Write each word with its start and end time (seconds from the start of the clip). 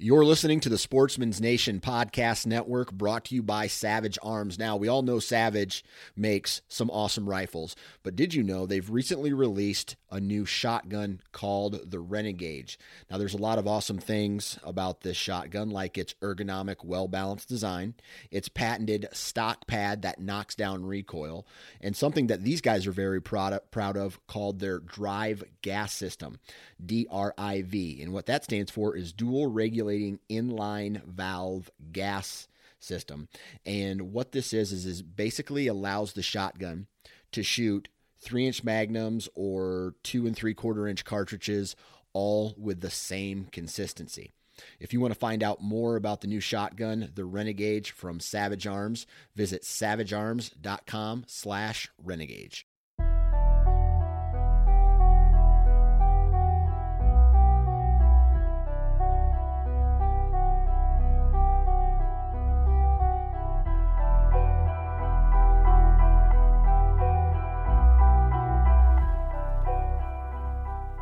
You're 0.00 0.24
listening 0.24 0.60
to 0.60 0.68
the 0.68 0.78
Sportsman's 0.78 1.40
Nation 1.40 1.80
Podcast 1.80 2.46
Network 2.46 2.92
brought 2.92 3.24
to 3.24 3.34
you 3.34 3.42
by 3.42 3.66
Savage 3.66 4.16
Arms. 4.22 4.56
Now, 4.56 4.76
we 4.76 4.86
all 4.86 5.02
know 5.02 5.18
Savage 5.18 5.84
makes 6.14 6.62
some 6.68 6.88
awesome 6.90 7.28
rifles, 7.28 7.74
but 8.04 8.14
did 8.14 8.32
you 8.32 8.44
know 8.44 8.64
they've 8.64 8.88
recently 8.88 9.32
released 9.32 9.96
a 10.10 10.20
new 10.20 10.44
shotgun 10.44 11.20
called 11.32 11.90
the 11.90 12.02
Renegauge? 12.02 12.76
Now, 13.10 13.18
there's 13.18 13.34
a 13.34 13.38
lot 13.38 13.58
of 13.58 13.66
awesome 13.66 13.98
things 13.98 14.58
about 14.62 15.00
this 15.02 15.16
shotgun, 15.16 15.70
like 15.70 15.98
its 15.98 16.14
ergonomic, 16.22 16.84
well 16.84 17.08
balanced 17.08 17.48
design, 17.48 17.94
its 18.30 18.48
patented 18.48 19.08
stock 19.12 19.66
pad 19.66 20.02
that 20.02 20.20
knocks 20.20 20.54
down 20.54 20.86
recoil, 20.86 21.46
and 21.80 21.96
something 21.96 22.28
that 22.28 22.44
these 22.44 22.60
guys 22.60 22.86
are 22.86 22.92
very 22.92 23.20
proud 23.20 23.58
proud 23.70 23.96
of 23.96 24.24
called 24.26 24.60
their 24.60 24.78
drive 24.78 25.44
gas 25.62 25.92
system, 25.92 26.38
DRIV. 26.84 28.02
And 28.02 28.12
what 28.12 28.26
that 28.26 28.44
stands 28.44 28.70
for 28.70 28.96
is 28.96 29.12
dual 29.12 29.46
regulating 29.46 30.20
inline 30.30 31.04
valve 31.04 31.70
gas 31.92 32.48
system. 32.80 33.28
And 33.66 34.12
what 34.12 34.32
this 34.32 34.52
is 34.52 34.72
is, 34.72 34.86
is 34.86 35.02
basically 35.02 35.66
allows 35.66 36.12
the 36.12 36.22
shotgun 36.22 36.86
to 37.32 37.42
shoot 37.42 37.88
three 38.20 38.46
inch 38.46 38.64
magnums 38.64 39.28
or 39.34 39.94
two 40.02 40.26
and 40.26 40.36
three 40.36 40.54
quarter 40.54 40.86
inch 40.86 41.04
cartridges, 41.04 41.76
all 42.12 42.54
with 42.58 42.80
the 42.80 42.90
same 42.90 43.46
consistency. 43.52 44.32
If 44.80 44.92
you 44.92 45.00
want 45.00 45.14
to 45.14 45.18
find 45.18 45.42
out 45.42 45.62
more 45.62 45.96
about 45.96 46.20
the 46.20 46.26
new 46.26 46.40
shotgun, 46.40 47.12
the 47.14 47.22
Renegauge 47.22 47.90
from 47.90 48.20
Savage 48.20 48.66
Arms, 48.66 49.06
visit 49.36 49.62
savagearms.com 49.62 51.24
slash 51.26 51.88
renegauge. 52.04 52.64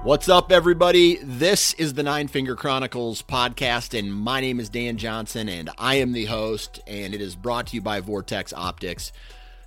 What's 0.06 0.28
up, 0.28 0.52
everybody? 0.52 1.16
This 1.16 1.74
is 1.74 1.94
the 1.94 2.04
Nine 2.04 2.28
Finger 2.28 2.54
Chronicles 2.54 3.22
podcast, 3.22 3.98
and 3.98 4.14
my 4.14 4.40
name 4.40 4.60
is 4.60 4.68
Dan 4.68 4.98
Johnson, 4.98 5.48
and 5.48 5.68
I 5.78 5.96
am 5.96 6.12
the 6.12 6.26
host, 6.26 6.78
and 6.86 7.12
it 7.12 7.20
is 7.20 7.34
brought 7.34 7.66
to 7.66 7.74
you 7.74 7.82
by 7.82 7.98
Vortex 7.98 8.52
Optics. 8.52 9.10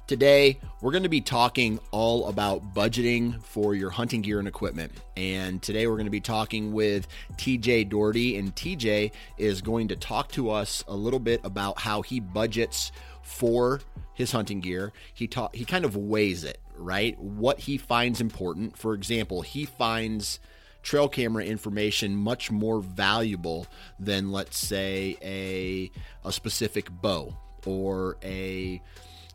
Today, 0.08 0.58
we're 0.80 0.94
going 0.94 1.04
to 1.04 1.10
be 1.10 1.20
talking 1.20 1.78
all 1.92 2.30
about 2.30 2.74
budgeting 2.74 3.44
for 3.44 3.76
your 3.76 3.90
hunting 3.90 4.22
gear 4.22 4.40
and 4.40 4.48
equipment. 4.48 4.94
And 5.18 5.62
today, 5.62 5.88
we're 5.88 5.98
going 5.98 6.06
to 6.06 6.10
be 6.10 6.22
talking 6.22 6.72
with 6.72 7.10
TJ 7.36 7.90
Doherty, 7.90 8.38
and 8.38 8.56
TJ 8.56 9.12
is 9.38 9.62
going 9.62 9.90
to 9.90 9.98
talk 9.98 10.32
to 10.32 10.52
us 10.52 10.86
a 10.88 10.96
little 10.96 11.20
bit 11.20 11.42
about 11.44 11.82
how 11.82 12.02
he 12.02 12.22
budgets 12.22 12.94
for 13.24 13.82
his 14.14 14.32
hunting 14.32 14.62
gear. 14.62 14.94
He 15.14 15.28
ta- 15.28 15.50
he 15.54 15.66
kind 15.66 15.84
of 15.84 15.98
weighs 15.98 16.46
it, 16.46 16.62
right? 16.80 17.20
What 17.20 17.60
he 17.60 17.78
finds 17.78 18.22
important. 18.22 18.78
For 18.78 18.94
example, 18.94 19.42
he 19.42 19.66
finds 19.66 20.40
trail 20.82 21.10
camera 21.10 21.44
information 21.44 22.16
much 22.16 22.50
more 22.50 22.82
valuable 22.82 23.68
than 24.00 24.32
let's 24.32 24.58
say 24.58 25.18
a 25.22 25.92
a 26.28 26.32
specific 26.32 26.90
bow 26.90 27.36
or 27.66 28.18
a 28.24 28.82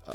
uh, 0.06 0.14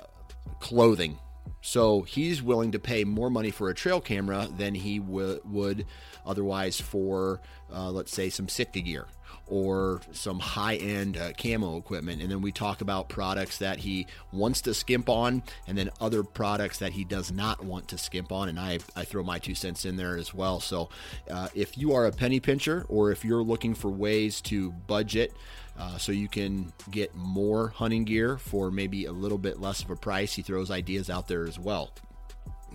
clothing. 0.59 1.17
So 1.61 2.03
he's 2.03 2.41
willing 2.41 2.71
to 2.71 2.79
pay 2.79 3.03
more 3.03 3.29
money 3.29 3.51
for 3.51 3.69
a 3.69 3.73
trail 3.73 3.99
camera 3.99 4.47
than 4.57 4.75
he 4.75 4.99
w- 4.99 5.41
would 5.45 5.85
otherwise 6.25 6.79
for, 6.79 7.41
uh, 7.73 7.91
let's 7.91 8.13
say, 8.13 8.29
some 8.29 8.47
Sitka 8.47 8.79
gear 8.79 9.07
or 9.49 10.01
some 10.11 10.39
high 10.39 10.75
end 10.75 11.17
uh, 11.17 11.33
camo 11.33 11.77
equipment. 11.77 12.21
And 12.21 12.31
then 12.31 12.41
we 12.41 12.51
talk 12.51 12.81
about 12.81 13.09
products 13.09 13.57
that 13.57 13.79
he 13.79 14.07
wants 14.31 14.61
to 14.61 14.73
skimp 14.73 15.09
on 15.09 15.43
and 15.67 15.77
then 15.77 15.89
other 15.99 16.23
products 16.23 16.79
that 16.79 16.93
he 16.93 17.03
does 17.03 17.31
not 17.31 17.63
want 17.63 17.87
to 17.89 17.97
skimp 17.97 18.31
on. 18.31 18.49
And 18.49 18.59
I, 18.59 18.79
I 18.95 19.03
throw 19.03 19.23
my 19.23 19.39
two 19.39 19.55
cents 19.55 19.85
in 19.85 19.97
there 19.97 20.17
as 20.17 20.33
well. 20.33 20.59
So 20.59 20.89
uh, 21.29 21.49
if 21.55 21.77
you 21.77 21.93
are 21.93 22.05
a 22.05 22.11
penny 22.11 22.39
pincher 22.39 22.85
or 22.89 23.11
if 23.11 23.25
you're 23.25 23.43
looking 23.43 23.73
for 23.73 23.89
ways 23.89 24.41
to 24.41 24.71
budget, 24.71 25.33
uh, 25.77 25.97
so 25.97 26.11
you 26.11 26.27
can 26.27 26.73
get 26.91 27.15
more 27.15 27.69
hunting 27.69 28.03
gear 28.03 28.37
for 28.37 28.69
maybe 28.69 29.05
a 29.05 29.11
little 29.11 29.37
bit 29.37 29.61
less 29.61 29.81
of 29.81 29.89
a 29.89 29.95
price. 29.95 30.33
He 30.33 30.41
throws 30.41 30.69
ideas 30.69 31.09
out 31.09 31.27
there 31.27 31.45
as 31.45 31.57
well. 31.57 31.91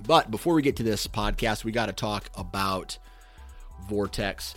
But 0.06 0.30
before 0.30 0.54
we 0.54 0.62
get 0.62 0.76
to 0.76 0.82
this 0.82 1.06
podcast, 1.06 1.64
we 1.64 1.70
got 1.70 1.86
to 1.86 1.92
talk 1.92 2.30
about 2.34 2.98
Vortex 3.88 4.54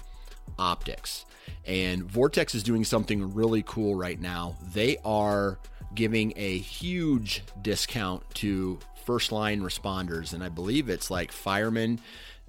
Optics. 0.57 1.25
And 1.65 2.03
Vortex 2.03 2.55
is 2.55 2.63
doing 2.63 2.83
something 2.83 3.33
really 3.33 3.63
cool 3.65 3.95
right 3.95 4.19
now. 4.19 4.55
They 4.73 4.97
are 5.03 5.59
giving 5.93 6.33
a 6.35 6.57
huge 6.57 7.43
discount 7.61 8.23
to 8.35 8.79
first 9.05 9.31
line 9.31 9.61
responders. 9.61 10.33
And 10.33 10.43
I 10.43 10.49
believe 10.49 10.89
it's 10.89 11.09
like 11.09 11.31
firemen 11.31 11.99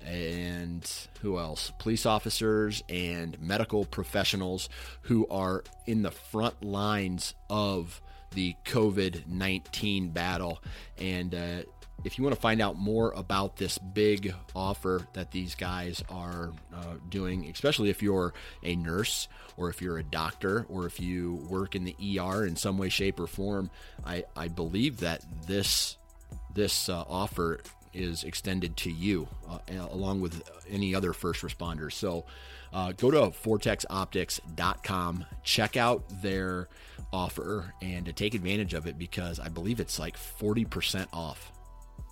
and 0.04 0.90
who 1.20 1.38
else? 1.38 1.72
Police 1.78 2.06
officers 2.06 2.82
and 2.88 3.40
medical 3.40 3.84
professionals 3.84 4.68
who 5.02 5.26
are 5.28 5.64
in 5.86 6.02
the 6.02 6.10
front 6.10 6.62
lines 6.62 7.34
of 7.50 8.00
the 8.34 8.54
COVID 8.64 9.26
19 9.26 10.10
battle. 10.10 10.62
And 10.98 11.34
uh, 11.34 11.62
if 12.04 12.16
you 12.16 12.24
want 12.24 12.34
to 12.34 12.40
find 12.40 12.62
out 12.62 12.76
more 12.76 13.12
about 13.12 13.56
this 13.56 13.78
big 13.78 14.34
offer 14.54 15.06
that 15.14 15.32
these 15.32 15.54
guys 15.54 16.02
are 16.08 16.52
uh, 16.74 16.94
doing, 17.08 17.46
especially 17.46 17.90
if 17.90 18.02
you're 18.02 18.32
a 18.62 18.76
nurse 18.76 19.28
or 19.56 19.68
if 19.68 19.82
you're 19.82 19.98
a 19.98 20.04
doctor 20.04 20.64
or 20.68 20.86
if 20.86 21.00
you 21.00 21.34
work 21.48 21.74
in 21.74 21.84
the 21.84 22.18
ER 22.18 22.46
in 22.46 22.56
some 22.56 22.78
way, 22.78 22.88
shape, 22.88 23.18
or 23.18 23.26
form, 23.26 23.70
I, 24.06 24.24
I 24.36 24.48
believe 24.48 25.00
that 25.00 25.24
this 25.46 25.96
this 26.54 26.88
uh, 26.88 27.04
offer 27.08 27.60
is 27.94 28.24
extended 28.24 28.76
to 28.76 28.90
you 28.90 29.28
uh, 29.48 29.58
along 29.90 30.20
with 30.20 30.42
any 30.70 30.94
other 30.94 31.12
first 31.12 31.42
responders. 31.42 31.94
So 31.94 32.24
uh, 32.72 32.92
go 32.92 33.10
to 33.10 33.18
vortexoptics.com, 33.18 35.26
check 35.42 35.76
out 35.76 36.04
their 36.22 36.68
offer, 37.12 37.74
and 37.80 38.14
take 38.16 38.34
advantage 38.34 38.74
of 38.74 38.86
it 38.86 38.98
because 38.98 39.40
I 39.40 39.48
believe 39.48 39.80
it's 39.80 39.98
like 39.98 40.16
40% 40.16 41.06
off. 41.12 41.52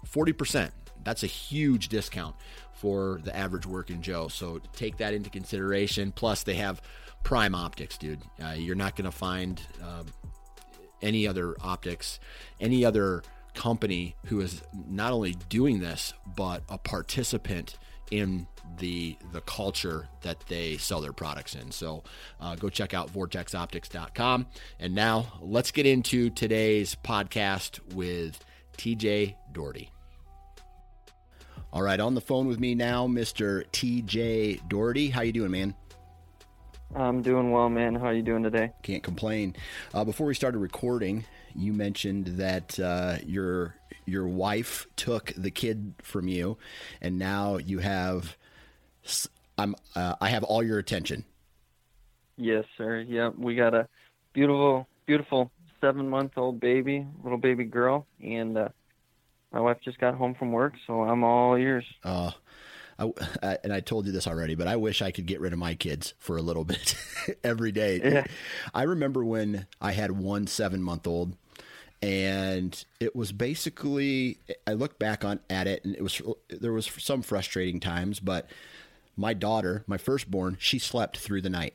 40%. 0.07 0.71
That's 1.05 1.23
a 1.23 1.29
huge 1.29 1.89
discount 1.89 2.35
for 2.73 3.21
the 3.25 3.35
average 3.35 3.67
working 3.67 4.03
Joe. 4.03 4.29
So 4.29 4.61
take 4.75 4.99
that 4.99 5.15
into 5.15 5.31
consideration. 5.31 6.13
Plus, 6.13 6.43
they 6.43 6.55
have 6.55 6.83
prime 7.23 7.55
optics, 7.55 7.97
dude. 7.97 8.23
Uh, 8.43 8.55
you're 8.57 8.75
not 8.75 8.97
going 8.97 9.11
to 9.11 9.17
find 9.17 9.61
uh, 9.83 10.03
any 11.03 11.27
other 11.27 11.57
optics, 11.61 12.21
any 12.61 12.85
other 12.85 13.23
company 13.55 14.15
who 14.27 14.41
is 14.41 14.63
not 14.89 15.13
only 15.13 15.33
doing 15.49 15.81
this, 15.81 16.13
but 16.37 16.63
a 16.69 16.79
participant 16.79 17.77
in 18.11 18.47
the 18.79 19.17
the 19.33 19.41
culture 19.43 20.09
that 20.23 20.39
they 20.49 20.77
sell 20.77 21.01
their 21.01 21.13
products 21.13 21.55
in. 21.55 21.71
So 21.71 22.05
uh, 22.41 22.55
go 22.57 22.69
check 22.69 22.95
out 22.95 23.13
vortexoptics.com. 23.13 24.47
And 24.79 24.95
now 24.95 25.33
let's 25.41 25.71
get 25.71 25.87
into 25.87 26.31
today's 26.31 26.97
podcast 27.03 27.81
with 27.95 28.45
TJ 28.77 29.37
Doherty. 29.53 29.91
All 31.73 31.83
right, 31.83 32.01
on 32.01 32.15
the 32.15 32.21
phone 32.21 32.47
with 32.47 32.59
me 32.59 32.75
now, 32.75 33.07
Mr. 33.07 33.65
TJ 33.73 34.69
Doherty. 34.69 35.09
How 35.09 35.23
you 35.23 35.33
doing, 35.33 35.51
man? 35.51 35.75
I'm 36.95 37.23
doing 37.23 37.51
well, 37.51 37.69
man. 37.69 37.95
How 37.95 38.07
are 38.07 38.15
you 38.15 38.23
doing 38.23 38.43
today? 38.43 38.73
Can't 38.83 39.03
complain. 39.03 39.57
Uh, 39.93 40.05
before 40.05 40.27
we 40.27 40.35
started 40.35 40.59
recording, 40.59 41.25
you 41.55 41.73
mentioned 41.73 42.27
that 42.39 42.79
uh, 42.79 43.19
your 43.27 43.75
your 44.07 44.27
wife 44.27 44.87
took 44.97 45.33
the 45.37 45.51
kid 45.51 45.95
from 46.03 46.29
you, 46.29 46.57
and 47.01 47.19
now 47.19 47.57
you 47.57 47.81
have 47.81 48.37
I'm 49.59 49.75
uh, 49.95 50.15
I 50.21 50.29
have 50.31 50.45
all 50.45 50.63
your 50.63 50.79
attention. 50.79 51.25
Yes, 52.37 52.65
sir. 52.77 53.01
Yeah, 53.01 53.31
we 53.37 53.55
got 53.55 53.75
a 53.75 53.89
beautiful, 54.33 54.87
beautiful 55.07 55.51
seven 55.81 56.09
month 56.09 56.33
old 56.37 56.61
baby, 56.61 57.07
little 57.23 57.39
baby 57.39 57.65
girl, 57.65 58.07
and 58.23 58.57
uh, 58.57 58.69
my 59.53 59.61
wife 59.61 59.79
just 59.85 59.99
got 59.99 60.15
home 60.15 60.35
from 60.35 60.53
work, 60.53 60.75
so 60.87 61.03
I'm 61.03 61.25
all 61.25 61.57
ears. 61.57 61.85
Uh, 62.03 62.33
I, 62.99 63.13
I, 63.43 63.59
and 63.65 63.73
I 63.73 63.81
told 63.81 64.07
you 64.07 64.13
this 64.13 64.27
already, 64.27 64.55
but 64.55 64.67
I 64.67 64.77
wish 64.77 65.03
I 65.03 65.11
could 65.11 65.27
get 65.27 65.41
rid 65.41 65.53
of 65.53 65.59
my 65.59 65.75
kids 65.75 66.15
for 66.19 66.37
a 66.37 66.43
little 66.43 66.65
bit 66.65 66.95
every 67.45 67.73
day. 67.73 68.01
Yeah. 68.03 68.25
I 68.75 68.83
remember 68.83 69.25
when 69.25 69.67
I 69.81 69.93
had 69.93 70.13
one 70.13 70.47
seven 70.47 70.83
month 70.83 71.07
old, 71.07 71.37
and 72.03 72.85
it 73.01 73.15
was 73.15 73.33
basically 73.33 74.39
I 74.67 74.73
look 74.73 74.99
back 74.99 75.25
on 75.25 75.41
at 75.49 75.67
it, 75.67 75.85
and 75.85 75.95
it 75.95 76.03
was 76.03 76.21
there 76.49 76.73
was 76.73 76.87
some 76.99 77.23
frustrating 77.23 77.81
times, 77.81 78.21
but 78.21 78.51
my 79.17 79.33
daughter, 79.33 79.85
my 79.87 79.97
firstborn, 79.97 80.57
she 80.61 80.79
slept 80.79 81.17
through 81.19 81.43
the 81.43 81.51
night. 81.51 81.75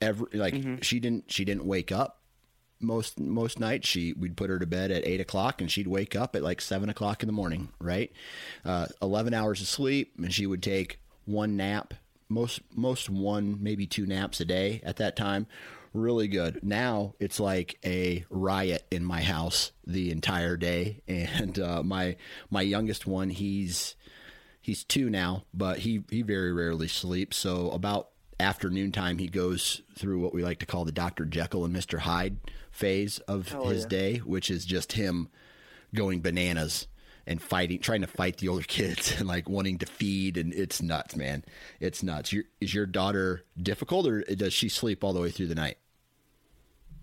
Every 0.00 0.26
like 0.32 0.54
mm-hmm. 0.54 0.76
she 0.82 1.00
didn't 1.00 1.30
she 1.30 1.44
didn't 1.44 1.64
wake 1.64 1.90
up 1.90 2.17
most 2.80 3.18
most 3.18 3.58
nights. 3.58 3.88
She 3.88 4.12
we'd 4.12 4.36
put 4.36 4.50
her 4.50 4.58
to 4.58 4.66
bed 4.66 4.90
at 4.90 5.06
eight 5.06 5.20
o'clock 5.20 5.60
and 5.60 5.70
she'd 5.70 5.88
wake 5.88 6.16
up 6.16 6.36
at 6.36 6.42
like 6.42 6.60
seven 6.60 6.88
o'clock 6.88 7.22
in 7.22 7.26
the 7.26 7.32
morning. 7.32 7.68
Right, 7.80 8.12
uh, 8.64 8.86
eleven 9.02 9.34
hours 9.34 9.60
of 9.60 9.66
sleep, 9.68 10.14
and 10.18 10.32
she 10.32 10.46
would 10.46 10.62
take 10.62 11.00
one 11.24 11.56
nap. 11.56 11.94
Most 12.28 12.60
most 12.74 13.08
one 13.08 13.62
maybe 13.62 13.86
two 13.86 14.06
naps 14.06 14.40
a 14.40 14.44
day 14.44 14.80
at 14.84 14.96
that 14.96 15.16
time. 15.16 15.46
Really 15.94 16.28
good. 16.28 16.60
Now 16.62 17.14
it's 17.18 17.40
like 17.40 17.78
a 17.84 18.24
riot 18.30 18.84
in 18.90 19.04
my 19.04 19.22
house 19.22 19.72
the 19.86 20.10
entire 20.10 20.56
day, 20.56 21.00
and 21.08 21.58
uh, 21.58 21.82
my 21.82 22.16
my 22.50 22.62
youngest 22.62 23.06
one 23.06 23.30
he's 23.30 23.96
he's 24.60 24.84
two 24.84 25.08
now, 25.10 25.44
but 25.54 25.78
he 25.78 26.04
he 26.10 26.22
very 26.22 26.52
rarely 26.52 26.88
sleeps. 26.88 27.36
So 27.36 27.70
about 27.70 28.10
afternoon 28.40 28.92
time, 28.92 29.18
he 29.18 29.28
goes 29.28 29.82
through 29.94 30.20
what 30.20 30.34
we 30.34 30.42
like 30.42 30.58
to 30.60 30.66
call 30.66 30.84
the 30.84 30.92
Dr. 30.92 31.24
Jekyll 31.24 31.64
and 31.64 31.74
Mr. 31.74 31.98
Hyde 32.00 32.38
phase 32.70 33.18
of 33.20 33.54
oh, 33.54 33.68
his 33.68 33.82
yeah. 33.84 33.88
day, 33.88 34.16
which 34.18 34.50
is 34.50 34.64
just 34.64 34.92
him 34.92 35.28
going 35.94 36.20
bananas 36.20 36.86
and 37.26 37.42
fighting, 37.42 37.78
trying 37.78 38.00
to 38.00 38.06
fight 38.06 38.38
the 38.38 38.48
older 38.48 38.64
kids 38.66 39.18
and 39.18 39.28
like 39.28 39.48
wanting 39.48 39.78
to 39.78 39.86
feed. 39.86 40.36
And 40.36 40.54
it's 40.54 40.82
nuts, 40.82 41.16
man. 41.16 41.44
It's 41.80 42.02
nuts. 42.02 42.32
Your, 42.32 42.44
is 42.60 42.72
your 42.72 42.86
daughter 42.86 43.44
difficult 43.60 44.06
or 44.06 44.22
does 44.22 44.52
she 44.52 44.68
sleep 44.68 45.04
all 45.04 45.12
the 45.12 45.20
way 45.20 45.30
through 45.30 45.48
the 45.48 45.54
night? 45.54 45.78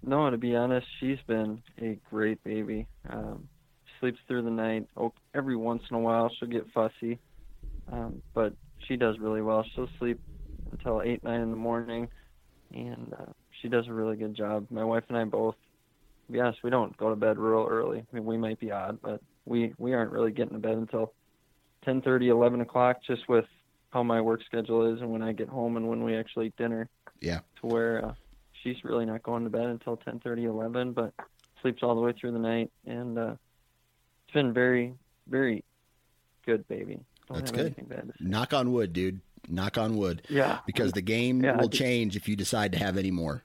No, 0.03 0.29
to 0.29 0.37
be 0.37 0.55
honest, 0.55 0.85
she's 0.99 1.17
been 1.25 1.63
a 1.81 1.97
great 2.09 2.43
baby. 2.43 2.87
Um, 3.09 3.49
sleeps 3.99 4.19
through 4.27 4.43
the 4.43 4.51
night. 4.51 4.87
Oh, 4.95 5.13
every 5.33 5.55
once 5.55 5.81
in 5.89 5.95
a 5.95 5.99
while, 5.99 6.29
she'll 6.37 6.49
get 6.49 6.67
fussy, 6.73 7.19
um, 7.91 8.21
but 8.35 8.53
she 8.87 8.97
does 8.97 9.17
really 9.17 9.41
well. 9.41 9.65
She'll 9.73 9.89
sleep 9.97 10.19
until 10.85 11.01
eight, 11.01 11.23
nine 11.23 11.41
in 11.41 11.49
the 11.49 11.57
morning, 11.57 12.07
and 12.73 13.13
uh, 13.19 13.31
she 13.61 13.69
does 13.69 13.87
a 13.87 13.93
really 13.93 14.15
good 14.15 14.35
job. 14.35 14.67
My 14.69 14.83
wife 14.83 15.03
and 15.09 15.17
I 15.17 15.23
both, 15.25 15.55
Yes, 16.27 16.55
we 16.63 16.71
don't 16.71 16.95
go 16.97 17.09
to 17.09 17.15
bed 17.15 17.37
real 17.37 17.67
early. 17.69 17.99
I 17.99 18.15
mean, 18.15 18.25
we 18.25 18.37
might 18.37 18.59
be 18.59 18.71
odd, 18.71 18.99
but 19.01 19.21
we 19.45 19.73
we 19.77 19.93
aren't 19.93 20.11
really 20.11 20.31
getting 20.31 20.53
to 20.53 20.59
bed 20.59 20.75
until 20.75 21.13
10:30, 21.85 22.29
11 22.29 22.61
o'clock, 22.61 22.97
just 23.05 23.29
with 23.29 23.45
how 23.91 24.01
my 24.01 24.19
work 24.21 24.41
schedule 24.43 24.91
is 24.91 25.01
and 25.01 25.11
when 25.11 25.21
I 25.21 25.33
get 25.33 25.47
home 25.47 25.77
and 25.77 25.87
when 25.87 26.03
we 26.03 26.15
actually 26.15 26.47
eat 26.47 26.57
dinner. 26.57 26.89
Yeah. 27.21 27.41
To 27.61 27.67
where 27.67 28.05
uh, 28.05 28.13
she's 28.63 28.83
really 28.83 29.05
not 29.05 29.21
going 29.21 29.43
to 29.43 29.51
bed 29.51 29.67
until 29.67 29.97
10:30, 29.97 30.45
11, 30.45 30.93
but 30.93 31.13
sleeps 31.61 31.83
all 31.83 31.93
the 31.93 32.01
way 32.01 32.13
through 32.19 32.31
the 32.31 32.39
night, 32.39 32.71
and 32.87 33.19
uh, 33.19 33.35
it's 34.25 34.33
been 34.33 34.51
very, 34.51 34.95
very 35.27 35.63
good, 36.43 36.67
baby. 36.67 36.99
Don't 37.27 37.37
That's 37.37 37.51
good. 37.51 37.75
Knock 38.19 38.53
on 38.53 38.71
wood, 38.71 38.93
dude. 38.93 39.21
Knock 39.47 39.77
on 39.77 39.95
wood. 39.97 40.23
Yeah. 40.29 40.59
Because 40.65 40.91
the 40.91 41.01
game 41.01 41.43
yeah, 41.43 41.57
will 41.57 41.69
change 41.69 42.15
if 42.15 42.27
you 42.27 42.35
decide 42.35 42.71
to 42.73 42.79
have 42.79 42.97
any 42.97 43.11
more. 43.11 43.43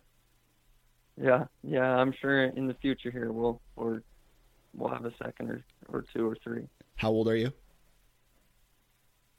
Yeah, 1.21 1.45
yeah. 1.63 1.97
I'm 1.97 2.13
sure 2.21 2.45
in 2.45 2.67
the 2.67 2.75
future 2.75 3.11
here 3.11 3.31
we'll 3.31 3.61
or 3.77 4.03
we'll 4.75 4.89
have 4.89 5.05
a 5.05 5.13
second 5.23 5.51
or, 5.51 5.65
or 5.89 6.05
two 6.15 6.27
or 6.27 6.37
three. 6.43 6.67
How 6.97 7.11
old 7.11 7.29
are 7.29 7.37
you? 7.37 7.53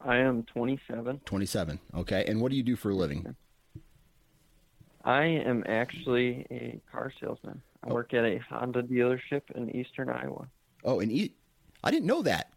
I 0.03 0.17
am 0.17 0.43
27. 0.43 1.21
27. 1.25 1.79
Okay. 1.95 2.25
And 2.27 2.41
what 2.41 2.51
do 2.51 2.57
you 2.57 2.63
do 2.63 2.75
for 2.75 2.89
a 2.89 2.95
living? 2.95 3.35
I 5.03 5.23
am 5.23 5.63
actually 5.67 6.45
a 6.51 6.79
car 6.91 7.11
salesman. 7.19 7.61
I 7.83 7.89
oh. 7.89 7.95
work 7.95 8.13
at 8.13 8.23
a 8.23 8.39
Honda 8.49 8.83
dealership 8.83 9.41
in 9.55 9.75
eastern 9.75 10.09
Iowa. 10.09 10.47
Oh, 10.83 10.99
in 10.99 11.11
e- 11.11 11.33
I 11.83 11.91
didn't 11.91 12.05
know 12.05 12.21
that. 12.23 12.51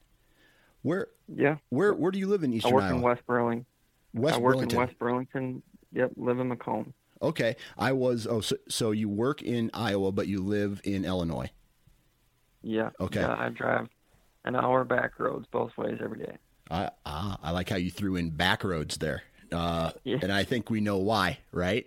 Where? 0.82 1.08
Yeah. 1.34 1.56
Where 1.70 1.94
Where 1.94 2.10
do 2.10 2.18
you 2.18 2.26
live 2.26 2.44
in 2.44 2.52
Eastern 2.52 2.72
Iowa? 2.72 2.80
I 2.80 2.84
work 2.84 2.90
Iowa? 2.90 2.96
in 2.96 3.02
West 3.02 3.26
Burlington. 3.26 3.66
West 4.14 4.36
I 4.36 4.38
work 4.38 4.54
Burlington. 4.54 4.78
in 4.80 4.86
West 4.86 4.98
Burlington. 4.98 5.62
Yep, 5.92 6.12
live 6.16 6.38
in 6.38 6.48
Macomb. 6.48 6.94
Okay, 7.22 7.56
I 7.78 7.92
was. 7.92 8.26
Oh, 8.26 8.40
so, 8.40 8.56
so 8.68 8.90
you 8.90 9.08
work 9.08 9.42
in 9.42 9.70
Iowa, 9.74 10.12
but 10.12 10.26
you 10.26 10.42
live 10.42 10.80
in 10.84 11.04
Illinois. 11.04 11.50
Yeah. 12.62 12.90
Okay. 13.00 13.20
Yeah, 13.20 13.36
I 13.38 13.50
drive 13.50 13.88
an 14.44 14.56
hour 14.56 14.84
back 14.84 15.18
roads 15.18 15.46
both 15.50 15.76
ways 15.76 15.98
every 16.02 16.18
day. 16.18 16.36
I 16.70 16.90
ah, 17.04 17.38
I 17.42 17.50
like 17.50 17.68
how 17.68 17.76
you 17.76 17.90
threw 17.90 18.16
in 18.16 18.30
back 18.30 18.64
roads 18.64 18.96
there. 18.96 19.22
Uh, 19.52 19.92
yeah. 20.04 20.18
And 20.22 20.32
I 20.32 20.44
think 20.44 20.70
we 20.70 20.80
know 20.80 20.98
why, 20.98 21.38
right? 21.52 21.86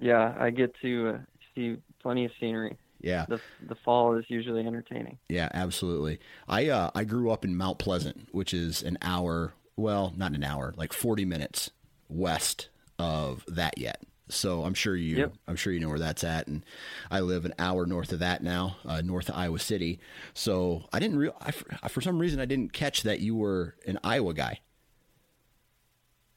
Yeah, 0.00 0.34
I 0.38 0.50
get 0.50 0.74
to 0.82 1.08
uh, 1.08 1.18
see 1.54 1.76
plenty 2.00 2.24
of 2.24 2.32
scenery. 2.40 2.76
Yeah. 3.00 3.26
The 3.28 3.40
the 3.66 3.74
fall 3.84 4.16
is 4.16 4.24
usually 4.28 4.66
entertaining. 4.66 5.18
Yeah, 5.28 5.48
absolutely. 5.52 6.18
I 6.48 6.68
uh, 6.68 6.90
I 6.94 7.04
grew 7.04 7.30
up 7.30 7.44
in 7.44 7.56
Mount 7.56 7.78
Pleasant, 7.78 8.28
which 8.32 8.54
is 8.54 8.82
an 8.82 8.98
hour, 9.02 9.52
well, 9.76 10.12
not 10.16 10.32
an 10.32 10.44
hour, 10.44 10.74
like 10.76 10.92
40 10.92 11.24
minutes 11.24 11.70
west 12.08 12.68
of 12.98 13.44
that 13.48 13.78
yet. 13.78 14.02
So 14.28 14.64
I'm 14.64 14.74
sure 14.74 14.96
you 14.96 15.16
yep. 15.16 15.34
I'm 15.46 15.56
sure 15.56 15.72
you 15.72 15.80
know 15.80 15.88
where 15.88 15.98
that's 15.98 16.24
at 16.24 16.46
and 16.46 16.64
I 17.10 17.20
live 17.20 17.44
an 17.44 17.54
hour 17.58 17.84
north 17.84 18.12
of 18.12 18.20
that 18.20 18.42
now, 18.42 18.76
uh, 18.86 19.02
north 19.02 19.28
of 19.28 19.36
Iowa 19.36 19.58
City. 19.58 20.00
So 20.32 20.84
I 20.92 21.00
didn't 21.00 21.18
real 21.18 21.36
I, 21.40 21.50
for 21.88 22.00
some 22.00 22.18
reason 22.18 22.40
I 22.40 22.46
didn't 22.46 22.72
catch 22.72 23.02
that 23.02 23.20
you 23.20 23.34
were 23.34 23.74
an 23.86 23.98
Iowa 24.02 24.32
guy. 24.32 24.60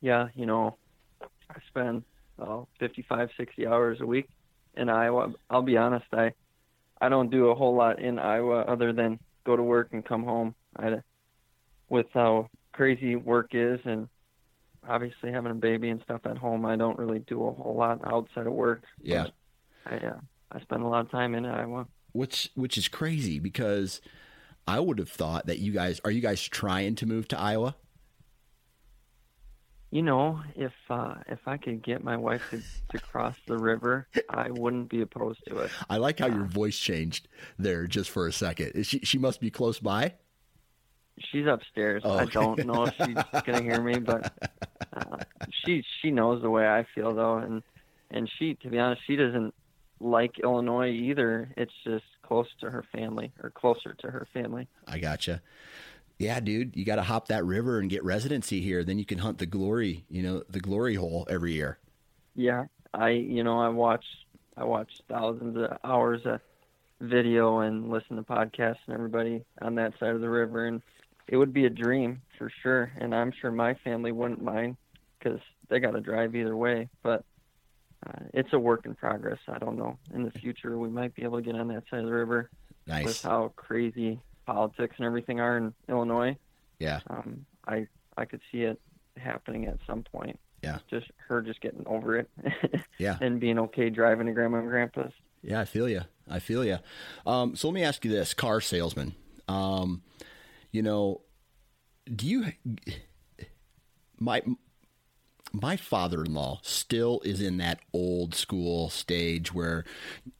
Yeah, 0.01 0.27
you 0.35 0.45
know, 0.45 0.77
I 1.21 1.59
spend 1.69 2.03
uh, 2.37 2.63
55 2.79 3.29
60 3.37 3.65
hours 3.65 4.01
a 4.01 4.05
week 4.05 4.27
in 4.75 4.89
Iowa. 4.89 5.33
I'll 5.49 5.61
be 5.61 5.77
honest, 5.77 6.05
I 6.11 6.33
I 6.99 7.09
don't 7.09 7.31
do 7.31 7.47
a 7.49 7.55
whole 7.55 7.75
lot 7.75 7.99
in 7.99 8.19
Iowa 8.19 8.61
other 8.61 8.91
than 8.93 9.19
go 9.45 9.55
to 9.55 9.63
work 9.63 9.89
and 9.91 10.03
come 10.03 10.23
home. 10.23 10.55
I, 10.77 11.01
with 11.87 12.07
how 12.13 12.49
crazy 12.75 13.15
work 13.15 13.51
is 13.53 13.79
and 13.85 14.07
obviously 14.87 15.31
having 15.31 15.51
a 15.51 15.55
baby 15.55 15.89
and 15.89 16.01
stuff 16.01 16.21
at 16.25 16.37
home, 16.37 16.65
I 16.65 16.75
don't 16.75 16.99
really 16.99 17.19
do 17.19 17.47
a 17.47 17.51
whole 17.51 17.75
lot 17.75 18.01
outside 18.05 18.47
of 18.47 18.53
work. 18.53 18.83
Yeah, 19.01 19.27
I 19.85 19.95
uh, 19.95 20.19
I 20.51 20.59
spend 20.61 20.83
a 20.83 20.87
lot 20.87 21.05
of 21.05 21.11
time 21.11 21.35
in 21.35 21.45
Iowa. 21.45 21.87
Which 22.11 22.51
which 22.55 22.77
is 22.77 22.87
crazy 22.87 23.39
because 23.39 24.01
I 24.67 24.79
would 24.79 24.99
have 24.99 25.09
thought 25.09 25.47
that 25.47 25.59
you 25.59 25.71
guys 25.71 26.01
are 26.03 26.11
you 26.11 26.21
guys 26.21 26.41
trying 26.43 26.95
to 26.95 27.05
move 27.05 27.27
to 27.29 27.39
Iowa? 27.39 27.75
You 29.91 30.01
know, 30.01 30.41
if 30.55 30.73
uh, 30.89 31.15
if 31.27 31.47
I 31.47 31.55
could 31.55 31.81
get 31.81 32.03
my 32.03 32.17
wife 32.17 32.43
to, 32.49 32.61
to 32.91 33.03
cross 33.05 33.37
the 33.47 33.57
river, 33.57 34.07
I 34.29 34.49
wouldn't 34.51 34.89
be 34.89 35.01
opposed 35.01 35.45
to 35.47 35.59
it. 35.59 35.71
I 35.89 35.97
like 35.97 36.19
how 36.19 36.25
uh, 36.25 36.35
your 36.35 36.45
voice 36.45 36.77
changed 36.77 37.29
there 37.57 37.87
just 37.87 38.09
for 38.09 38.27
a 38.27 38.33
second. 38.33 38.85
She 38.85 38.99
she 38.99 39.17
must 39.17 39.39
be 39.39 39.49
close 39.49 39.79
by. 39.79 40.15
She's 41.19 41.45
upstairs. 41.47 42.01
Oh, 42.05 42.19
okay. 42.19 42.23
I 42.23 42.25
don't 42.25 42.65
know 42.65 42.85
if 42.85 42.95
she's 42.97 43.41
gonna 43.45 43.61
hear 43.61 43.81
me, 43.81 43.99
but 43.99 44.33
uh, 44.93 45.17
she 45.49 45.83
she 46.01 46.11
knows 46.11 46.41
the 46.41 46.49
way 46.49 46.67
I 46.67 46.85
feel 46.95 47.13
though, 47.13 47.37
and 47.37 47.63
and 48.11 48.29
she, 48.37 48.55
to 48.55 48.69
be 48.69 48.79
honest, 48.79 49.01
she 49.07 49.15
doesn't 49.15 49.53
like 49.99 50.39
Illinois 50.39 50.91
either. 50.91 51.49
It's 51.55 51.73
just 51.83 52.05
close 52.21 52.47
to 52.59 52.69
her 52.69 52.83
family 52.91 53.31
or 53.41 53.49
closer 53.49 53.93
to 53.99 54.11
her 54.11 54.27
family. 54.33 54.67
I 54.87 54.99
gotcha 54.99 55.41
yeah, 56.17 56.39
dude, 56.39 56.75
you 56.75 56.85
got 56.85 56.95
to 56.95 57.03
hop 57.03 57.27
that 57.27 57.43
river 57.45 57.79
and 57.79 57.89
get 57.89 58.03
residency 58.03 58.61
here. 58.61 58.83
Then 58.83 58.97
you 58.99 59.05
can 59.05 59.17
hunt 59.17 59.37
the 59.37 59.45
glory, 59.45 60.05
you 60.09 60.23
know, 60.23 60.43
the 60.49 60.59
glory 60.59 60.95
hole 60.95 61.27
every 61.29 61.53
year. 61.53 61.77
Yeah, 62.35 62.65
I, 62.93 63.09
you 63.09 63.43
know, 63.43 63.59
I 63.59 63.69
watch, 63.69 64.05
I 64.55 64.63
watch 64.63 64.89
thousands 65.09 65.57
of 65.57 65.77
hours 65.83 66.21
of 66.25 66.39
video 67.01 67.59
and 67.59 67.89
listen 67.89 68.15
to 68.15 68.23
podcasts 68.23 68.77
and 68.87 68.93
everybody 68.93 69.43
on 69.61 69.75
that 69.75 69.93
side 69.99 70.15
of 70.15 70.21
the 70.21 70.29
river, 70.29 70.65
and 70.65 70.81
it 71.27 71.37
would 71.37 71.53
be 71.53 71.65
a 71.65 71.69
dream 71.69 72.21
for 72.37 72.51
sure, 72.61 72.91
and 72.97 73.13
I'm 73.13 73.31
sure 73.31 73.51
my 73.51 73.73
family 73.75 74.11
wouldn't 74.11 74.43
mind 74.43 74.77
because 75.17 75.39
they 75.69 75.79
got 75.79 75.91
to 75.91 76.01
drive 76.01 76.35
either 76.35 76.55
way. 76.55 76.89
But 77.01 77.23
uh, 78.05 78.19
it's 78.33 78.53
a 78.53 78.59
work 78.59 78.85
in 78.85 78.95
progress. 78.95 79.39
I 79.47 79.57
don't 79.57 79.77
know. 79.77 79.97
In 80.13 80.23
the 80.23 80.31
future, 80.31 80.77
we 80.77 80.89
might 80.89 81.15
be 81.15 81.23
able 81.23 81.37
to 81.37 81.43
get 81.43 81.55
on 81.55 81.67
that 81.69 81.83
side 81.89 81.99
of 82.01 82.05
the 82.05 82.11
river. 82.11 82.49
Nice. 82.87 83.05
With 83.05 83.21
how 83.23 83.51
crazy 83.55 84.19
politics 84.45 84.95
and 84.97 85.05
everything 85.05 85.39
are 85.39 85.57
in 85.57 85.73
Illinois. 85.89 86.37
Yeah. 86.79 86.99
Um, 87.09 87.45
I 87.67 87.87
I 88.17 88.25
could 88.25 88.41
see 88.51 88.61
it 88.61 88.79
happening 89.17 89.65
at 89.65 89.79
some 89.87 90.03
point. 90.03 90.39
Yeah. 90.61 90.79
Just 90.89 91.07
her 91.27 91.41
just 91.41 91.61
getting 91.61 91.85
over 91.87 92.17
it. 92.17 92.29
yeah. 92.97 93.17
And 93.21 93.39
being 93.39 93.57
okay 93.59 93.89
driving 93.89 94.27
to 94.27 94.33
grandma 94.33 94.59
and 94.59 94.69
grandpa's. 94.69 95.13
Yeah, 95.41 95.61
I 95.61 95.65
feel 95.65 95.89
you. 95.89 96.01
I 96.29 96.39
feel 96.39 96.65
you. 96.65 96.77
Um, 97.25 97.55
so 97.55 97.67
let 97.67 97.73
me 97.73 97.83
ask 97.83 98.03
you 98.03 98.11
this: 98.11 98.33
car 98.33 98.61
salesman. 98.61 99.15
Um, 99.47 100.01
you 100.75 100.81
know, 100.81 101.21
do 102.13 102.27
you? 102.27 102.45
My 104.19 104.41
my 105.53 105.77
father-in-law 105.77 106.59
still 106.63 107.21
is 107.23 107.41
in 107.41 107.57
that 107.57 107.79
old 107.93 108.35
school 108.35 108.89
stage 108.89 109.53
where 109.53 109.85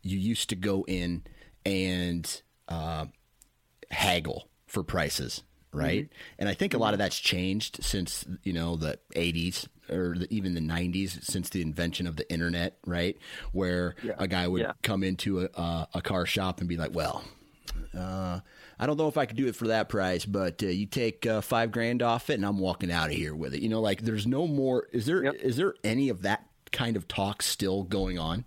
you 0.01 0.17
used 0.17 0.49
to 0.49 0.55
go 0.55 0.83
in 0.87 1.23
and 1.65 2.41
uh, 2.67 3.05
haggle 3.89 4.49
for 4.67 4.83
prices 4.83 5.41
right? 5.71 6.05
Mm-hmm. 6.05 6.39
And 6.39 6.47
I 6.47 6.53
think 6.53 6.73
a 6.73 6.77
lot 6.77 6.93
of 6.93 6.99
that's 6.99 7.19
changed 7.19 7.83
since 7.83 8.25
you 8.43 8.53
know 8.53 8.77
the 8.77 8.97
'80s 9.13 9.67
or 9.89 10.15
the, 10.17 10.27
even 10.33 10.53
the 10.53 10.61
'90s, 10.61 11.21
since 11.21 11.49
the 11.49 11.61
invention 11.61 12.07
of 12.07 12.15
the 12.15 12.31
internet, 12.31 12.77
right? 12.85 13.17
Where 13.51 13.95
yeah. 14.01 14.13
a 14.17 14.25
guy 14.25 14.47
would 14.47 14.61
yeah. 14.61 14.71
come 14.83 15.03
into 15.03 15.41
a, 15.41 15.49
a, 15.53 15.87
a, 15.95 16.01
car 16.01 16.25
shop 16.25 16.61
and 16.61 16.69
be 16.69 16.77
like, 16.77 16.95
"Well, 16.95 17.25
uh, 17.93 18.39
I 18.79 18.85
don't 18.85 18.97
know 18.97 19.07
if 19.07 19.17
I 19.17 19.25
could 19.25 19.37
do 19.37 19.47
it 19.47 19.55
for 19.55 19.67
that 19.67 19.89
price, 19.89 20.25
but 20.25 20.61
uh, 20.61 20.67
you 20.67 20.85
take 20.85 21.25
uh, 21.25 21.41
five 21.41 21.71
grand 21.71 22.01
off 22.01 22.29
it, 22.29 22.33
and 22.33 22.45
I'm 22.45 22.59
walking 22.59 22.91
out 22.91 23.09
of 23.09 23.15
here 23.15 23.35
with 23.35 23.53
it." 23.53 23.61
You 23.61 23.69
know, 23.69 23.81
like 23.81 24.01
there's 24.01 24.27
no 24.27 24.47
more. 24.47 24.87
Is 24.91 25.05
there 25.05 25.23
yep. 25.23 25.35
is 25.35 25.57
there 25.57 25.75
any 25.83 26.09
of 26.09 26.21
that 26.23 26.45
kind 26.71 26.95
of 26.95 27.07
talk 27.07 27.41
still 27.41 27.83
going 27.83 28.19
on? 28.19 28.45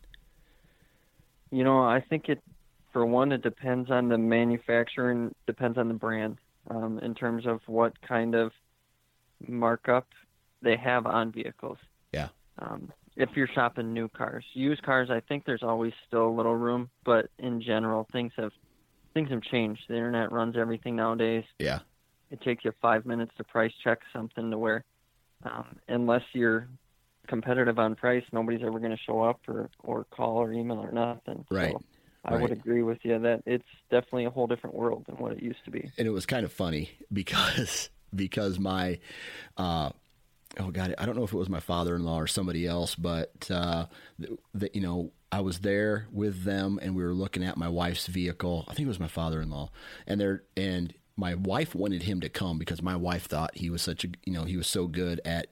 You 1.51 1.65
know, 1.65 1.81
I 1.83 2.01
think 2.01 2.29
it. 2.29 2.43
For 2.93 3.05
one, 3.05 3.33
it 3.33 3.43
depends 3.43 3.91
on 3.91 4.09
the 4.09 4.19
manufacturer 4.19 5.11
and 5.11 5.35
depends 5.47 5.77
on 5.77 5.89
the 5.89 5.95
brand 5.95 6.39
um, 6.71 6.99
in 7.01 7.15
terms 7.15 7.47
of 7.47 7.61
what 7.67 8.01
kind 8.01 8.35
of 8.35 8.51
markup 9.47 10.07
they 10.63 10.77
have 10.77 11.07
on 11.07 11.31
vehicles. 11.31 11.79
Yeah. 12.13 12.29
Um, 12.59 12.91
if 13.17 13.31
you're 13.35 13.49
shopping 13.49 13.93
new 13.93 14.09
cars, 14.09 14.45
used 14.55 14.83
cars, 14.83 15.11
I 15.11 15.21
think 15.21 15.45
there's 15.45 15.63
always 15.63 15.93
still 16.07 16.29
a 16.29 16.35
little 16.35 16.55
room, 16.55 16.89
but 17.05 17.31
in 17.39 17.61
general, 17.61 18.07
things 18.11 18.33
have 18.37 18.53
things 19.19 19.31
have 19.31 19.43
changed. 19.43 19.83
The 19.89 19.97
internet 19.97 20.31
runs 20.31 20.57
everything 20.57 20.95
nowadays. 20.95 21.45
Yeah. 21.59 21.81
It 22.31 22.41
takes 22.43 22.65
you 22.65 22.73
five 22.81 23.05
minutes 23.05 23.33
to 23.39 23.45
price 23.45 23.73
check 23.83 23.99
something 24.13 24.51
to 24.51 24.59
where, 24.59 24.85
um, 25.45 25.77
unless 25.89 26.23
you're 26.35 26.69
competitive 27.27 27.79
on 27.79 27.97
price, 27.97 28.23
nobody's 28.33 28.61
ever 28.63 28.79
going 28.79 28.93
to 28.93 29.03
show 29.05 29.23
up 29.23 29.41
or 29.49 29.71
or 29.83 30.05
call 30.11 30.37
or 30.37 30.53
email 30.53 30.79
or 30.79 30.93
nothing. 30.93 31.45
Right. 31.51 31.73
So 31.73 31.83
I 32.25 32.35
right. 32.35 32.43
would 32.43 32.53
agree 32.53 32.83
with 32.83 32.99
you 33.03 33.19
that 33.19 33.43
it's 33.45 33.65
definitely 33.91 34.27
a 34.27 34.31
whole 34.31 34.47
different 34.47 34.77
world 34.77 35.05
than 35.09 35.17
what 35.17 35.33
it 35.33 35.43
used 35.43 35.65
to 35.65 35.71
be. 35.71 35.91
And 35.99 36.07
it 36.07 36.11
was 36.11 36.27
kind 36.27 36.45
of 36.45 36.53
funny 36.53 36.91
because 37.13 37.91
because 38.15 38.59
my 38.59 39.01
uh, 39.57 39.91
oh 40.59 40.71
god, 40.71 40.95
I 40.99 41.07
don't 41.07 41.17
know 41.17 41.25
if 41.25 41.33
it 41.33 41.39
was 41.39 41.49
my 41.49 41.61
father-in-law 41.61 42.21
or 42.21 42.27
somebody 42.27 42.67
else, 42.67 42.95
but 42.95 43.51
uh, 43.51 43.87
that 44.55 44.75
you 44.75 44.81
know 44.81 45.13
I 45.31 45.41
was 45.41 45.61
there 45.61 46.07
with 46.13 46.45
them 46.45 46.79
and 46.83 46.95
we 46.95 47.03
were 47.03 47.15
looking 47.15 47.45
at 47.45 47.57
my 47.57 47.69
wife's 47.69 48.07
vehicle. 48.07 48.65
I 48.69 48.75
think 48.75 48.87
it 48.87 48.89
was 48.89 49.01
my 49.01 49.09
father-in-law, 49.09 49.71
and 50.07 50.21
there 50.21 50.43
and 50.57 50.95
my 51.17 51.35
wife 51.35 51.75
wanted 51.75 52.03
him 52.03 52.21
to 52.21 52.29
come 52.29 52.59
because 52.59 52.83
my 52.83 52.97
wife 52.97 53.27
thought 53.27 53.57
he 53.57 53.71
was 53.71 53.83
such 53.83 54.05
a 54.05 54.09
you 54.25 54.33
know 54.33 54.45
he 54.45 54.57
was 54.57 54.67
so 54.67 54.87
good 54.87 55.21
at. 55.25 55.47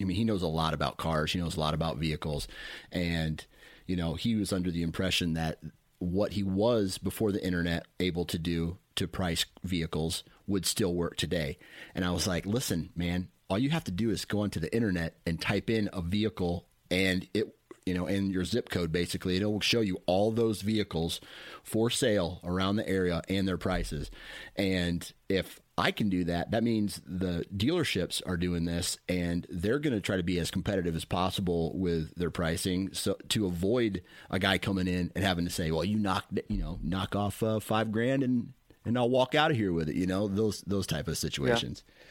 I 0.00 0.04
mean, 0.04 0.16
he 0.16 0.24
knows 0.24 0.42
a 0.42 0.48
lot 0.48 0.74
about 0.74 0.96
cars. 0.96 1.32
He 1.32 1.38
knows 1.38 1.56
a 1.56 1.60
lot 1.60 1.74
about 1.74 1.98
vehicles, 1.98 2.48
and 2.90 3.44
you 3.86 3.96
know 3.96 4.14
he 4.14 4.34
was 4.34 4.52
under 4.52 4.70
the 4.70 4.82
impression 4.82 5.34
that 5.34 5.58
what 5.98 6.32
he 6.32 6.42
was 6.42 6.98
before 6.98 7.30
the 7.30 7.44
internet 7.44 7.86
able 8.00 8.24
to 8.24 8.38
do 8.38 8.78
to 8.96 9.06
price 9.06 9.44
vehicles 9.62 10.24
would 10.46 10.66
still 10.66 10.94
work 10.94 11.16
today. 11.16 11.58
And 11.94 12.04
I 12.04 12.10
was 12.10 12.26
like, 12.26 12.44
listen, 12.44 12.90
man, 12.96 13.28
all 13.52 13.58
you 13.58 13.70
have 13.70 13.84
to 13.84 13.92
do 13.92 14.10
is 14.10 14.24
go 14.24 14.40
onto 14.40 14.58
the 14.58 14.74
internet 14.74 15.16
and 15.26 15.40
type 15.40 15.70
in 15.70 15.88
a 15.92 16.02
vehicle 16.02 16.66
and 16.90 17.28
it 17.34 17.54
you 17.84 17.94
know, 17.94 18.06
and 18.06 18.30
your 18.30 18.44
zip 18.44 18.68
code 18.68 18.92
basically, 18.92 19.36
it 19.38 19.44
will 19.44 19.60
show 19.60 19.80
you 19.80 19.98
all 20.06 20.30
those 20.30 20.62
vehicles 20.62 21.20
for 21.64 21.90
sale 21.90 22.40
around 22.44 22.76
the 22.76 22.88
area 22.88 23.22
and 23.28 23.48
their 23.48 23.58
prices. 23.58 24.08
And 24.54 25.12
if 25.28 25.60
I 25.78 25.90
can 25.90 26.10
do 26.10 26.24
that. 26.24 26.50
That 26.50 26.62
means 26.62 27.00
the 27.06 27.46
dealerships 27.54 28.20
are 28.26 28.36
doing 28.36 28.66
this 28.66 28.98
and 29.08 29.46
they're 29.48 29.78
going 29.78 29.94
to 29.94 30.00
try 30.00 30.16
to 30.16 30.22
be 30.22 30.38
as 30.38 30.50
competitive 30.50 30.94
as 30.94 31.04
possible 31.04 31.76
with 31.76 32.14
their 32.14 32.30
pricing 32.30 32.90
so 32.92 33.16
to 33.30 33.46
avoid 33.46 34.02
a 34.30 34.38
guy 34.38 34.58
coming 34.58 34.86
in 34.86 35.10
and 35.14 35.24
having 35.24 35.46
to 35.46 35.50
say, 35.50 35.70
"Well, 35.70 35.84
you 35.84 35.98
knock, 35.98 36.26
you 36.48 36.58
know, 36.58 36.78
knock 36.82 37.16
off 37.16 37.42
uh, 37.42 37.58
5 37.58 37.90
grand 37.90 38.22
and 38.22 38.52
and 38.84 38.98
I'll 38.98 39.08
walk 39.08 39.34
out 39.34 39.50
of 39.50 39.56
here 39.56 39.72
with 39.72 39.88
it," 39.88 39.96
you 39.96 40.06
know, 40.06 40.28
those 40.28 40.60
those 40.62 40.86
type 40.86 41.08
of 41.08 41.16
situations. 41.16 41.84
Yeah. 41.86 42.01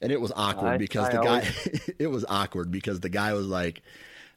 And 0.00 0.12
it 0.12 0.20
was 0.20 0.32
awkward 0.34 0.68
I, 0.68 0.76
because 0.78 1.08
I 1.08 1.12
the 1.12 1.20
always... 1.20 1.44
guy 1.44 1.80
it 1.98 2.06
was 2.08 2.24
awkward 2.28 2.70
because 2.70 3.00
the 3.00 3.08
guy 3.08 3.32
was 3.32 3.46
like, 3.46 3.82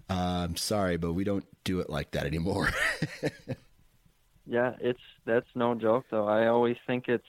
uh, 0.09 0.45
"I'm 0.47 0.57
sorry, 0.57 0.97
but 0.97 1.13
we 1.13 1.23
don't 1.23 1.45
do 1.63 1.79
it 1.79 1.89
like 1.89 2.11
that 2.11 2.25
anymore." 2.25 2.69
yeah, 4.45 4.73
it's 4.79 5.01
that's 5.25 5.47
no 5.55 5.75
joke 5.75 6.05
though. 6.09 6.27
I 6.27 6.47
always 6.47 6.77
think 6.87 7.07
it's 7.07 7.27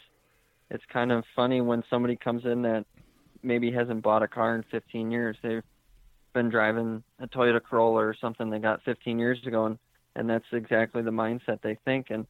it's 0.71 0.85
kind 0.93 1.13
of 1.13 1.25
funny 1.37 1.61
when 1.61 1.85
somebody 1.91 2.17
comes 2.17 2.45
in 2.45 2.63
that 2.63 2.87
maybe 3.43 3.71
hasn't 3.71 4.03
bought 4.03 4.23
a 4.23 4.29
car 4.29 4.55
in 4.55 4.63
15 4.71 5.11
years. 5.11 5.37
They've 5.43 5.63
been 6.33 6.49
driving 6.49 7.03
a 7.19 7.27
Toyota 7.27 7.63
Corolla 7.63 8.07
or 8.07 8.17
something 8.19 8.49
they 8.49 8.59
got 8.59 8.83
15 8.85 9.19
years 9.19 9.39
ago, 9.47 9.67
and 9.67 9.79
and 10.15 10.29
that's 10.29 10.45
exactly 10.53 11.03
the 11.03 11.11
mindset 11.11 11.61
they 11.63 11.79
think. 11.85 12.11
And 12.11 12.27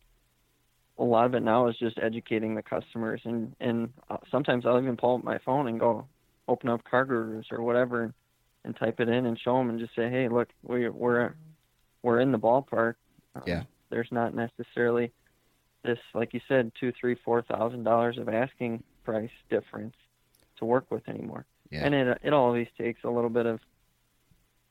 a 0.98 1.04
lot 1.04 1.26
of 1.26 1.34
it 1.34 1.42
now 1.42 1.68
is 1.68 1.76
just 1.78 1.98
educating 1.98 2.54
the 2.54 2.62
customers. 2.62 3.20
And 3.24 3.54
and 3.60 3.92
uh, 4.10 4.18
sometimes 4.30 4.66
I'll 4.66 4.80
even 4.80 4.96
pull 4.96 5.16
up 5.16 5.24
my 5.24 5.38
phone 5.38 5.68
and 5.68 5.80
go 5.80 6.06
open 6.48 6.68
up 6.68 6.82
CarGurus 6.90 7.50
or 7.50 7.62
whatever 7.62 8.04
and, 8.04 8.14
and 8.64 8.76
type 8.76 9.00
it 9.00 9.08
in 9.08 9.26
and 9.26 9.38
show 9.38 9.56
them 9.56 9.70
and 9.70 9.78
just 9.78 9.94
say, 9.94 10.10
hey, 10.10 10.28
look, 10.28 10.48
we, 10.62 10.88
we're 10.88 11.34
we're 12.02 12.20
in 12.20 12.32
the 12.32 12.38
ballpark. 12.38 12.94
Um, 13.34 13.42
yeah. 13.46 13.62
There's 13.90 14.08
not 14.10 14.34
necessarily 14.34 15.12
this, 15.84 15.98
like 16.14 16.34
you 16.34 16.40
said, 16.48 16.72
two, 16.78 16.92
three, 16.98 17.16
four 17.24 17.42
thousand 17.42 17.84
dollars 17.84 18.18
of 18.18 18.28
asking 18.28 18.82
price 19.04 19.30
difference 19.50 19.94
to 20.58 20.64
work 20.64 20.90
with 20.90 21.08
anymore. 21.08 21.44
Yeah. 21.70 21.84
And 21.84 21.94
it 21.94 22.18
it 22.22 22.32
always 22.32 22.68
takes 22.78 23.02
a 23.04 23.10
little 23.10 23.30
bit 23.30 23.46
of 23.46 23.60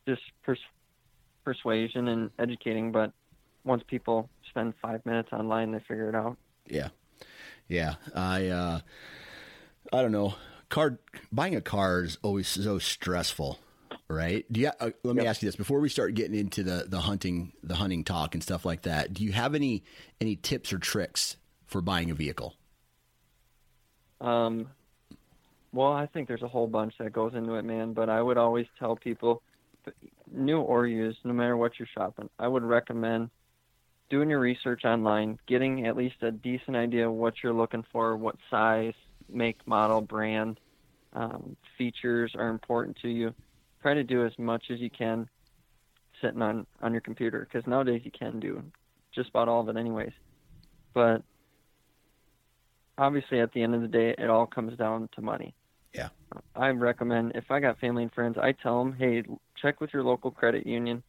just 0.08 0.22
pers- 0.44 0.60
persuasion 1.44 2.08
and 2.08 2.30
educating, 2.40 2.92
but 2.92 3.12
once 3.64 3.84
people 3.88 4.30
spend 4.50 4.74
five 4.82 5.06
minutes 5.06 5.30
online, 5.32 5.72
they 5.72 5.80
figure 5.80 6.10
it 6.10 6.16
out. 6.16 6.38
Yeah, 6.68 6.90
yeah. 7.68 7.96
I 8.16 8.48
uh, 8.48 8.80
I 9.92 10.02
don't 10.02 10.12
know. 10.12 10.36
Car 10.70 11.00
buying 11.32 11.56
a 11.56 11.62
car 11.62 12.04
is 12.04 12.18
always 12.22 12.48
so 12.48 12.80
stressful 12.80 13.60
right? 14.12 14.46
Do 14.52 14.60
you? 14.60 14.72
Uh, 14.80 14.92
let 15.04 15.16
me 15.16 15.24
yep. 15.24 15.30
ask 15.30 15.42
you 15.42 15.48
this 15.48 15.56
before 15.56 15.80
we 15.80 15.90
start 15.90 16.14
getting 16.14 16.38
into 16.38 16.64
the 16.64 16.86
the 16.88 17.00
hunting 17.00 17.54
the 17.64 17.76
hunting 17.76 18.04
talk 18.04 18.36
and 18.36 18.44
stuff 18.44 18.66
like 18.66 18.84
that. 18.84 19.14
Do 19.14 19.24
you 19.24 19.32
have 19.32 19.56
any 19.56 19.84
any 20.20 20.36
tips 20.36 20.74
or 20.74 20.78
tricks 20.78 21.38
for 21.66 21.82
buying 21.82 22.12
a 22.12 22.14
vehicle? 22.14 22.56
Um, 24.20 24.68
well, 25.74 25.92
I 25.92 26.06
think 26.06 26.28
there's 26.28 26.44
a 26.44 26.48
whole 26.48 26.68
bunch 26.68 26.94
that 27.00 27.12
goes 27.14 27.34
into 27.34 27.56
it, 27.56 27.64
man. 27.64 27.94
But 27.94 28.10
I 28.10 28.22
would 28.22 28.38
always 28.38 28.68
tell 28.78 28.96
people, 28.96 29.42
new 30.32 30.60
or 30.60 30.86
used, 30.86 31.20
no 31.24 31.34
matter 31.34 31.58
what 31.58 31.80
you're 31.80 31.88
shopping, 31.94 32.30
I 32.38 32.48
would 32.48 32.64
recommend 32.64 33.30
doing 34.12 34.30
your 34.30 34.40
research 34.40 34.86
online, 34.86 35.40
getting 35.48 35.88
at 35.88 35.98
least 35.98 36.18
a 36.22 36.32
decent 36.32 36.78
idea 36.78 37.08
of 37.08 37.16
what 37.16 37.34
you're 37.42 37.54
looking 37.54 37.84
for, 37.92 38.16
what 38.16 38.36
size, 38.52 38.94
make, 39.28 39.66
model, 39.66 40.02
brand, 40.02 40.60
um, 41.14 41.56
features 41.78 42.34
are 42.36 42.50
important 42.50 42.98
to 43.02 43.10
you 43.10 43.34
try 43.82 43.94
to 43.94 44.04
do 44.04 44.26
as 44.26 44.32
much 44.38 44.66
as 44.70 44.80
you 44.80 44.90
can 44.90 45.28
sitting 46.22 46.42
on 46.42 46.66
on 46.82 46.92
your 46.92 47.02
computer 47.02 47.48
because 47.52 47.68
nowadays 47.68 48.02
you 48.04 48.12
can 48.12 48.40
do 48.40 48.64
just 49.14 49.30
about 49.30 49.48
all 49.48 49.62
of 49.62 49.70
it 49.70 49.78
anyways. 49.78 50.12
But 50.94 51.24
obviously 52.98 53.40
at 53.40 53.52
the 53.54 53.64
end 53.64 53.74
of 53.74 53.82
the 53.82 53.88
day 53.88 54.16
it 54.18 54.30
all 54.30 54.46
comes 54.46 54.78
down 54.78 55.10
to 55.16 55.22
money. 55.22 55.54
Yeah. 55.94 56.10
I 56.56 56.70
recommend 56.70 57.34
if 57.36 57.52
i 57.52 57.60
got 57.60 57.80
family 57.80 58.04
and 58.04 58.14
friends 58.14 58.38
i 58.42 58.54
tell 58.54 58.82
them 58.82 58.94
hey 58.94 59.24
check 59.62 59.82
with 59.82 59.92
your 59.92 60.04
local 60.04 60.32
credit 60.32 60.66
union 60.66 61.04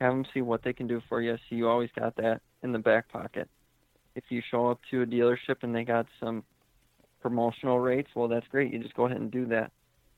have 0.00 0.12
them 0.12 0.24
see 0.32 0.40
what 0.40 0.62
they 0.62 0.72
can 0.72 0.86
do 0.86 1.00
for 1.08 1.20
you 1.20 1.36
so 1.36 1.54
you 1.54 1.68
always 1.68 1.90
got 1.98 2.16
that 2.16 2.40
in 2.62 2.72
the 2.72 2.78
back 2.78 3.08
pocket 3.08 3.48
if 4.14 4.24
you 4.28 4.42
show 4.50 4.70
up 4.70 4.80
to 4.90 5.02
a 5.02 5.06
dealership 5.06 5.56
and 5.62 5.74
they 5.74 5.84
got 5.84 6.06
some 6.18 6.42
promotional 7.20 7.78
rates 7.78 8.08
well 8.14 8.28
that's 8.28 8.46
great 8.48 8.72
you 8.72 8.78
just 8.78 8.94
go 8.94 9.06
ahead 9.06 9.18
and 9.18 9.30
do 9.30 9.46
that 9.46 9.70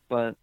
but 0.09 0.37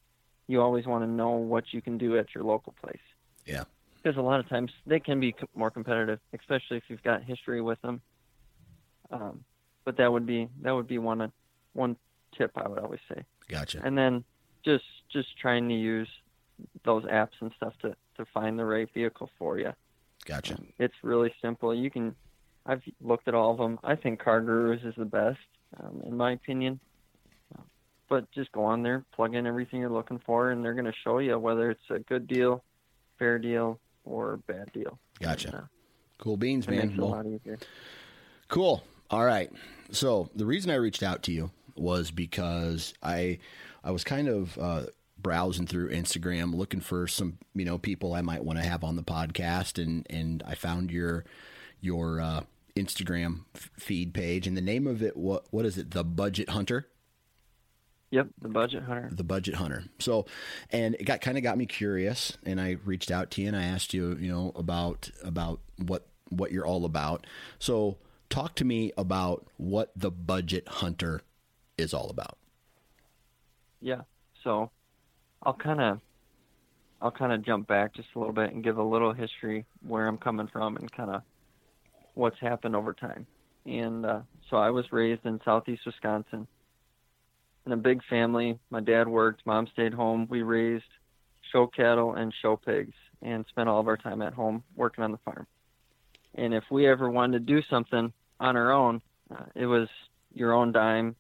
you 0.50 0.60
always 0.62 0.88
want 0.88 1.03
to 1.03 1.08
know 1.08 1.29
what 1.29 1.65
you 1.72 1.79
can 1.79 2.00
do 2.00 2.17
at 2.17 2.34
your 2.34 2.43
local 2.43 2.74
place. 2.81 2.98
Yeah. 3.46 3.65
Because 4.01 4.17
a 4.17 4.22
lot 4.22 4.39
of 4.39 4.50
times 4.50 4.72
they 4.88 5.00
can 5.00 5.19
be 5.19 5.36
more 5.53 5.69
competitive, 5.69 6.19
especially 6.34 6.77
if 6.77 6.84
you've 6.88 7.03
got 7.03 7.24
history 7.24 7.62
with 7.62 7.79
them. 7.84 8.01
Um, 9.12 9.43
but 9.86 9.98
that 9.98 10.12
would 10.12 10.25
be 10.25 10.50
that 10.63 10.72
would 10.72 10.88
be 10.88 10.98
one 10.98 11.31
one 11.74 11.98
tip 12.36 12.51
I 12.55 12.67
would 12.67 12.79
always 12.79 13.00
say. 13.13 13.24
Gotcha. 13.48 13.81
And 13.84 13.96
then 13.96 14.24
just 14.65 14.86
just 15.12 15.38
trying 15.39 15.69
to 15.69 15.75
use 15.75 16.10
those 16.84 17.03
apps 17.03 17.39
and 17.41 17.51
stuff 17.55 17.74
to 17.84 17.96
to 18.20 18.26
find 18.34 18.58
the 18.60 18.66
right 18.66 18.88
vehicle 18.94 19.30
for 19.38 19.58
you. 19.58 19.74
Gotcha. 20.26 20.54
Um, 20.56 20.68
it's 20.78 20.94
really 21.04 21.34
simple. 21.42 21.74
You 21.74 21.90
can. 21.90 22.16
I've 22.66 22.82
looked 23.02 23.28
at 23.28 23.34
all 23.34 23.52
of 23.52 23.58
them. 23.58 23.80
I 23.84 23.96
think 23.96 24.20
Car 24.22 24.42
Gurus 24.42 24.82
is 24.84 24.94
the 24.96 25.06
best, 25.06 25.40
um, 25.82 26.04
in 26.06 26.16
my 26.16 26.34
opinion. 26.34 26.80
But 28.10 28.30
just 28.32 28.52
go 28.52 28.64
on 28.64 28.82
there, 28.82 29.06
plug 29.14 29.36
in 29.36 29.46
everything 29.46 29.80
you're 29.82 29.90
looking 29.92 30.20
for, 30.26 30.50
and 30.50 30.66
they're 30.66 30.74
going 30.74 30.86
to 30.86 30.94
show 31.04 31.20
you 31.20 31.38
whether 31.38 31.70
it's 31.70 31.90
a 31.92 32.00
good 32.00 32.26
deal, 32.28 32.64
fair 33.20 33.38
deal, 33.38 33.80
or 34.04 34.38
bad 34.48 34.72
deal. 34.74 34.98
Gotcha. 35.20 35.48
And, 35.50 35.58
uh, 35.58 35.62
Cool 36.18 36.36
beans, 36.36 36.68
man. 36.68 36.78
makes 36.88 36.94
it 36.94 37.00
a 37.00 37.06
Well. 37.06 37.58
Cool. 38.48 38.84
All 39.12 39.24
right. 39.24 39.52
So 39.92 40.30
the 40.36 40.46
reason 40.46 40.72
I 40.72 40.76
reached 40.76 41.04
out 41.04 41.22
to 41.24 41.32
you 41.32 41.52
was 41.76 42.10
because 42.12 42.94
I 43.04 43.38
I 43.84 43.92
was 43.92 44.04
kind 44.04 44.28
of 44.28 44.58
uh, 44.58 44.84
browsing 45.22 45.68
through 45.68 45.90
Instagram 45.92 46.54
looking 46.56 46.82
for 46.82 47.08
some 47.08 47.38
you 47.54 47.66
know 47.66 47.78
people 47.78 48.14
I 48.14 48.22
might 48.22 48.44
want 48.44 48.60
to 48.60 48.66
have 48.66 48.84
on 48.84 48.96
the 48.96 49.04
podcast 49.04 49.82
and 49.82 50.06
and 50.10 50.44
I 50.46 50.56
found 50.56 50.92
your 50.92 51.26
your 51.82 52.20
uh, 52.22 52.42
Instagram 52.76 53.42
f- 53.56 53.70
feed 53.78 54.14
page 54.14 54.48
and 54.48 54.56
the 54.56 54.62
name 54.62 54.88
of 54.88 55.02
it 55.04 55.16
what 55.18 55.46
what 55.52 55.66
is 55.66 55.78
it 55.78 55.92
the 55.92 56.04
Budget 56.04 56.50
Hunter 56.50 56.88
Yep, 58.12 58.28
the 58.42 58.50
budget 58.50 58.84
hunter. 58.84 59.08
the 59.12 59.24
budget 59.24 59.54
hunter. 59.56 59.84
So, 60.00 60.26
and 60.72 60.96
it 60.96 61.04
got 61.04 61.22
kind 61.22 61.38
of 61.38 61.44
got 61.44 61.60
me 61.60 61.68
curious, 61.68 62.36
and 62.44 62.60
I 62.60 62.78
reached 62.84 63.12
out 63.12 63.30
to 63.32 63.42
you 63.44 63.48
and 63.48 63.56
I 63.56 63.64
asked 63.66 63.94
you, 63.94 64.18
you 64.20 64.32
know, 64.32 64.52
about 64.56 65.12
about 65.24 65.60
what 65.78 66.08
what 66.30 66.52
you're 66.52 66.66
all 66.66 66.86
about. 66.86 67.28
So, 67.60 67.98
talk 68.32 68.56
to 68.56 68.66
me 68.66 68.92
about 68.98 69.46
what 69.58 69.92
the 69.96 70.10
budget 70.10 70.68
hunter 70.68 71.22
is 71.78 71.94
all 71.94 72.10
about. 72.10 72.40
Yeah. 73.80 74.02
So 74.44 74.72
I'll 75.43 75.53
kind 75.53 75.81
of 75.81 76.00
I'll 77.01 77.12
kind 77.12 77.31
of 77.31 77.46
jump 77.46 77.67
back 77.67 77.93
just 77.96 78.10
a 78.15 78.19
little 78.19 78.34
bit 78.34 78.51
and 78.51 78.63
give 78.63 78.77
a 78.77 78.84
little 78.84 79.13
history 79.13 79.65
where 79.88 80.08
I'm 80.08 80.17
coming 80.17 80.48
from 80.48 80.75
and 80.75 80.91
kind 80.91 81.10
of 81.10 81.22
what's 82.13 82.39
happened 82.39 82.75
over 82.75 82.93
time. 82.93 83.25
And 83.65 84.05
uh, 84.05 84.22
so 84.50 84.58
I 84.58 84.69
was 84.69 84.91
raised 84.91 85.25
in 85.25 85.39
southeast 85.46 85.84
Wisconsin 85.86 86.46
in 87.65 87.72
a 87.72 87.77
big 87.77 88.01
family. 88.10 88.60
My 88.69 88.81
dad 88.81 89.08
worked, 89.08 89.46
mom 89.46 89.67
stayed 89.72 89.93
home. 89.93 90.27
We 90.29 90.41
raised 90.41 90.84
show 91.51 91.67
cattle 91.67 92.15
and 92.15 92.34
show 92.41 92.58
pigs 92.58 92.96
and 93.22 93.46
spent 93.50 93.69
all 93.69 93.79
of 93.79 93.88
our 93.88 93.98
time 93.98 94.22
at 94.22 94.34
home 94.34 94.63
working 94.75 95.03
on 95.03 95.12
the 95.12 95.19
farm. 95.19 95.48
And 96.36 96.53
if 96.53 96.63
we 96.69 96.88
ever 96.88 97.10
wanted 97.10 97.46
to 97.46 97.53
do 97.53 97.62
something 97.69 98.12
on 98.39 98.58
our 98.58 98.72
own, 98.72 99.01
uh, 99.31 99.46
it 99.55 99.65
was 99.65 99.88
your 100.34 100.53
own 100.53 100.72
dime. 100.72 101.15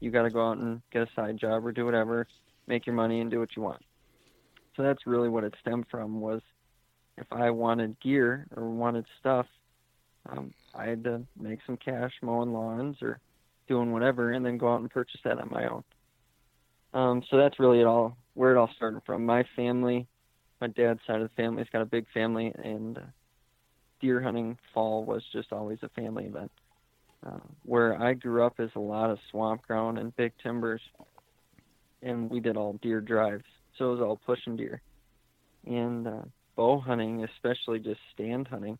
You 0.00 0.10
got 0.10 0.22
to 0.22 0.30
go 0.30 0.48
out 0.48 0.58
and 0.58 0.80
get 0.92 1.02
a 1.02 1.08
side 1.14 1.38
job 1.38 1.64
or 1.64 1.72
do 1.72 1.84
whatever, 1.84 2.26
make 2.66 2.86
your 2.86 2.94
money 2.94 3.20
and 3.20 3.30
do 3.30 3.40
what 3.40 3.56
you 3.56 3.62
want. 3.62 3.82
So 4.76 4.82
that's 4.82 5.06
really 5.06 5.28
what 5.28 5.44
it 5.44 5.54
stemmed 5.60 5.86
from 5.90 6.20
was 6.20 6.40
if 7.16 7.26
I 7.32 7.50
wanted 7.50 8.00
gear 8.00 8.46
or 8.56 8.68
wanted 8.68 9.06
stuff, 9.20 9.46
um, 10.28 10.52
I 10.74 10.86
had 10.86 11.04
to 11.04 11.22
make 11.38 11.60
some 11.66 11.76
cash 11.76 12.12
mowing 12.22 12.52
lawns 12.52 12.96
or 13.02 13.20
doing 13.68 13.92
whatever 13.92 14.32
and 14.32 14.44
then 14.44 14.58
go 14.58 14.72
out 14.72 14.80
and 14.80 14.90
purchase 14.90 15.20
that 15.24 15.38
on 15.38 15.48
my 15.50 15.68
own. 15.68 15.84
Um, 16.92 17.22
so 17.30 17.36
that's 17.36 17.58
really 17.58 17.80
it 17.80 17.86
all 17.86 18.16
where 18.34 18.52
it 18.52 18.58
all 18.58 18.70
started 18.76 19.02
from. 19.04 19.24
My 19.24 19.44
family, 19.56 20.06
my 20.60 20.68
dad's 20.68 21.00
side 21.06 21.20
of 21.20 21.28
the 21.28 21.34
family 21.34 21.60
has 21.60 21.68
got 21.72 21.82
a 21.82 21.86
big 21.86 22.06
family 22.12 22.52
and 22.62 22.98
uh, 22.98 23.02
deer 24.00 24.20
hunting 24.20 24.58
fall 24.72 25.04
was 25.04 25.22
just 25.32 25.52
always 25.52 25.78
a 25.82 25.88
family 25.90 26.24
event. 26.24 26.50
Uh, 27.26 27.38
where 27.64 28.00
I 28.02 28.12
grew 28.12 28.44
up 28.44 28.60
is 28.60 28.70
a 28.74 28.80
lot 28.80 29.10
of 29.10 29.18
swamp 29.30 29.62
ground 29.62 29.98
and 29.98 30.14
big 30.16 30.32
timbers, 30.42 30.82
and 32.04 32.30
we 32.30 32.40
did 32.40 32.56
all 32.56 32.74
deer 32.82 33.00
drives. 33.00 33.44
So 33.78 33.88
it 33.88 33.96
was 33.96 34.00
all 34.00 34.20
pushing 34.24 34.56
deer. 34.56 34.80
And 35.66 36.06
uh, 36.06 36.22
bow 36.56 36.78
hunting, 36.78 37.24
especially 37.24 37.78
just 37.80 38.00
stand 38.12 38.46
hunting, 38.46 38.78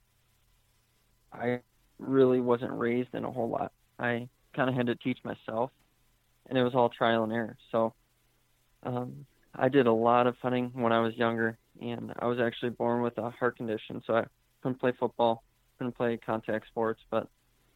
I 1.32 1.60
really 1.98 2.40
wasn't 2.40 2.72
raised 2.72 3.14
in 3.14 3.24
a 3.24 3.30
whole 3.30 3.48
lot. 3.48 3.72
I 3.98 4.28
kind 4.54 4.68
of 4.68 4.76
had 4.76 4.86
to 4.86 4.94
teach 4.96 5.18
myself, 5.24 5.70
and 6.48 6.56
it 6.56 6.62
was 6.62 6.74
all 6.74 6.88
trial 6.88 7.24
and 7.24 7.32
error. 7.32 7.56
So 7.72 7.94
um, 8.84 9.26
I 9.54 9.68
did 9.68 9.86
a 9.86 9.92
lot 9.92 10.26
of 10.26 10.36
hunting 10.40 10.70
when 10.74 10.92
I 10.92 11.00
was 11.00 11.14
younger, 11.16 11.58
and 11.80 12.12
I 12.18 12.26
was 12.26 12.38
actually 12.38 12.70
born 12.70 13.02
with 13.02 13.18
a 13.18 13.30
heart 13.30 13.56
condition, 13.56 14.02
so 14.06 14.14
I 14.14 14.24
couldn't 14.62 14.78
play 14.78 14.92
football, 14.98 15.42
couldn't 15.78 15.96
play 15.96 16.18
contact 16.18 16.66
sports, 16.68 17.00
but 17.10 17.28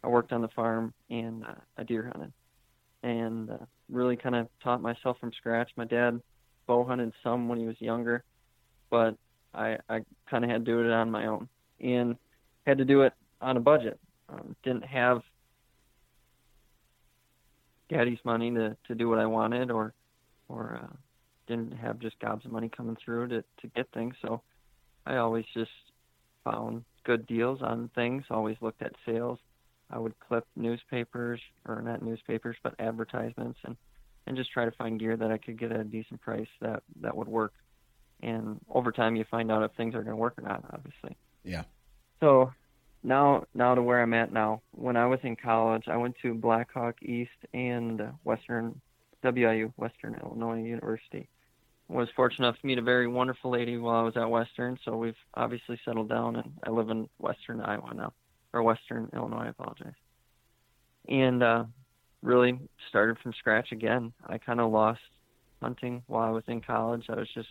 I 0.04 0.08
worked 0.08 0.32
on 0.32 0.42
the 0.42 0.48
farm 0.48 0.94
and 1.10 1.44
uh, 1.44 1.54
I 1.76 1.82
deer 1.82 2.10
hunted, 2.12 2.32
and 3.02 3.50
uh, 3.50 3.56
really 3.90 4.16
kind 4.16 4.34
of 4.34 4.48
taught 4.62 4.82
myself 4.82 5.16
from 5.18 5.32
scratch. 5.32 5.70
My 5.76 5.84
dad 5.84 6.20
bow 6.66 6.84
hunted 6.84 7.12
some 7.22 7.48
when 7.48 7.58
he 7.58 7.66
was 7.66 7.80
younger, 7.80 8.24
but 8.90 9.14
I 9.54 9.78
I 9.88 10.00
kind 10.30 10.44
of 10.44 10.50
had 10.50 10.64
to 10.64 10.70
do 10.70 10.80
it 10.80 10.90
on 10.90 11.10
my 11.10 11.26
own, 11.26 11.48
and 11.80 12.16
had 12.66 12.78
to 12.78 12.84
do 12.84 13.02
it 13.02 13.12
on 13.40 13.56
a 13.56 13.60
budget. 13.60 13.98
Um, 14.28 14.54
didn't 14.62 14.84
have 14.84 15.22
daddy's 17.88 18.18
money 18.24 18.52
to 18.52 18.76
to 18.86 18.94
do 18.94 19.08
what 19.08 19.18
I 19.18 19.26
wanted, 19.26 19.70
or 19.70 19.94
or 20.48 20.80
uh, 20.82 20.96
didn't 21.46 21.72
have 21.72 21.98
just 21.98 22.18
gobs 22.20 22.44
of 22.44 22.52
money 22.52 22.68
coming 22.68 22.96
through 23.02 23.28
to 23.28 23.42
to 23.42 23.66
get 23.74 23.86
things. 23.92 24.14
So 24.22 24.42
I 25.06 25.16
always 25.16 25.46
just 25.54 25.70
found 26.44 26.84
good 27.04 27.26
deals 27.26 27.60
on 27.62 27.90
things. 27.94 28.24
Always 28.30 28.56
looked 28.60 28.82
at 28.82 28.92
sales. 29.06 29.38
I 29.90 29.98
would 29.98 30.18
clip 30.20 30.46
newspapers 30.56 31.40
or 31.66 31.82
not 31.82 32.02
newspapers, 32.02 32.56
but 32.62 32.74
advertisements, 32.78 33.58
and 33.64 33.76
and 34.26 34.36
just 34.36 34.52
try 34.52 34.66
to 34.66 34.70
find 34.72 35.00
gear 35.00 35.16
that 35.16 35.30
I 35.30 35.38
could 35.38 35.58
get 35.58 35.72
at 35.72 35.80
a 35.80 35.84
decent 35.84 36.20
price 36.20 36.48
that 36.60 36.82
that 37.00 37.16
would 37.16 37.28
work. 37.28 37.54
And 38.22 38.60
over 38.68 38.92
time, 38.92 39.16
you 39.16 39.24
find 39.30 39.50
out 39.50 39.62
if 39.62 39.72
things 39.72 39.94
are 39.94 40.02
going 40.02 40.16
to 40.16 40.16
work 40.16 40.34
or 40.38 40.42
not. 40.42 40.64
Obviously. 40.72 41.16
Yeah. 41.44 41.62
So 42.20 42.52
now 43.02 43.44
now 43.54 43.74
to 43.74 43.82
where 43.82 44.02
I'm 44.02 44.14
at 44.14 44.32
now. 44.32 44.60
When 44.72 44.96
I 44.96 45.06
was 45.06 45.20
in 45.22 45.36
college, 45.36 45.84
I 45.88 45.96
went 45.96 46.16
to 46.22 46.34
Blackhawk 46.34 47.02
East 47.02 47.30
and 47.54 48.02
Western 48.24 48.80
WIU, 49.24 49.72
Western 49.76 50.18
Illinois 50.22 50.62
University. 50.62 51.28
Was 51.88 52.08
fortunate 52.14 52.46
enough 52.46 52.60
to 52.60 52.66
meet 52.66 52.76
a 52.76 52.82
very 52.82 53.08
wonderful 53.08 53.50
lady 53.50 53.78
while 53.78 53.96
I 53.96 54.02
was 54.02 54.16
at 54.16 54.28
Western, 54.28 54.78
so 54.84 54.94
we've 54.94 55.16
obviously 55.32 55.80
settled 55.86 56.10
down 56.10 56.36
and 56.36 56.52
I 56.62 56.68
live 56.68 56.90
in 56.90 57.08
Western 57.18 57.62
Iowa 57.62 57.94
now. 57.94 58.12
Or 58.52 58.62
Western 58.62 59.10
Illinois, 59.12 59.44
I 59.46 59.48
apologize. 59.48 59.94
And 61.08 61.42
uh 61.42 61.64
really 62.22 62.58
started 62.88 63.18
from 63.18 63.32
scratch 63.34 63.70
again. 63.72 64.12
I 64.26 64.38
kind 64.38 64.60
of 64.60 64.72
lost 64.72 65.00
hunting 65.62 66.02
while 66.06 66.26
I 66.26 66.30
was 66.30 66.44
in 66.48 66.60
college. 66.60 67.06
I 67.08 67.14
was 67.14 67.28
just 67.32 67.48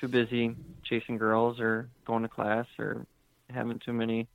too 0.00 0.08
busy 0.08 0.54
chasing 0.84 1.18
girls 1.18 1.60
or 1.60 1.88
going 2.06 2.22
to 2.22 2.28
class 2.28 2.66
or 2.78 3.06
having 3.50 3.78
too 3.78 3.92
many 3.92 4.26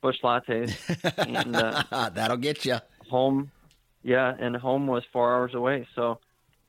Busch 0.00 0.16
lattes. 0.22 0.74
And, 1.18 1.54
uh, 1.56 1.82
That'll 2.14 2.36
get 2.36 2.64
you. 2.64 2.78
home, 3.10 3.50
yeah, 4.02 4.34
and 4.38 4.56
home 4.56 4.86
was 4.86 5.02
four 5.12 5.34
hours 5.34 5.54
away, 5.54 5.86
so 5.94 6.18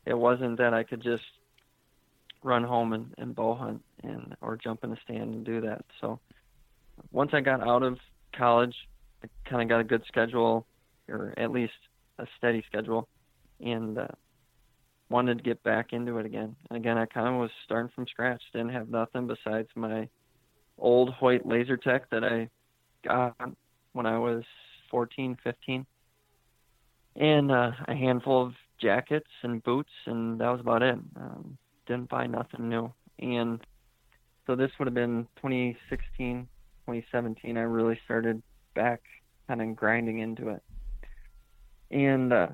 it 0.05 0.17
wasn't 0.17 0.57
that 0.57 0.73
I 0.73 0.83
could 0.83 1.01
just 1.01 1.23
run 2.43 2.63
home 2.63 2.93
and, 2.93 3.13
and 3.17 3.35
bow 3.35 3.55
hunt 3.55 3.83
and 4.03 4.35
or 4.41 4.57
jump 4.57 4.83
in 4.83 4.91
a 4.91 4.97
stand 5.03 5.33
and 5.35 5.45
do 5.45 5.61
that. 5.61 5.85
So 6.01 6.19
once 7.11 7.31
I 7.33 7.41
got 7.41 7.65
out 7.65 7.83
of 7.83 7.97
college, 8.37 8.75
I 9.23 9.27
kind 9.49 9.61
of 9.61 9.69
got 9.69 9.79
a 9.79 9.83
good 9.83 10.03
schedule, 10.07 10.65
or 11.07 11.33
at 11.37 11.51
least 11.51 11.73
a 12.17 12.25
steady 12.37 12.63
schedule, 12.67 13.07
and 13.59 13.97
uh, 13.97 14.07
wanted 15.09 15.37
to 15.37 15.43
get 15.43 15.61
back 15.63 15.93
into 15.93 16.17
it 16.17 16.25
again. 16.25 16.55
And 16.69 16.77
again, 16.77 16.97
I 16.97 17.05
kind 17.05 17.27
of 17.27 17.35
was 17.35 17.51
starting 17.65 17.91
from 17.93 18.07
scratch. 18.07 18.41
Didn't 18.53 18.73
have 18.73 18.89
nothing 18.89 19.27
besides 19.27 19.67
my 19.75 20.07
old 20.77 21.09
Hoyt 21.09 21.45
laser 21.45 21.77
tech 21.77 22.09
that 22.11 22.23
I 22.23 22.49
got 23.05 23.35
when 23.93 24.05
I 24.05 24.17
was 24.17 24.43
14, 24.91 25.37
15, 25.43 25.85
and 27.15 27.51
uh, 27.51 27.71
a 27.87 27.95
handful 27.95 28.45
of 28.45 28.53
jackets 28.81 29.29
and 29.43 29.63
boots, 29.63 29.91
and 30.05 30.39
that 30.39 30.49
was 30.49 30.61
about 30.61 30.81
it. 30.81 30.97
Um, 31.15 31.57
didn't 31.85 32.09
buy 32.09 32.27
nothing 32.27 32.69
new. 32.69 32.91
And 33.19 33.59
so 34.47 34.55
this 34.55 34.71
would 34.79 34.87
have 34.87 34.93
been 34.93 35.27
2016, 35.37 36.47
2017. 36.89 37.57
I 37.57 37.61
really 37.61 37.99
started 38.05 38.41
back 38.73 39.01
kind 39.47 39.61
of 39.61 39.75
grinding 39.75 40.19
into 40.19 40.49
it. 40.49 40.63
And 41.91 42.33
uh, 42.33 42.47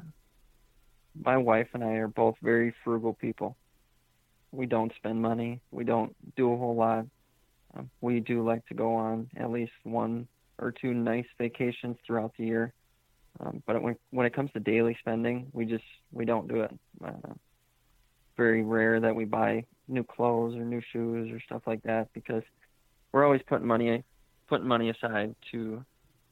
my 1.24 1.38
wife 1.38 1.67
and 1.74 1.84
I 1.84 1.93
are 1.93 2.08
both 2.08 2.36
very 2.41 2.74
frugal 2.84 3.13
people. 3.13 3.56
We 4.52 4.65
don't 4.65 4.91
spend 4.98 5.21
money. 5.21 5.62
We 5.71 5.84
don't 5.84 6.15
do 6.36 6.54
a 6.54 6.58
whole 6.58 6.76
lot. 6.76 7.06
Um, 7.78 7.89
we 8.02 8.19
do 8.19 8.45
like 8.45 8.65
to 8.67 8.74
go 8.74 8.95
on 8.95 9.30
at 9.38 9.52
least 9.52 9.74
one 9.84 10.28
or 10.60 10.71
two 10.71 10.93
nice 10.93 11.26
vacations 11.38 11.98
throughout 12.06 12.34
the 12.38 12.45
year. 12.45 12.74
Um, 13.39 13.62
but 13.65 13.82
when 13.82 13.98
when 14.12 14.26
it 14.26 14.34
comes 14.34 14.52
to 14.54 14.62
daily 14.62 14.95
spending, 15.00 15.48
we 15.52 15.65
just 15.65 15.84
we 16.13 16.24
don't 16.24 16.48
do 16.48 16.62
it. 16.62 16.80
Uh, 17.04 17.34
very 18.38 18.63
rare 18.63 19.02
that 19.02 19.15
we 19.15 19.26
buy 19.26 19.65
new 19.89 20.04
clothes 20.04 20.56
or 20.56 20.63
new 20.63 20.82
shoes 20.93 21.32
or 21.32 21.41
stuff 21.41 21.62
like 21.65 21.84
that 21.84 22.08
because 22.13 22.43
we're 23.12 23.26
always 23.26 23.41
putting 23.48 23.67
money 23.67 24.04
putting 24.47 24.67
money 24.67 24.89
aside 24.89 25.36
to 25.51 25.84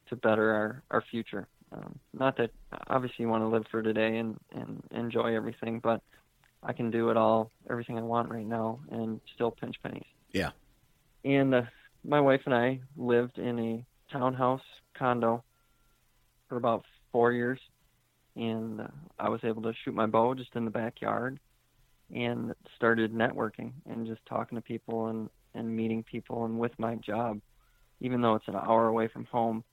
to 0.10 0.16
better 0.16 0.52
our 0.52 0.84
our 0.92 1.04
future. 1.10 1.48
Um, 1.72 1.98
not 2.14 2.38
that 2.38 2.52
obviously 2.88 3.24
you 3.24 3.30
want 3.30 3.44
to 3.44 3.48
live 3.48 3.66
for 3.72 3.82
today 3.82 4.18
and 4.18 4.40
and 4.52 4.84
enjoy 4.92 5.36
everything, 5.36 5.80
but 5.80 6.02
I 6.62 6.74
can 6.74 6.92
do 6.92 7.10
it 7.10 7.18
all, 7.18 7.52
everything 7.70 7.98
I 7.98 8.02
want 8.02 8.30
right 8.30 8.46
now, 8.46 8.80
and 8.90 9.20
still 9.34 9.52
pinch 9.52 9.76
pennies. 9.84 10.06
Yeah. 10.32 10.52
And 11.26 11.54
uh, 11.54 11.62
my 12.06 12.22
wife 12.22 12.42
and 12.46 12.54
I 12.54 12.80
lived 12.96 13.38
in 13.38 13.60
a 13.60 13.86
townhouse 14.12 14.62
condo 14.98 15.44
for 16.48 16.58
about 16.58 16.86
four 17.12 17.32
years, 17.32 17.60
and 18.36 18.82
uh, 18.82 18.88
I 19.20 19.30
was 19.30 19.42
able 19.44 19.62
to 19.64 19.74
shoot 19.84 19.94
my 19.94 20.06
bow 20.06 20.34
just 20.34 20.56
in 20.56 20.66
the 20.66 20.72
backyard, 20.72 21.40
and 22.14 22.54
started 22.76 23.14
networking 23.14 23.72
and 23.90 24.06
just 24.06 24.26
talking 24.26 24.58
to 24.58 24.62
people 24.62 25.08
and 25.08 25.30
and 25.56 25.76
meeting 25.76 26.04
people. 26.04 26.46
And 26.46 26.58
with 26.58 26.78
my 26.80 26.96
job, 26.96 27.40
even 28.00 28.22
though 28.22 28.36
it's 28.36 28.48
an 28.48 28.56
hour 28.56 28.88
away 28.88 29.08
from 29.08 29.26
home, 29.26 29.64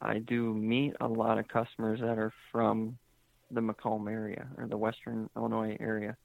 I 0.00 0.18
do 0.18 0.52
meet 0.54 0.94
a 1.00 1.08
lot 1.08 1.38
of 1.38 1.48
customers 1.48 2.00
that 2.00 2.18
are 2.18 2.32
from 2.52 2.98
the 3.50 3.60
Macomb 3.60 4.08
area 4.08 4.46
or 4.58 4.66
the 4.66 4.76
Western 4.76 5.30
Illinois 5.36 5.76
area, 5.80 6.16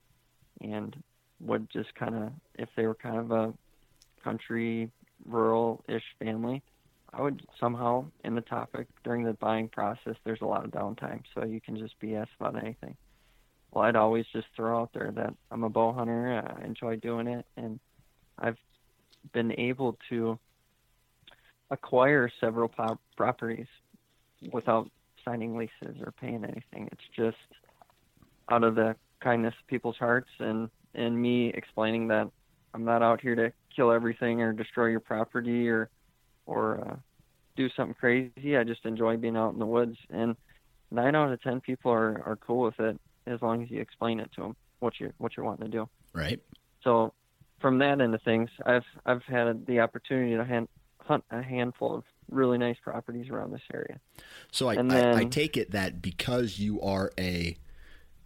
and 0.61 0.95
would 1.39 1.69
just 1.69 1.93
kind 1.95 2.15
of, 2.15 2.31
if 2.55 2.69
they 2.75 2.85
were 2.85 2.95
kind 2.95 3.17
of 3.17 3.31
a 3.31 3.53
country, 4.23 4.91
rural-ish 5.25 6.03
family, 6.19 6.61
I 7.13 7.21
would 7.21 7.45
somehow 7.59 8.05
in 8.23 8.35
the 8.35 8.41
topic 8.41 8.87
during 9.03 9.23
the 9.23 9.33
buying 9.33 9.67
process, 9.67 10.15
there's 10.23 10.41
a 10.41 10.45
lot 10.45 10.63
of 10.63 10.71
downtime, 10.71 11.21
so 11.33 11.43
you 11.43 11.59
can 11.59 11.77
just 11.77 11.99
be 11.99 12.15
asked 12.15 12.31
about 12.39 12.61
anything. 12.61 12.95
Well, 13.71 13.85
I'd 13.85 13.95
always 13.95 14.25
just 14.33 14.47
throw 14.55 14.81
out 14.81 14.91
there 14.93 15.11
that 15.11 15.33
I'm 15.49 15.63
a 15.63 15.69
bow 15.69 15.93
hunter, 15.93 16.41
I 16.59 16.65
enjoy 16.65 16.97
doing 16.97 17.27
it, 17.27 17.45
and 17.57 17.79
I've 18.39 18.57
been 19.33 19.51
able 19.59 19.97
to 20.09 20.39
acquire 21.71 22.29
several 22.39 22.67
po- 22.67 22.99
properties 23.17 23.67
without 24.51 24.89
signing 25.25 25.57
leases 25.57 26.01
or 26.05 26.11
paying 26.19 26.43
anything. 26.43 26.89
It's 26.91 27.01
just 27.15 27.37
out 28.51 28.63
of 28.63 28.75
the 28.75 28.95
kindness 29.21 29.53
of 29.59 29.67
people's 29.67 29.97
hearts 29.97 30.29
and 30.39 30.69
and 30.93 31.19
me 31.19 31.49
explaining 31.55 32.07
that 32.09 32.29
I'm 32.73 32.83
not 32.83 33.01
out 33.01 33.21
here 33.21 33.35
to 33.35 33.51
kill 33.73 33.91
everything 33.91 34.41
or 34.41 34.51
destroy 34.51 34.87
your 34.87 34.99
property 34.99 35.69
or 35.69 35.89
or 36.45 36.81
uh, 36.85 36.95
do 37.55 37.69
something 37.75 37.95
crazy. 37.95 38.57
I 38.57 38.63
just 38.63 38.85
enjoy 38.85 39.17
being 39.17 39.37
out 39.37 39.53
in 39.53 39.59
the 39.59 39.65
woods 39.65 39.97
and 40.09 40.35
nine 40.89 41.15
out 41.15 41.31
of 41.31 41.41
ten 41.41 41.61
people 41.61 41.91
are 41.91 42.21
are 42.25 42.37
cool 42.45 42.61
with 42.63 42.79
it 42.79 42.99
as 43.27 43.41
long 43.41 43.63
as 43.63 43.71
you 43.71 43.79
explain 43.79 44.19
it 44.19 44.31
to 44.35 44.41
them 44.41 44.55
what 44.79 44.99
you 44.99 45.13
what 45.17 45.37
you're 45.37 45.45
wanting 45.45 45.65
to 45.65 45.71
do. 45.71 45.89
Right. 46.13 46.39
So 46.83 47.13
from 47.61 47.77
that 47.79 48.01
end 48.01 48.13
of 48.13 48.21
things, 48.23 48.49
I've 48.65 48.85
I've 49.05 49.23
had 49.23 49.65
the 49.65 49.79
opportunity 49.79 50.35
to 50.35 50.43
hand, 50.43 50.67
hunt 51.05 51.23
a 51.31 51.41
handful 51.41 51.95
of 51.95 52.03
really 52.29 52.57
nice 52.57 52.77
properties 52.81 53.29
around 53.29 53.51
this 53.51 53.61
area. 53.73 53.99
So 54.51 54.69
I, 54.69 54.75
then, 54.75 54.91
I, 54.91 55.19
I, 55.19 55.23
take 55.25 55.57
it 55.57 55.71
that 55.71 56.01
because 56.01 56.59
you 56.59 56.81
are 56.81 57.11
a 57.17 57.57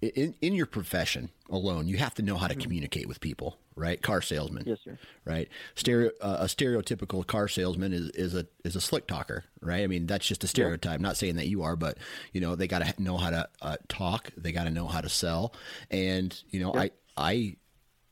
in, 0.02 0.36
in 0.42 0.54
your 0.54 0.66
profession 0.66 1.30
alone, 1.50 1.88
you 1.88 1.98
have 1.98 2.14
to 2.16 2.22
know 2.22 2.36
how 2.36 2.48
to 2.48 2.54
mm-hmm. 2.54 2.62
communicate 2.62 3.08
with 3.08 3.20
people, 3.20 3.58
right? 3.76 4.02
Car 4.02 4.22
salesman, 4.22 4.64
yes, 4.66 4.80
sir. 4.84 4.98
Right, 5.24 5.48
Stereo, 5.76 6.12
uh, 6.22 6.38
a 6.42 6.46
stereotypical 6.46 7.26
car 7.26 7.48
salesman 7.48 7.94
is, 7.94 8.10
is 8.12 8.36
a 8.36 8.46
is 8.64 8.76
a 8.76 8.82
slick 8.82 9.08
talker, 9.08 9.46
right? 9.62 9.84
I 9.84 9.88
mean, 9.88 10.06
that's 10.06 10.28
just 10.28 10.44
a 10.44 10.48
stereotype. 10.48 11.00
Yeah. 11.00 11.04
Not 11.08 11.18
saying 11.18 11.38
that 11.38 11.48
you 11.48 11.64
are, 11.64 11.76
but 11.76 11.98
you 12.34 12.42
know, 12.42 12.56
they 12.56 12.68
got 12.68 12.86
to 12.86 13.02
know 13.02 13.18
how 13.18 13.30
to 13.30 13.50
uh, 13.62 13.78
talk, 13.88 14.32
they 14.38 14.52
got 14.52 14.66
to 14.66 14.72
know 14.72 14.88
how 14.88 15.02
to 15.02 15.10
sell, 15.10 15.54
and 15.90 16.38
you 16.50 16.60
know, 16.60 16.74
yeah. 16.76 16.82
I 16.82 16.92
I 17.18 17.56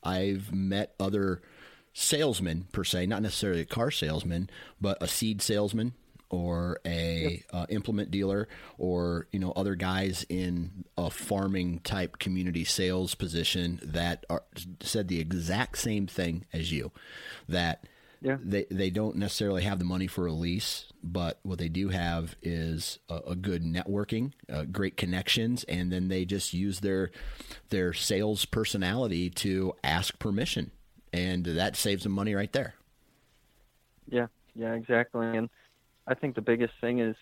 I've 0.03 0.53
met 0.53 0.95
other 0.99 1.41
salesman 1.93 2.67
per 2.71 2.83
se, 2.83 3.05
not 3.05 3.21
necessarily 3.21 3.61
a 3.61 3.65
car 3.65 3.91
salesman, 3.91 4.49
but 4.81 5.01
a 5.01 5.07
seed 5.07 5.41
salesman 5.41 5.93
or 6.33 6.79
a 6.83 7.43
uh, 7.53 7.67
implement 7.69 8.09
dealer 8.09 8.47
or 8.79 9.27
you 9.31 9.37
know 9.37 9.51
other 9.51 9.75
guys 9.75 10.25
in 10.29 10.83
a 10.97 11.09
farming 11.09 11.79
type 11.83 12.17
community 12.17 12.63
sales 12.63 13.13
position 13.13 13.79
that 13.83 14.25
are, 14.31 14.41
said 14.81 15.07
the 15.07 15.19
exact 15.19 15.77
same 15.77 16.07
thing 16.07 16.43
as 16.51 16.71
you 16.71 16.91
that 17.47 17.85
yeah. 18.23 18.37
they 18.43 18.65
they 18.71 18.89
don't 18.89 19.15
necessarily 19.15 19.61
have 19.61 19.77
the 19.77 19.85
money 19.85 20.07
for 20.07 20.25
a 20.25 20.31
lease 20.31 20.91
but 21.03 21.39
what 21.43 21.59
they 21.59 21.69
do 21.69 21.89
have 21.89 22.35
is 22.41 22.97
a, 23.09 23.17
a 23.27 23.35
good 23.35 23.63
networking 23.63 24.31
uh, 24.51 24.63
great 24.63 24.97
connections 24.97 25.63
and 25.65 25.91
then 25.91 26.07
they 26.07 26.25
just 26.25 26.51
use 26.51 26.79
their 26.79 27.11
their 27.69 27.93
sales 27.93 28.45
personality 28.45 29.29
to 29.29 29.75
ask 29.83 30.17
permission 30.17 30.71
and 31.13 31.45
that 31.45 31.77
saves 31.77 32.03
them 32.03 32.11
money 32.11 32.33
right 32.33 32.51
there. 32.51 32.73
Yeah, 34.09 34.27
yeah, 34.55 34.73
exactly. 34.73 35.37
And 35.37 35.49
I 36.07 36.15
think 36.15 36.35
the 36.35 36.41
biggest 36.41 36.73
thing 36.81 36.99
is 36.99 37.15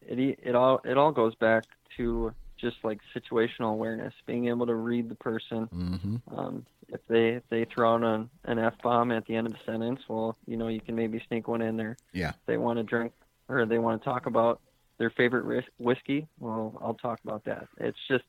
it 0.00 0.38
it 0.42 0.54
all 0.54 0.80
it 0.84 0.96
all 0.96 1.12
goes 1.12 1.34
back 1.34 1.64
to 1.96 2.32
just 2.56 2.76
like 2.82 3.00
situational 3.14 3.72
awareness, 3.72 4.14
being 4.26 4.48
able 4.48 4.66
to 4.66 4.74
read 4.74 5.08
the 5.08 5.14
person. 5.16 5.68
Mm-hmm. 5.74 6.38
Um, 6.38 6.66
if 6.88 7.00
they 7.08 7.30
if 7.30 7.42
they 7.50 7.64
throw 7.64 7.94
out 7.94 8.02
an, 8.02 8.30
an 8.44 8.58
f 8.58 8.74
bomb 8.82 9.12
at 9.12 9.26
the 9.26 9.36
end 9.36 9.46
of 9.46 9.52
the 9.52 9.58
sentence, 9.66 10.00
well, 10.08 10.36
you 10.46 10.56
know, 10.56 10.68
you 10.68 10.80
can 10.80 10.94
maybe 10.94 11.22
sneak 11.28 11.48
one 11.48 11.62
in 11.62 11.76
there. 11.76 11.96
Yeah. 12.12 12.30
If 12.30 12.46
they 12.46 12.56
want 12.56 12.78
to 12.78 12.82
drink 12.82 13.12
or 13.48 13.66
they 13.66 13.78
want 13.78 14.00
to 14.00 14.04
talk 14.04 14.26
about 14.26 14.60
their 14.98 15.10
favorite 15.10 15.64
whiskey, 15.78 16.26
well, 16.38 16.78
I'll 16.82 16.94
talk 16.94 17.20
about 17.24 17.44
that. 17.44 17.68
It's 17.78 17.98
just 18.08 18.24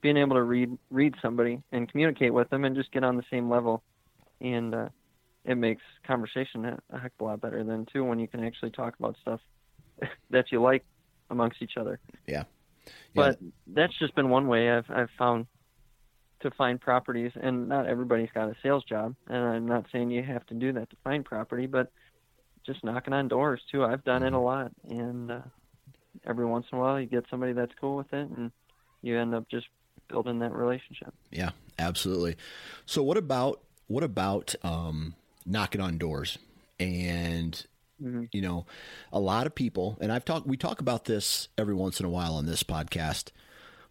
being 0.00 0.16
able 0.16 0.36
to 0.36 0.42
read 0.42 0.76
read 0.90 1.14
somebody 1.22 1.62
and 1.72 1.90
communicate 1.90 2.32
with 2.34 2.50
them 2.50 2.64
and 2.64 2.76
just 2.76 2.92
get 2.92 3.04
on 3.04 3.16
the 3.16 3.24
same 3.30 3.48
level 3.48 3.82
and 4.40 4.74
uh, 4.74 4.88
it 5.44 5.56
makes 5.56 5.82
conversation 6.06 6.64
a 6.64 6.98
heck 6.98 7.12
of 7.18 7.20
a 7.20 7.24
lot 7.24 7.40
better 7.40 7.64
than 7.64 7.86
too 7.92 8.04
when 8.04 8.18
you 8.18 8.28
can 8.28 8.44
actually 8.44 8.70
talk 8.70 8.94
about 8.98 9.16
stuff 9.20 9.40
that 10.30 10.52
you 10.52 10.60
like 10.60 10.84
amongst 11.30 11.62
each 11.62 11.76
other. 11.76 11.98
Yeah. 12.26 12.44
yeah. 12.86 12.92
But 13.14 13.38
that's 13.66 13.98
just 13.98 14.14
been 14.14 14.30
one 14.30 14.48
way 14.48 14.70
I've 14.70 14.90
I've 14.90 15.10
found 15.18 15.46
to 16.40 16.50
find 16.52 16.80
properties, 16.80 17.32
and 17.40 17.68
not 17.68 17.86
everybody's 17.86 18.30
got 18.32 18.48
a 18.48 18.54
sales 18.62 18.84
job, 18.84 19.14
and 19.26 19.38
I'm 19.38 19.66
not 19.66 19.86
saying 19.90 20.10
you 20.10 20.22
have 20.22 20.46
to 20.46 20.54
do 20.54 20.72
that 20.74 20.88
to 20.90 20.96
find 21.02 21.24
property, 21.24 21.66
but 21.66 21.90
just 22.64 22.84
knocking 22.84 23.12
on 23.12 23.28
doors 23.28 23.60
too. 23.72 23.84
I've 23.84 24.04
done 24.04 24.22
it 24.22 24.28
a 24.28 24.36
mm-hmm. 24.36 24.44
lot, 24.44 24.72
and 24.88 25.30
uh, 25.32 25.40
every 26.26 26.46
once 26.46 26.66
in 26.70 26.78
a 26.78 26.80
while 26.80 27.00
you 27.00 27.06
get 27.06 27.24
somebody 27.30 27.52
that's 27.52 27.72
cool 27.80 27.96
with 27.96 28.12
it, 28.12 28.28
and 28.28 28.52
you 29.02 29.18
end 29.18 29.34
up 29.34 29.48
just 29.50 29.66
building 30.08 30.38
that 30.40 30.52
relationship. 30.52 31.12
Yeah, 31.30 31.50
absolutely. 31.78 32.36
So, 32.86 33.02
what 33.02 33.16
about 33.16 33.62
what 33.88 34.04
about 34.04 34.54
um, 34.62 35.14
knocking 35.44 35.80
on 35.80 35.98
doors? 35.98 36.38
And 36.78 37.52
mm-hmm. 38.02 38.24
you 38.32 38.40
know, 38.40 38.66
a 39.12 39.18
lot 39.18 39.46
of 39.46 39.54
people, 39.54 39.98
and 40.00 40.12
I've 40.12 40.24
talked, 40.24 40.46
we 40.46 40.56
talk 40.56 40.80
about 40.80 41.04
this 41.04 41.48
every 41.58 41.74
once 41.74 41.98
in 41.98 42.06
a 42.06 42.10
while 42.10 42.34
on 42.34 42.46
this 42.46 42.62
podcast, 42.62 43.30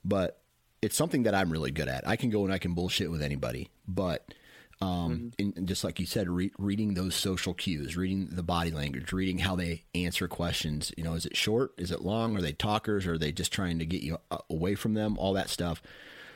but 0.06 0.40
it's 0.82 0.96
something 0.96 1.24
that 1.24 1.36
I'm 1.36 1.52
really 1.52 1.72
good 1.72 1.90
at. 1.90 2.08
I 2.08 2.16
can 2.16 2.30
go 2.30 2.46
and 2.46 2.54
I 2.54 2.60
can 2.60 2.74
bullshit 2.74 3.12
with 3.12 3.22
anybody, 3.22 3.70
but 3.88 4.34
um, 4.80 5.32
mm-hmm. 5.38 5.58
and, 5.58 5.68
just 5.68 5.84
like 5.84 6.00
you 6.00 6.06
said, 6.06 6.30
re- 6.30 6.52
reading 6.60 6.94
those 6.94 7.16
social 7.16 7.54
cues, 7.54 7.98
reading 7.98 8.30
the 8.32 8.44
body 8.44 8.72
language, 8.72 9.12
reading 9.12 9.40
how 9.40 9.56
they 9.56 9.84
answer 9.96 10.28
questions. 10.28 10.92
You 10.96 11.04
know, 11.04 11.14
is 11.14 11.26
it 11.26 11.36
short? 11.36 11.74
Is 11.78 11.92
it 11.92 12.04
long? 12.04 12.38
Are 12.38 12.42
they 12.42 12.54
talkers? 12.54 13.08
Or 13.08 13.14
are 13.14 13.18
they 13.18 13.32
just 13.32 13.52
trying 13.52 13.80
to 13.80 13.86
get 13.86 14.04
you 14.04 14.20
uh, 14.30 14.38
away 14.50 14.76
from 14.76 14.94
them? 14.94 15.18
All 15.18 15.34
that 15.34 15.50
stuff. 15.50 15.82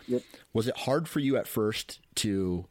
Yep. 0.08 0.24
Was 0.54 0.68
it 0.68 0.76
hard 0.76 1.08
for 1.08 1.20
you 1.20 1.38
at 1.38 1.48
first 1.48 2.00
to 2.16 2.66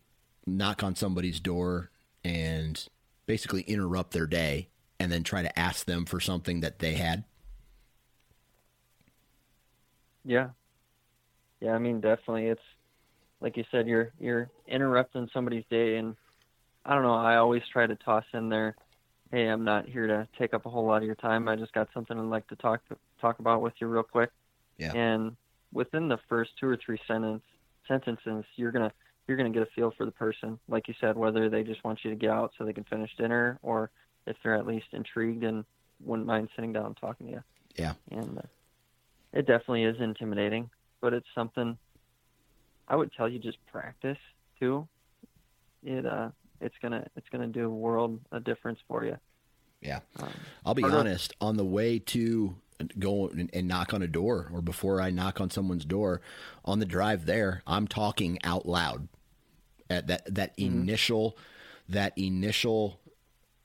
knock 0.47 0.83
on 0.83 0.95
somebody's 0.95 1.41
door 1.41 1.91
and 2.25 2.89
basically 3.27 3.63
interrupt 3.63 4.13
their 4.13 4.27
day 4.27 4.69
and 4.99 5.11
then 5.11 5.23
try 5.23 5.43
to 5.43 5.59
ask 5.59 5.87
them 5.87 6.05
for 6.05 6.21
something 6.21 6.61
that 6.61 6.79
they 6.79 6.95
had? 6.95 7.25
Yeah. 10.25 10.51
Yeah, 11.61 11.73
I 11.73 11.79
mean 11.79 12.01
definitely 12.01 12.47
it's 12.47 12.63
like 13.41 13.57
you 13.57 13.65
said 13.71 13.87
you're 13.87 14.13
you're 14.19 14.51
interrupting 14.67 15.29
somebody's 15.33 15.65
day 15.71 15.97
and 15.97 16.17
I 16.85 16.95
don't 16.95 17.03
know, 17.03 17.15
I 17.15 17.37
always 17.37 17.63
try 17.73 17.87
to 17.87 17.97
toss 17.97 18.25
in 18.33 18.49
there 18.49 18.77
hey, 19.31 19.47
I'm 19.47 19.65
not 19.65 19.89
here 19.89 20.07
to 20.07 20.27
take 20.39 20.55
up 20.55 20.67
a 20.67 20.71
whole 20.71 20.87
lot 20.87 20.99
of 20.99 21.05
your 21.05 21.15
time. 21.15 21.49
I 21.49 21.57
just 21.57 21.73
got 21.73 21.89
something 21.95 22.19
I'd 22.19 22.25
like 22.25 22.49
to 22.49 22.57
talk 22.57 22.81
talk 23.21 23.39
about 23.39 23.63
with 23.63 23.75
you 23.81 23.87
real 23.87 24.03
quick. 24.03 24.31
Yeah. 24.79 24.93
And 24.93 25.37
within 25.73 26.09
the 26.09 26.19
first 26.29 26.51
two 26.59 26.67
or 26.67 26.77
three 26.77 26.99
sentence 27.07 27.43
sentences, 27.87 28.45
you're 28.57 28.73
gonna 28.73 28.93
you're 29.27 29.37
going 29.37 29.53
to 29.53 29.57
get 29.57 29.67
a 29.67 29.71
feel 29.73 29.93
for 29.97 30.05
the 30.05 30.13
person, 30.13 30.59
like 30.69 30.89
you 30.89 30.95
said, 31.01 31.17
whether 31.17 31.49
they 31.49 31.63
just 31.63 31.83
want 31.85 32.01
you 32.03 32.11
to 32.11 32.17
get 32.17 32.31
out 32.31 32.53
so 32.57 32.65
they 32.65 32.73
can 32.73 32.85
finish 32.85 33.11
dinner, 33.17 33.59
or 33.63 33.91
if 34.27 34.37
they're 34.43 34.57
at 34.57 34.67
least 34.67 34.87
intrigued 34.93 35.45
and 35.45 35.65
wouldn't 36.05 36.27
mind 36.27 36.49
sitting 36.57 36.73
down 36.73 36.87
and 36.87 36.97
talking 36.97 37.27
to 37.27 37.33
you. 37.35 37.43
Yeah. 37.77 37.95
And 38.11 38.39
uh, 38.39 38.43
it 39.33 39.47
definitely 39.47 39.85
is 39.85 39.97
intimidating, 40.01 40.71
but 41.01 41.13
it's 41.13 41.27
something 41.35 41.79
I 42.89 42.97
would 42.97 43.13
tell 43.13 43.29
you 43.29 43.39
just 43.39 43.59
practice 43.67 44.19
too. 44.59 44.89
It 45.85 46.05
uh, 46.05 46.31
it's 46.61 46.75
gonna 46.83 47.07
it's 47.17 47.29
gonna 47.31 47.47
do 47.47 47.67
a 47.67 47.71
world 47.71 48.19
a 48.33 48.41
difference 48.41 48.81
for 48.89 49.05
you. 49.05 49.17
Yeah. 49.81 50.01
Um, 50.21 50.29
I'll 50.67 50.75
be 50.75 50.85
honest. 50.85 51.35
On 51.41 51.57
the 51.57 51.65
way 51.65 51.99
to 51.99 52.55
go 52.99 53.29
and, 53.29 53.51
and, 53.53 53.69
knock 53.69 53.95
on 53.95 54.03
a 54.03 54.09
door 54.09 54.51
or 54.53 54.61
before 54.61 55.01
I 55.01 55.11
knock 55.11 55.41
on 55.41 55.51
someone's 55.51 55.85
door 55.85 56.21
on 56.65 56.79
the 56.79 56.87
drive 56.87 57.27
there, 57.27 57.63
I'm 57.67 57.87
talking 57.87 58.39
out 58.45 58.67
loud 58.67 59.09
at 59.89 60.07
that, 60.09 60.35
that 60.35 60.57
mm-hmm. 60.57 60.81
initial, 60.81 61.37
that 61.89 62.17
initial 62.17 63.01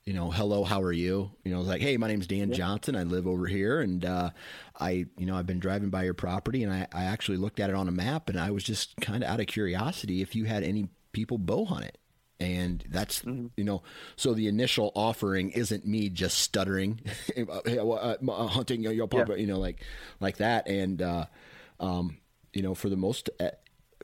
you 0.06 0.14
know, 0.14 0.30
hello, 0.30 0.62
how 0.62 0.80
are 0.82 0.92
you? 0.92 1.32
You 1.42 1.52
know, 1.52 1.58
it's 1.58 1.68
like, 1.68 1.82
hey, 1.82 1.96
my 1.96 2.06
name's 2.06 2.28
Dan 2.28 2.50
yeah. 2.50 2.54
Johnson. 2.54 2.94
I 2.94 3.02
live 3.02 3.26
over 3.26 3.48
here, 3.48 3.80
and 3.80 4.04
uh, 4.04 4.30
I, 4.78 5.06
you 5.18 5.26
know, 5.26 5.36
I've 5.36 5.46
been 5.46 5.58
driving 5.58 5.90
by 5.90 6.04
your 6.04 6.14
property, 6.14 6.62
and 6.62 6.72
I, 6.72 6.86
I 6.92 7.04
actually 7.04 7.38
looked 7.38 7.58
at 7.58 7.70
it 7.70 7.76
on 7.76 7.88
a 7.88 7.92
map, 7.92 8.28
and 8.28 8.38
I 8.38 8.52
was 8.52 8.62
just 8.62 8.96
kind 9.00 9.24
of 9.24 9.28
out 9.28 9.40
of 9.40 9.48
curiosity 9.48 10.22
if 10.22 10.36
you 10.36 10.44
had 10.44 10.62
any 10.62 10.88
people 11.10 11.38
bow 11.38 11.64
hunt 11.64 11.86
it. 11.86 11.98
And 12.38 12.84
that's 12.90 13.20
mm-hmm. 13.20 13.46
you 13.56 13.64
know, 13.64 13.82
so 14.16 14.34
the 14.34 14.46
initial 14.46 14.92
offering 14.94 15.50
isn't 15.50 15.86
me 15.86 16.10
just 16.10 16.38
stuttering, 16.38 17.00
uh, 17.36 17.60
uh, 17.88 18.46
hunting 18.46 18.82
your 18.82 19.08
know, 19.08 19.24
yeah. 19.28 19.34
you 19.36 19.46
know, 19.46 19.58
like 19.58 19.82
like 20.20 20.36
that, 20.36 20.68
and 20.68 21.00
uh, 21.00 21.26
um, 21.80 22.18
you 22.52 22.62
know, 22.62 22.74
for 22.74 22.90
the 22.90 22.96
most 22.96 23.30
uh, 23.40 23.50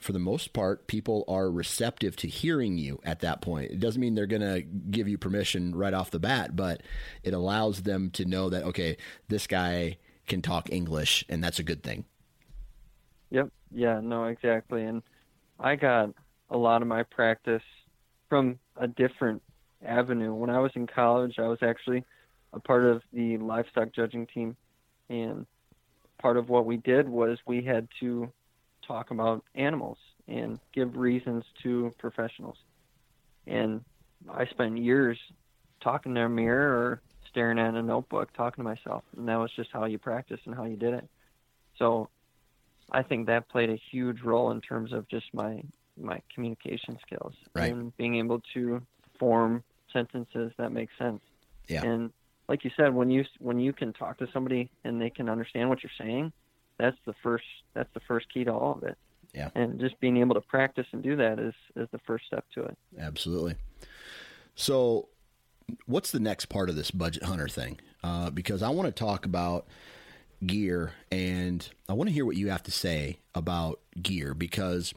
for 0.03 0.13
the 0.13 0.19
most 0.19 0.53
part, 0.53 0.87
people 0.87 1.25
are 1.29 1.51
receptive 1.51 2.17
to 2.17 2.29
hearing 2.29 2.77
you 2.77 3.01
at 3.05 3.21
that 3.21 3.41
point. 3.41 3.71
It 3.71 3.81
doesn't 3.81 4.01
mean 4.01 4.15
they're 4.15 4.27
going 4.27 4.43
to 4.43 4.63
give 4.63 5.09
you 5.09 5.17
permission 5.17 5.75
right 5.75 5.95
off 5.95 6.11
the 6.11 6.19
bat, 6.19 6.57
but 6.57 6.83
it 7.23 7.35
allows 7.35 7.83
them 7.83 8.11
to 8.13 8.25
know 8.25 8.51
that, 8.51 8.65
okay, 8.65 8.97
this 9.29 9.47
guy 9.47 9.99
can 10.27 10.43
talk 10.43 10.71
English, 10.73 11.25
and 11.29 11.43
that's 11.43 11.61
a 11.61 11.63
good 11.63 11.83
thing. 11.83 12.05
Yep. 13.31 13.51
Yeah, 13.71 14.01
no, 14.01 14.25
exactly. 14.25 14.85
And 14.85 15.03
I 15.59 15.77
got 15.77 16.11
a 16.51 16.57
lot 16.57 16.83
of 16.83 16.89
my 16.89 17.05
practice 17.05 17.63
from 18.33 18.59
a 18.79 18.89
different 18.89 19.43
avenue. 19.85 20.33
When 20.33 20.49
I 20.49 20.59
was 20.59 20.71
in 20.75 20.87
college, 20.87 21.35
I 21.39 21.49
was 21.49 21.59
actually 21.61 22.03
a 22.55 22.61
part 22.61 22.87
of 22.87 23.03
the 23.13 23.37
livestock 23.37 23.93
judging 23.93 24.27
team. 24.27 24.57
And 25.11 25.45
part 26.19 26.39
of 26.39 26.49
what 26.49 26.65
we 26.65 26.79
did 26.79 27.11
was 27.11 27.37
we 27.47 27.63
had 27.63 27.89
to 28.01 28.33
talk 28.89 29.11
about 29.11 29.45
animals 29.55 29.99
and 30.29 30.59
give 30.73 30.97
reasons 30.97 31.45
to 31.63 31.93
professionals. 31.99 32.57
And 33.47 33.85
I 34.33 34.47
spent 34.47 34.79
years 34.79 35.19
talking 35.83 36.15
to 36.15 36.23
a 36.23 36.29
mirror 36.31 36.73
or 36.73 37.03
staring 37.29 37.59
at 37.59 37.75
a 37.75 37.83
notebook, 37.83 38.33
talking 38.33 38.65
to 38.65 38.71
myself, 38.71 39.03
and 39.15 39.29
that 39.29 39.37
was 39.37 39.51
just 39.55 39.69
how 39.75 39.85
you 39.85 39.99
practice 39.99 40.41
and 40.47 40.55
how 40.55 40.65
you 40.65 40.77
did 40.77 40.95
it. 40.95 41.07
So 41.77 42.09
I 42.91 43.03
think 43.03 43.27
that 43.27 43.51
played 43.51 43.69
a 43.69 43.79
huge 43.91 44.23
role 44.23 44.53
in 44.53 44.63
terms 44.63 44.95
of 44.95 45.07
just 45.11 45.27
my 45.35 45.63
my 46.01 46.21
communication 46.35 46.99
skills 47.07 47.35
right. 47.55 47.73
and 47.73 47.97
being 47.97 48.17
able 48.17 48.41
to 48.55 48.81
form 49.19 49.63
sentences 49.93 50.53
that 50.59 50.73
make 50.73 50.89
sense. 50.99 51.21
Yeah. 51.69 51.85
And 51.85 52.13
like 52.49 52.65
you 52.65 52.71
said, 52.77 52.95
when 52.95 53.11
you 53.11 53.25
when 53.39 53.61
you 53.61 53.73
can 53.73 53.93
talk 53.93 54.19
to 54.19 54.29
somebody 54.33 54.71
and 54.85 55.01
they 55.01 55.11
can 55.11 55.29
understand 55.29 55.69
what 55.69 55.83
you're 55.83 55.91
saying, 55.99 56.33
that's 56.79 56.97
the 57.07 57.15
first 57.23 57.45
that's 57.75 57.93
the 57.95 58.01
first 58.01 58.33
key 58.33 58.45
to 58.45 58.53
all 58.53 58.75
of 58.77 58.83
it. 58.85 58.97
Yeah. 59.33 59.51
And 59.55 59.81
just 59.81 59.99
being 60.01 60.19
able 60.19 60.35
to 60.35 60.41
practice 60.41 60.87
and 60.93 61.03
do 61.03 61.17
that 61.17 61.39
is 61.39 61.55
is 61.77 61.89
the 61.93 62.01
first 62.07 62.27
step 62.27 62.45
to 62.55 62.65
it. 62.65 62.77
Absolutely. 62.99 63.55
So, 64.55 65.09
what's 65.87 66.11
the 66.11 66.21
next 66.21 66.47
part 66.47 66.69
of 66.69 66.77
this 66.77 66.91
budget 66.91 67.23
hunter 67.25 67.49
thing? 67.49 67.81
Uh, 68.05 68.31
because 68.31 68.63
I 68.63 68.69
want 68.69 68.87
to 68.89 68.93
talk 68.93 69.25
about 69.25 69.67
gear, 70.45 70.93
and 71.11 71.67
I 71.89 71.95
want 71.95 72.09
to 72.09 72.15
hear 72.15 72.27
what 72.27 72.37
you 72.37 72.51
have 72.51 72.63
to 72.65 72.71
say 72.71 73.19
about 73.35 73.81
gear 74.01 74.35
because 74.35 74.93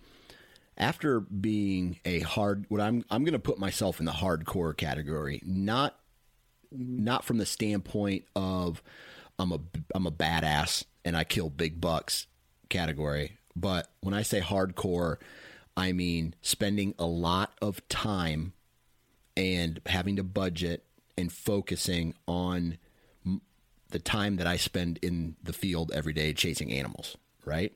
after 0.77 1.21
being 1.21 1.99
a 2.05 2.19
hard 2.19 2.65
what 2.69 2.81
I'm 2.81 3.05
I'm 3.09 3.23
going 3.23 3.33
to 3.33 3.39
put 3.39 3.59
myself 3.59 3.99
in 3.99 4.05
the 4.05 4.11
hardcore 4.11 4.75
category 4.75 5.41
not 5.45 5.97
not 6.71 7.23
from 7.23 7.37
the 7.37 7.45
standpoint 7.45 8.25
of 8.35 8.81
I'm 9.39 9.51
a 9.51 9.59
I'm 9.93 10.07
a 10.07 10.11
badass 10.11 10.83
and 11.03 11.15
I 11.15 11.23
kill 11.23 11.49
big 11.49 11.79
bucks 11.79 12.27
category. 12.69 13.37
But 13.55 13.89
when 14.01 14.13
I 14.13 14.23
say 14.23 14.41
hardcore, 14.41 15.17
I 15.77 15.91
mean 15.91 16.35
spending 16.41 16.93
a 16.99 17.05
lot 17.05 17.53
of 17.61 17.87
time 17.87 18.53
and 19.37 19.81
having 19.85 20.15
to 20.17 20.23
budget 20.23 20.85
and 21.17 21.31
focusing 21.31 22.15
on 22.27 22.77
the 23.89 23.99
time 23.99 24.37
that 24.37 24.47
I 24.47 24.57
spend 24.57 24.99
in 25.01 25.35
the 25.43 25.53
field 25.53 25.91
every 25.93 26.13
day 26.13 26.33
chasing 26.33 26.71
animals, 26.73 27.15
right? 27.45 27.73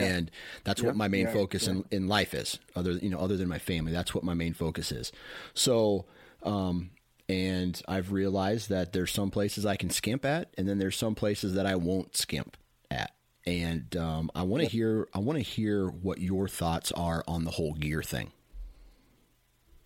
And 0.00 0.30
that's 0.64 0.82
what 0.82 0.96
my 0.96 1.08
main 1.08 1.28
focus 1.28 1.66
in, 1.66 1.84
in 1.90 2.08
life 2.08 2.34
is. 2.34 2.58
Other 2.74 2.92
you 2.92 3.10
know, 3.10 3.18
other 3.18 3.36
than 3.36 3.48
my 3.48 3.58
family, 3.58 3.92
that's 3.92 4.14
what 4.14 4.24
my 4.24 4.34
main 4.34 4.54
focus 4.54 4.92
is. 4.92 5.12
So, 5.54 6.06
um, 6.42 6.90
and 7.28 7.80
I've 7.88 8.12
realized 8.12 8.68
that 8.70 8.92
there's 8.92 9.12
some 9.12 9.30
places 9.30 9.64
I 9.64 9.76
can 9.76 9.90
skimp 9.90 10.24
at, 10.24 10.52
and 10.58 10.68
then 10.68 10.78
there's 10.78 10.96
some 10.96 11.14
places 11.14 11.54
that 11.54 11.66
I 11.66 11.76
won't 11.76 12.16
skimp 12.16 12.56
at. 12.90 13.12
And 13.46 13.94
um, 13.96 14.30
I 14.34 14.42
want 14.42 14.62
to 14.62 14.68
hear 14.68 15.08
I 15.14 15.18
want 15.18 15.38
to 15.38 15.44
hear 15.44 15.88
what 15.88 16.18
your 16.18 16.48
thoughts 16.48 16.92
are 16.92 17.22
on 17.28 17.44
the 17.44 17.50
whole 17.50 17.74
gear 17.74 18.02
thing. 18.02 18.32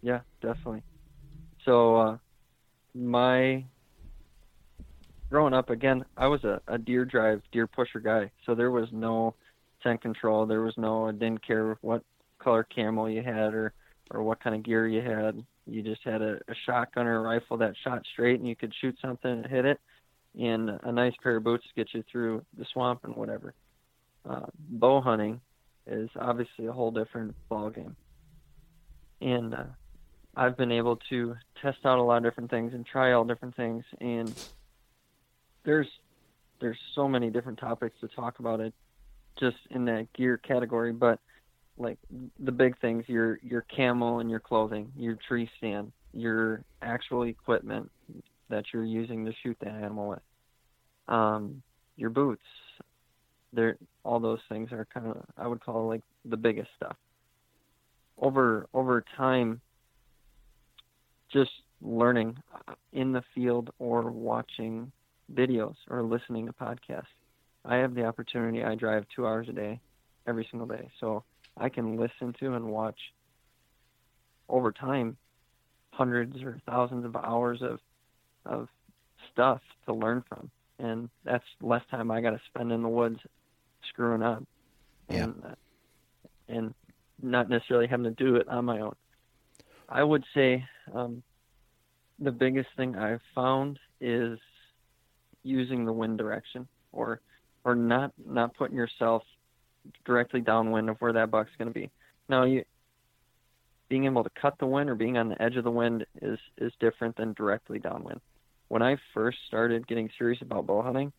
Yeah, 0.00 0.20
definitely. 0.40 0.82
So 1.64 1.96
uh, 1.96 2.18
my 2.94 3.64
growing 5.30 5.54
up 5.54 5.70
again, 5.70 6.04
I 6.16 6.28
was 6.28 6.44
a, 6.44 6.60
a 6.68 6.78
deer 6.78 7.04
drive, 7.04 7.42
deer 7.52 7.66
pusher 7.66 8.00
guy. 8.00 8.30
So 8.46 8.54
there 8.54 8.70
was 8.70 8.88
no 8.92 9.34
scent 9.82 10.00
control. 10.02 10.46
There 10.46 10.60
was 10.60 10.74
no. 10.76 11.08
I 11.08 11.12
didn't 11.12 11.46
care 11.46 11.78
what 11.80 12.02
color 12.38 12.66
camo 12.74 13.06
you 13.06 13.22
had 13.22 13.54
or 13.54 13.72
or 14.10 14.22
what 14.22 14.42
kind 14.42 14.56
of 14.56 14.62
gear 14.62 14.88
you 14.88 15.02
had. 15.02 15.42
You 15.66 15.82
just 15.82 16.02
had 16.02 16.22
a, 16.22 16.36
a 16.48 16.54
shotgun 16.64 17.06
or 17.06 17.16
a 17.16 17.20
rifle 17.20 17.58
that 17.58 17.74
shot 17.84 18.02
straight, 18.12 18.38
and 18.38 18.48
you 18.48 18.56
could 18.56 18.72
shoot 18.80 18.96
something 19.02 19.30
and 19.30 19.46
hit 19.46 19.64
it, 19.64 19.78
and 20.38 20.70
a 20.82 20.92
nice 20.92 21.12
pair 21.22 21.36
of 21.36 21.44
boots 21.44 21.64
to 21.64 21.74
get 21.74 21.92
you 21.92 22.02
through 22.10 22.44
the 22.56 22.64
swamp 22.72 23.04
and 23.04 23.14
whatever. 23.14 23.54
Uh, 24.28 24.46
bow 24.70 25.00
hunting 25.00 25.40
is 25.86 26.08
obviously 26.18 26.66
a 26.66 26.72
whole 26.72 26.90
different 26.90 27.34
ball 27.48 27.70
game, 27.70 27.96
and 29.20 29.54
uh, 29.54 29.64
I've 30.36 30.56
been 30.56 30.72
able 30.72 30.96
to 31.10 31.36
test 31.60 31.78
out 31.84 31.98
a 31.98 32.02
lot 32.02 32.18
of 32.18 32.22
different 32.22 32.50
things 32.50 32.72
and 32.72 32.86
try 32.86 33.12
all 33.12 33.24
different 33.24 33.56
things, 33.56 33.84
and 34.00 34.34
there's 35.64 35.88
there's 36.60 36.78
so 36.94 37.08
many 37.08 37.30
different 37.30 37.58
topics 37.58 37.94
to 38.00 38.08
talk 38.08 38.38
about 38.38 38.60
it 38.60 38.72
just 39.38 39.56
in 39.70 39.84
that 39.86 40.08
gear 40.14 40.38
category, 40.38 40.92
but 40.92 41.18
like 41.78 41.98
the 42.40 42.52
big 42.52 42.78
things 42.80 43.04
your 43.06 43.38
your 43.42 43.64
camo 43.74 44.18
and 44.18 44.28
your 44.28 44.40
clothing 44.40 44.90
your 44.96 45.16
tree 45.28 45.48
stand 45.58 45.92
your 46.12 46.64
actual 46.82 47.22
equipment 47.22 47.90
that 48.48 48.64
you're 48.72 48.84
using 48.84 49.24
to 49.24 49.32
shoot 49.42 49.56
the 49.60 49.68
animal 49.68 50.08
with. 50.08 50.20
Um, 51.06 51.62
your 51.96 52.10
boots. 52.10 52.42
There 53.52 53.76
all 54.04 54.20
those 54.20 54.40
things 54.48 54.72
are 54.72 54.86
kind 54.92 55.06
of 55.06 55.24
i 55.36 55.46
would 55.46 55.60
call 55.60 55.88
like 55.88 56.02
the 56.24 56.36
biggest 56.36 56.68
stuff. 56.76 56.96
Over 58.20 58.66
over 58.74 59.04
time 59.16 59.60
just 61.32 61.50
learning 61.80 62.36
in 62.92 63.12
the 63.12 63.22
field 63.34 63.70
or 63.78 64.10
watching 64.10 64.90
videos 65.32 65.74
or 65.88 66.02
listening 66.02 66.46
to 66.46 66.52
podcasts 66.52 67.04
i 67.64 67.76
have 67.76 67.94
the 67.94 68.04
opportunity 68.04 68.62
i 68.62 68.74
drive 68.74 69.04
two 69.14 69.26
hours 69.26 69.48
a 69.48 69.52
day 69.52 69.80
every 70.26 70.46
single 70.50 70.66
day 70.66 70.88
so 71.00 71.24
I 71.60 71.68
can 71.68 71.96
listen 71.96 72.34
to 72.40 72.54
and 72.54 72.66
watch 72.66 72.98
over 74.48 74.72
time 74.72 75.16
hundreds 75.90 76.42
or 76.42 76.60
thousands 76.66 77.04
of 77.04 77.16
hours 77.16 77.60
of 77.62 77.80
of 78.46 78.68
stuff 79.32 79.60
to 79.86 79.92
learn 79.92 80.22
from 80.28 80.50
and 80.78 81.08
that's 81.24 81.44
less 81.60 81.82
time 81.90 82.10
I 82.10 82.20
got 82.20 82.30
to 82.30 82.40
spend 82.46 82.72
in 82.72 82.82
the 82.82 82.88
woods 82.88 83.18
screwing 83.88 84.22
up 84.22 84.44
yeah. 85.08 85.24
and 85.24 85.42
uh, 85.44 85.54
and 86.48 86.74
not 87.20 87.50
necessarily 87.50 87.88
having 87.88 88.04
to 88.04 88.10
do 88.10 88.36
it 88.36 88.48
on 88.48 88.64
my 88.64 88.78
own. 88.80 88.94
I 89.88 90.04
would 90.04 90.24
say 90.34 90.64
um, 90.94 91.22
the 92.20 92.30
biggest 92.30 92.68
thing 92.76 92.94
I've 92.94 93.20
found 93.34 93.80
is 94.00 94.38
using 95.42 95.84
the 95.84 95.92
wind 95.92 96.16
direction 96.16 96.68
or 96.92 97.20
or 97.68 97.74
not 97.74 98.12
not 98.26 98.56
putting 98.56 98.76
yourself 98.76 99.22
directly 100.06 100.40
downwind 100.40 100.88
of 100.88 100.96
where 101.00 101.12
that 101.12 101.30
buck's 101.30 101.50
going 101.58 101.68
to 101.68 101.74
be. 101.74 101.90
Now, 102.28 102.44
you 102.44 102.64
being 103.90 104.06
able 104.06 104.24
to 104.24 104.30
cut 104.40 104.54
the 104.58 104.66
wind 104.66 104.88
or 104.88 104.94
being 104.94 105.18
on 105.18 105.28
the 105.28 105.40
edge 105.40 105.56
of 105.56 105.64
the 105.64 105.70
wind 105.70 106.06
is 106.22 106.38
is 106.56 106.72
different 106.80 107.16
than 107.16 107.34
directly 107.34 107.78
downwind. 107.78 108.20
When 108.68 108.82
I 108.82 108.96
first 109.12 109.38
started 109.46 109.86
getting 109.86 110.08
serious 110.16 110.40
about 110.40 110.66
bow 110.66 110.80
hunting, 110.80 111.12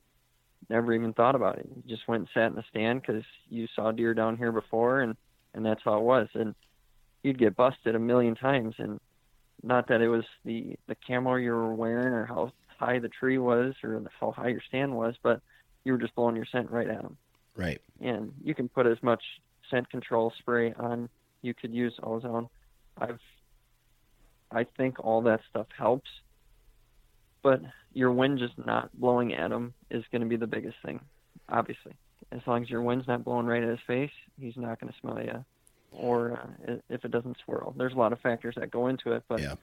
never 0.69 0.91
even 0.93 1.13
thought 1.13 1.35
about 1.35 1.59
it. 1.59 1.69
You 1.75 1.83
just 1.87 2.07
went 2.07 2.21
and 2.21 2.29
sat 2.33 2.49
in 2.49 2.55
the 2.55 2.63
stand 2.69 3.01
because 3.01 3.23
you 3.47 3.67
saw 3.75 3.91
deer 3.91 4.15
down 4.15 4.35
here 4.35 4.51
before, 4.51 5.01
and 5.01 5.15
and 5.53 5.63
that's 5.63 5.81
how 5.83 5.97
it 5.97 6.03
was. 6.03 6.29
And 6.33 6.55
you'd 7.21 7.37
get 7.37 7.55
busted 7.55 7.93
a 7.93 7.99
million 7.99 8.33
times, 8.33 8.73
and 8.79 8.99
not 9.61 9.87
that 9.89 10.01
it 10.01 10.09
was 10.09 10.25
the 10.45 10.75
the 10.87 10.97
camo 11.05 11.35
you 11.35 11.51
were 11.51 11.75
wearing 11.75 12.13
or 12.13 12.25
how 12.25 12.51
high 12.79 12.97
the 12.97 13.09
tree 13.09 13.37
was 13.37 13.75
or 13.83 14.01
how 14.19 14.31
high 14.31 14.47
your 14.47 14.63
stand 14.67 14.95
was, 14.95 15.13
but 15.21 15.41
you 15.83 15.91
were 15.93 15.97
just 15.97 16.15
blowing 16.15 16.35
your 16.35 16.45
scent 16.45 16.69
right 16.71 16.87
at 16.87 17.01
them. 17.01 17.17
Right. 17.55 17.81
And 18.01 18.33
you 18.43 18.55
can 18.55 18.69
put 18.69 18.85
as 18.85 19.01
much 19.01 19.23
scent 19.69 19.89
control 19.89 20.33
spray 20.39 20.73
on. 20.73 21.09
You 21.41 21.53
could 21.53 21.73
use 21.73 21.93
ozone. 22.01 22.49
I've, 22.97 23.19
I 24.51 24.65
think 24.77 24.99
all 24.99 25.21
that 25.23 25.41
stuff 25.49 25.67
helps, 25.77 26.09
but 27.41 27.61
your 27.93 28.11
wind 28.11 28.39
just 28.39 28.57
not 28.65 28.89
blowing 28.99 29.33
at 29.33 29.51
him 29.51 29.73
is 29.89 30.03
going 30.11 30.21
to 30.21 30.27
be 30.27 30.35
the 30.35 30.47
biggest 30.47 30.77
thing. 30.83 30.99
Obviously, 31.47 31.93
as 32.31 32.41
long 32.45 32.63
as 32.63 32.69
your 32.69 32.81
wind's 32.81 33.07
not 33.07 33.23
blowing 33.23 33.45
right 33.45 33.63
at 33.63 33.69
his 33.69 33.79
face, 33.87 34.11
he's 34.39 34.57
not 34.57 34.79
going 34.79 34.91
to 34.91 34.99
smell 34.99 35.21
you. 35.21 35.45
Or 35.91 36.39
uh, 36.67 36.73
if 36.89 37.03
it 37.03 37.11
doesn't 37.11 37.37
swirl, 37.43 37.73
there's 37.77 37.93
a 37.93 37.97
lot 37.97 38.13
of 38.13 38.19
factors 38.19 38.55
that 38.57 38.69
go 38.69 38.87
into 38.87 39.13
it. 39.13 39.23
But 39.27 39.41
yeah. 39.41 39.55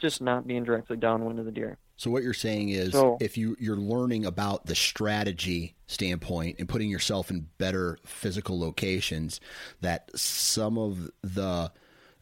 just 0.00 0.20
not 0.20 0.46
being 0.46 0.64
directly 0.64 0.96
downwind 0.96 1.38
of 1.38 1.46
the 1.46 1.52
deer. 1.52 1.78
So 1.96 2.10
what 2.10 2.22
you're 2.22 2.34
saying 2.34 2.68
is, 2.68 2.92
So- 2.92 3.16
if 3.20 3.38
you 3.38 3.56
you're 3.58 3.76
learning 3.76 4.26
about 4.26 4.66
the 4.66 4.74
strategy 4.74 5.74
standpoint 5.86 6.56
and 6.58 6.68
putting 6.68 6.90
yourself 6.90 7.30
in 7.30 7.48
better 7.58 7.98
physical 8.04 8.58
locations, 8.58 9.40
that 9.80 10.10
some 10.16 10.78
of 10.78 11.10
the 11.22 11.72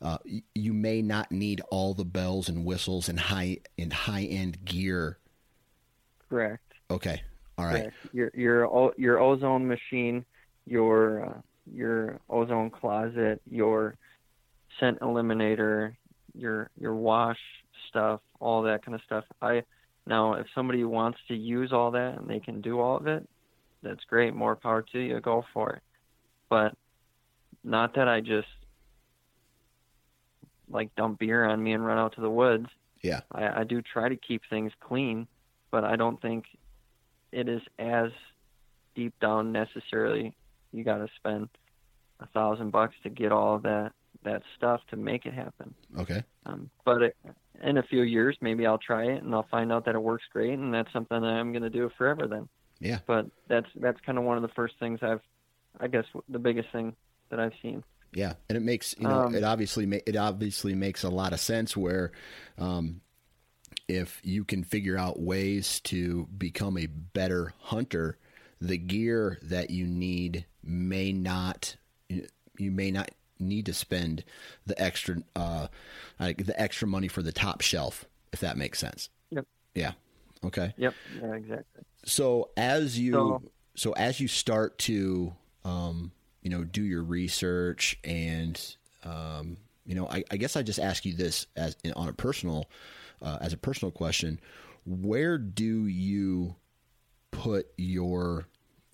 uh, 0.03 0.19
you 0.55 0.75
may 0.75 1.01
not 1.01 1.33
need 1.33 1.63
all 1.71 1.95
the 1.95 2.05
bells 2.05 2.49
and 2.49 2.65
whistles 2.65 3.09
and 3.09 3.19
high 3.19 3.59
and 3.79 3.93
high 3.93 4.25
end 4.25 4.65
gear. 4.65 5.19
Correct. 6.29 6.75
Okay, 6.91 7.23
all 7.57 7.65
right, 7.67 7.85
Correct. 7.85 7.97
Your 8.13 8.31
your 8.35 8.93
your 8.97 9.19
ozone 9.19 9.67
machine, 9.67 10.25
your 10.67 11.25
uh, 11.25 11.41
your 11.73 12.21
ozone 12.29 12.71
closet, 12.71 13.41
your 13.51 13.97
scent 14.79 15.01
eliminator, 15.01 15.95
your 16.35 16.71
your 16.79 16.95
wash 16.95 17.39
stuff, 17.95 18.21
all 18.41 18.63
that 18.63 18.85
kind 18.85 18.95
of 18.95 19.01
stuff. 19.07 19.25
I 19.41 19.63
now 20.07 20.35
if 20.35 20.47
somebody 20.55 20.83
wants 20.85 21.19
to 21.29 21.35
use 21.35 21.73
all 21.73 21.93
that 21.93 22.19
and 22.19 22.29
they 22.29 22.41
can 22.41 22.61
do 22.61 22.81
all 22.81 22.97
of 22.97 23.07
it, 23.07 23.27
that's 23.83 24.03
great. 24.05 24.35
More 24.35 24.57
power 24.57 24.83
to 24.93 24.99
you. 24.99 25.21
Go 25.21 25.45
for 25.55 25.75
it. 25.75 25.83
But 26.51 26.75
not 27.63 27.95
that 27.95 28.09
I 28.09 28.21
just 28.21 28.49
like 30.69 30.95
dump 30.97 31.21
beer 31.21 31.45
on 31.45 31.63
me 31.63 31.73
and 31.73 31.87
run 31.87 31.99
out 31.99 32.15
to 32.17 32.21
the 32.21 32.31
woods. 32.31 32.67
yeah, 33.03 33.21
I, 33.31 33.61
I 33.61 33.65
do 33.65 33.81
try 33.81 34.09
to 34.09 34.17
keep 34.17 34.43
things 34.51 34.73
clean, 34.81 35.29
but 35.71 35.85
I 35.85 35.97
don't 35.97 36.21
think 36.21 36.45
it 37.31 37.49
is 37.49 37.63
as 37.79 38.11
deep 38.97 39.15
down 39.21 39.53
necessarily. 39.53 40.35
You 40.73 40.83
got 40.83 40.99
to 40.99 41.09
spend 41.17 41.49
a 42.19 42.27
thousand 42.27 42.73
bucks 42.73 42.95
to 43.05 43.11
get 43.11 43.31
all 43.31 43.55
of 43.57 43.63
that 43.63 43.93
that 44.25 44.43
stuff 44.57 44.81
to 44.91 44.97
make 44.97 45.27
it 45.27 45.35
happen. 45.35 45.75
okay, 45.99 46.25
Um, 46.47 46.71
but 46.85 47.03
it, 47.03 47.17
in 47.63 47.79
a 47.79 47.83
few 47.85 48.03
years, 48.03 48.37
maybe 48.41 48.67
I'll 48.67 48.79
try 48.79 49.05
it 49.07 49.23
and 49.23 49.35
I'll 49.35 49.49
find 49.51 49.73
out 49.73 49.87
that 49.87 49.95
it 49.95 50.03
works 50.03 50.25
great, 50.33 50.55
and 50.59 50.75
that's 50.75 50.93
something 50.93 51.21
that 51.21 51.27
I'm 51.27 51.53
going 51.53 51.63
to 51.63 51.71
do 51.71 51.91
forever. 51.99 52.27
Then, 52.29 52.49
yeah, 52.81 53.01
but 53.07 53.27
that's 53.49 53.69
that's 53.77 54.01
kind 54.07 54.19
of 54.19 54.25
one 54.25 54.37
of 54.37 54.43
the 54.43 54.55
first 54.57 54.75
things 54.81 55.01
I've, 55.03 55.23
I 55.81 55.89
guess, 55.89 56.07
the 56.29 56.39
biggest 56.41 56.71
thing 56.73 56.97
that 57.31 57.41
I've 57.41 57.55
seen. 57.63 57.85
yeah, 58.13 58.35
and 58.49 58.57
it 58.57 58.63
makes 58.63 58.95
you 58.99 59.09
know 59.09 59.25
Um, 59.25 59.33
it 59.33 59.43
obviously 59.45 59.87
ma- 59.87 59.97
it 60.07 60.17
obviously 60.17 60.75
makes 60.75 61.03
a 61.03 61.11
lot 61.11 61.33
of 61.33 61.41
sense 61.41 61.77
where. 61.77 62.13
Um, 62.59 63.01
if 63.89 64.21
you 64.25 64.45
can 64.45 64.65
figure 64.65 64.99
out 64.99 65.21
ways 65.21 65.81
to 65.81 66.27
become 66.39 66.79
a 66.79 66.87
better 66.87 67.55
hunter, 67.61 68.19
the 68.61 68.79
gear 68.79 69.39
that 69.43 69.71
you 69.71 69.87
need 69.87 70.47
may 70.63 71.13
not 71.13 71.77
you 72.09 72.71
may 72.71 72.91
not 72.91 73.11
need 73.45 73.67
to 73.67 73.75
spend 73.75 74.25
the 74.67 74.81
extra 74.83 75.17
uh 75.37 75.69
like 76.19 76.45
the 76.47 76.61
extra 76.61 76.89
money 76.89 77.09
for 77.09 77.23
the 77.23 77.33
top 77.33 77.61
shelf 77.61 78.05
if 78.33 78.41
that 78.41 78.57
makes 78.57 78.79
sense. 78.81 79.11
Yep. 79.31 79.47
Yeah. 79.75 79.93
Okay. 80.45 80.75
Yep. 80.77 80.95
Yeah. 81.23 81.33
Exactly. 81.35 81.83
So 82.05 82.51
as 82.57 82.99
you 82.99 83.13
So- 83.13 83.43
so, 83.77 83.91
as 83.93 84.21
you 84.21 84.29
start 84.29 84.79
to 84.81 85.35
um, 85.65 86.13
you 86.43 86.51
know 86.51 86.63
do 86.63 86.83
your 86.83 87.03
research 87.03 87.99
and 88.05 88.61
um, 89.03 89.57
you 89.85 89.95
know 89.97 90.07
I, 90.09 90.23
I 90.31 90.37
guess 90.37 90.55
I 90.57 90.63
just 90.63 90.79
ask 90.79 91.05
you 91.05 91.13
this 91.15 91.47
as 91.57 91.77
on 91.97 92.09
a 92.09 92.13
personal 92.13 92.67
uh, 93.21 93.39
as 93.41 93.53
a 93.53 93.57
personal 93.57 93.91
question, 93.91 94.39
where 94.87 95.39
do 95.39 95.87
you 95.89 96.55
put 97.33 97.67
your 97.77 98.47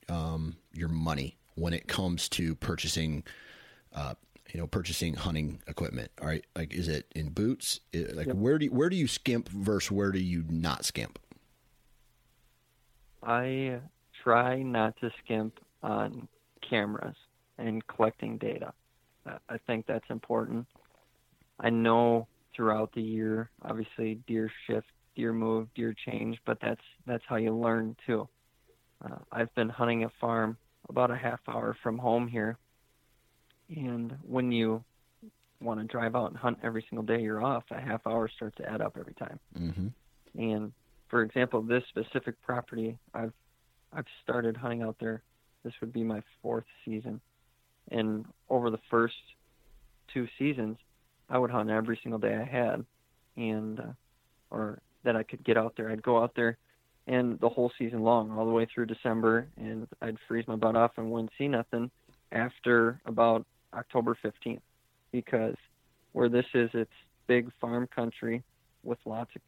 um, 0.08 0.56
your 0.72 0.88
money 0.88 1.36
when 1.56 1.74
it 1.74 1.86
comes 1.86 2.28
to 2.30 2.54
purchasing 2.54 3.22
uh, 3.94 4.14
you 4.52 4.60
know 4.60 4.66
purchasing 4.66 5.14
hunting 5.14 5.62
equipment? 5.66 6.10
All 6.20 6.28
right, 6.28 6.44
like 6.56 6.72
is 6.74 6.88
it 6.88 7.06
in 7.14 7.30
boots? 7.30 7.80
I- 7.94 8.08
like 8.12 8.26
Yep. 8.28 8.36
where 8.36 8.58
do 8.58 8.64
you, 8.66 8.70
where 8.72 8.88
do 8.88 8.96
you 8.96 9.08
skimp 9.08 9.48
versus 9.48 9.90
where 9.90 10.12
do 10.12 10.18
you 10.20 10.44
not 10.48 10.84
skimp? 10.84 11.18
I 13.22 13.80
try 14.22 14.62
not 14.62 14.96
to 15.00 15.10
skimp 15.24 15.58
on 15.82 16.28
cameras 16.68 17.16
and 17.58 17.86
collecting 17.86 18.38
data. 18.38 18.72
I 19.26 19.58
think 19.66 19.86
that's 19.86 20.08
important. 20.10 20.66
I 21.60 21.70
know 21.70 22.26
throughout 22.56 22.92
the 22.94 23.02
year, 23.02 23.50
obviously 23.62 24.16
deer 24.26 24.50
shift, 24.66 24.86
deer 25.14 25.32
move, 25.32 25.68
deer 25.74 25.94
change, 26.06 26.38
but 26.46 26.58
that's 26.60 26.80
that's 27.06 27.24
how 27.28 27.36
you 27.36 27.54
learn 27.54 27.96
too. 28.06 28.28
Uh, 29.04 29.16
I've 29.30 29.54
been 29.54 29.68
hunting 29.68 30.04
a 30.04 30.10
farm 30.20 30.56
about 30.88 31.10
a 31.10 31.16
half 31.16 31.40
hour 31.48 31.76
from 31.82 31.98
home 31.98 32.28
here, 32.28 32.58
and 33.74 34.16
when 34.26 34.50
you 34.52 34.82
want 35.60 35.80
to 35.80 35.86
drive 35.86 36.16
out 36.16 36.30
and 36.30 36.36
hunt 36.36 36.58
every 36.62 36.84
single 36.88 37.04
day 37.04 37.20
you're 37.20 37.42
off, 37.42 37.64
a 37.70 37.80
half 37.80 38.06
hour 38.06 38.28
starts 38.28 38.56
to 38.56 38.68
add 38.68 38.80
up 38.80 38.96
every 38.98 39.14
time. 39.14 39.38
Mm-hmm. 39.58 40.40
And 40.40 40.72
for 41.08 41.22
example, 41.22 41.62
this 41.62 41.82
specific 41.88 42.40
property, 42.42 42.96
I've 43.14 43.32
I've 43.92 44.06
started 44.22 44.56
hunting 44.56 44.82
out 44.82 44.96
there. 45.00 45.22
This 45.64 45.72
would 45.80 45.92
be 45.92 46.04
my 46.04 46.22
fourth 46.42 46.64
season, 46.84 47.20
and 47.90 48.24
over 48.48 48.70
the 48.70 48.78
first 48.88 49.14
two 50.12 50.28
seasons, 50.38 50.78
I 51.28 51.38
would 51.38 51.50
hunt 51.50 51.70
every 51.70 51.98
single 52.02 52.20
day 52.20 52.36
I 52.36 52.44
had, 52.44 52.84
and 53.36 53.80
uh, 53.80 53.92
or 54.50 54.80
that 55.04 55.16
I 55.16 55.24
could 55.24 55.44
get 55.44 55.56
out 55.56 55.74
there. 55.76 55.90
I'd 55.90 56.02
go 56.02 56.22
out 56.22 56.32
there, 56.36 56.56
and 57.06 57.38
the 57.40 57.48
whole 57.48 57.72
season 57.76 58.02
long, 58.02 58.30
all 58.30 58.46
the 58.46 58.52
way 58.52 58.66
through 58.72 58.86
December, 58.86 59.48
and 59.56 59.88
I'd 60.00 60.16
freeze 60.28 60.46
my 60.46 60.56
butt 60.56 60.76
off 60.76 60.92
and 60.96 61.10
wouldn't 61.10 61.32
see 61.36 61.48
nothing 61.48 61.90
after 62.32 63.00
about 63.06 63.44
October 63.74 64.16
15th, 64.24 64.60
because 65.12 65.56
where 66.12 66.28
this 66.28 66.46
is, 66.54 66.70
it's 66.74 66.90
big 67.26 67.50
farm 67.60 67.88
country 67.94 68.42
with 68.82 68.98
lots 69.04 69.30
of 69.36 69.42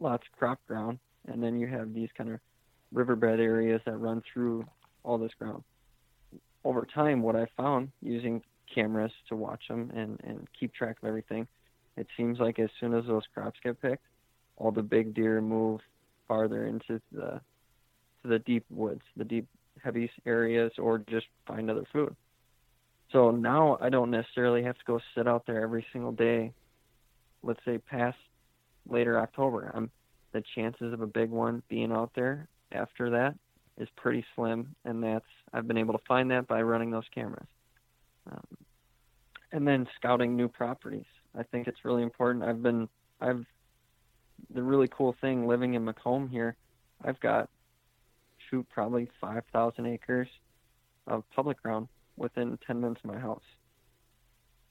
lots 0.00 0.24
of 0.26 0.38
crop 0.38 0.58
ground, 0.66 0.98
and 1.28 1.42
then 1.42 1.58
you 1.58 1.66
have 1.66 1.94
these 1.94 2.08
kind 2.16 2.30
of 2.30 2.40
riverbed 2.92 3.38
areas 3.40 3.80
that 3.86 3.96
run 3.96 4.22
through 4.32 4.64
all 5.04 5.18
this 5.18 5.32
ground. 5.38 5.62
Over 6.64 6.86
time, 6.92 7.22
what 7.22 7.36
I 7.36 7.46
found 7.56 7.90
using 8.00 8.42
cameras 8.72 9.12
to 9.28 9.36
watch 9.36 9.62
them 9.68 9.90
and, 9.94 10.18
and 10.24 10.48
keep 10.58 10.74
track 10.74 10.96
of 11.02 11.08
everything, 11.08 11.46
it 11.96 12.06
seems 12.16 12.38
like 12.38 12.58
as 12.58 12.70
soon 12.80 12.94
as 12.94 13.04
those 13.06 13.22
crops 13.34 13.58
get 13.62 13.80
picked, 13.80 14.04
all 14.56 14.70
the 14.70 14.82
big 14.82 15.14
deer 15.14 15.40
move 15.40 15.80
farther 16.28 16.66
into 16.66 17.00
the 17.12 17.40
to 18.22 18.28
the 18.28 18.38
deep 18.40 18.64
woods, 18.70 19.02
the 19.16 19.24
deep 19.24 19.46
heavy 19.82 20.10
areas, 20.26 20.72
or 20.78 20.98
just 20.98 21.26
find 21.46 21.70
other 21.70 21.84
food. 21.92 22.14
So 23.12 23.30
now 23.30 23.78
I 23.80 23.90
don't 23.90 24.10
necessarily 24.10 24.62
have 24.64 24.76
to 24.78 24.84
go 24.86 24.98
sit 25.14 25.28
out 25.28 25.44
there 25.46 25.62
every 25.62 25.84
single 25.92 26.12
day. 26.12 26.52
Let's 27.42 27.60
say 27.64 27.78
past 27.78 28.16
later 28.88 29.20
October. 29.20 29.70
I'm 29.74 29.90
the 30.32 30.42
chances 30.54 30.94
of 30.94 31.02
a 31.02 31.06
big 31.06 31.30
one 31.30 31.62
being 31.68 31.92
out 31.92 32.10
there 32.14 32.48
after 32.72 33.10
that 33.10 33.34
is 33.78 33.88
pretty 33.96 34.24
slim, 34.34 34.74
and 34.84 35.02
that's 35.02 35.26
I've 35.52 35.68
been 35.68 35.76
able 35.76 35.92
to 35.92 36.04
find 36.08 36.30
that 36.30 36.46
by 36.46 36.62
running 36.62 36.90
those 36.90 37.04
cameras. 37.14 37.46
Um, 38.30 38.56
and 39.52 39.68
then 39.68 39.86
scouting 39.96 40.34
new 40.34 40.48
properties. 40.48 41.04
I 41.36 41.42
think 41.42 41.66
it's 41.66 41.84
really 41.84 42.02
important. 42.02 42.44
I've 42.44 42.62
been 42.62 42.88
I've 43.20 43.44
the 44.54 44.62
really 44.62 44.88
cool 44.88 45.14
thing 45.20 45.46
living 45.46 45.74
in 45.74 45.84
Macomb 45.84 46.28
here. 46.28 46.56
I've 47.04 47.20
got 47.20 47.50
shoot 48.48 48.66
probably 48.70 49.10
five 49.20 49.42
thousand 49.52 49.86
acres 49.86 50.28
of 51.06 51.24
public 51.34 51.62
ground 51.62 51.88
within 52.22 52.58
ten 52.66 52.80
minutes 52.80 53.00
of 53.04 53.10
my 53.10 53.18
house. 53.18 53.42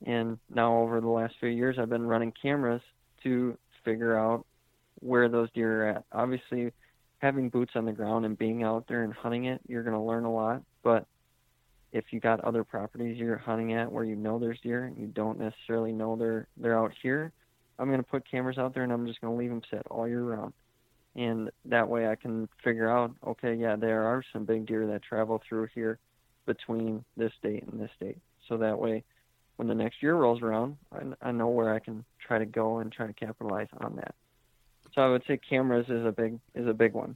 And 0.05 0.39
now 0.49 0.77
over 0.77 0.99
the 0.99 1.07
last 1.07 1.35
few 1.39 1.49
years, 1.49 1.77
I've 1.77 1.89
been 1.89 2.05
running 2.05 2.33
cameras 2.41 2.81
to 3.23 3.57
figure 3.85 4.17
out 4.17 4.45
where 4.99 5.29
those 5.29 5.51
deer 5.51 5.83
are 5.83 5.89
at. 5.89 6.05
Obviously, 6.11 6.71
having 7.19 7.49
boots 7.49 7.73
on 7.75 7.85
the 7.85 7.91
ground 7.91 8.25
and 8.25 8.37
being 8.37 8.63
out 8.63 8.85
there 8.87 9.03
and 9.03 9.13
hunting 9.13 9.45
it, 9.45 9.61
you're 9.67 9.83
going 9.83 9.95
to 9.95 10.01
learn 10.01 10.25
a 10.25 10.33
lot. 10.33 10.63
But 10.83 11.05
if 11.91 12.05
you 12.11 12.19
got 12.19 12.39
other 12.41 12.63
properties 12.63 13.17
you're 13.17 13.37
hunting 13.37 13.73
at 13.73 13.91
where 13.91 14.05
you 14.05 14.15
know 14.15 14.39
there's 14.39 14.59
deer 14.61 14.85
and 14.85 14.97
you 14.97 15.07
don't 15.07 15.37
necessarily 15.37 15.91
know 15.91 16.15
they're 16.15 16.47
they're 16.57 16.79
out 16.79 16.93
here, 17.03 17.31
I'm 17.77 17.89
going 17.89 17.99
to 17.99 18.09
put 18.09 18.29
cameras 18.29 18.57
out 18.57 18.73
there 18.73 18.83
and 18.83 18.91
I'm 18.91 19.05
just 19.05 19.21
going 19.21 19.33
to 19.33 19.37
leave 19.37 19.49
them 19.49 19.61
set 19.69 19.85
all 19.87 20.07
year 20.07 20.23
round. 20.23 20.53
And 21.15 21.51
that 21.65 21.89
way 21.89 22.07
I 22.07 22.15
can 22.15 22.47
figure 22.63 22.89
out, 22.89 23.11
okay, 23.27 23.53
yeah, 23.53 23.75
there 23.75 24.03
are 24.03 24.23
some 24.31 24.45
big 24.45 24.65
deer 24.65 24.87
that 24.87 25.03
travel 25.03 25.41
through 25.47 25.67
here 25.75 25.99
between 26.45 27.03
this 27.17 27.31
date 27.41 27.63
and 27.63 27.79
this 27.79 27.91
date. 27.99 28.17
So 28.47 28.57
that 28.57 28.79
way, 28.79 29.03
when 29.57 29.67
the 29.67 29.75
next 29.75 30.01
year 30.01 30.15
rolls 30.15 30.41
around, 30.41 30.77
I, 30.91 31.29
I 31.29 31.31
know 31.31 31.47
where 31.47 31.73
I 31.73 31.79
can 31.79 32.03
try 32.19 32.39
to 32.39 32.45
go 32.45 32.79
and 32.79 32.91
try 32.91 33.07
to 33.07 33.13
capitalize 33.13 33.67
on 33.79 33.95
that. 33.97 34.15
So 34.93 35.01
I 35.01 35.09
would 35.09 35.23
say 35.27 35.37
cameras 35.37 35.87
is 35.87 36.05
a 36.05 36.11
big 36.11 36.39
is 36.55 36.67
a 36.67 36.73
big 36.73 36.93
one. 36.93 37.15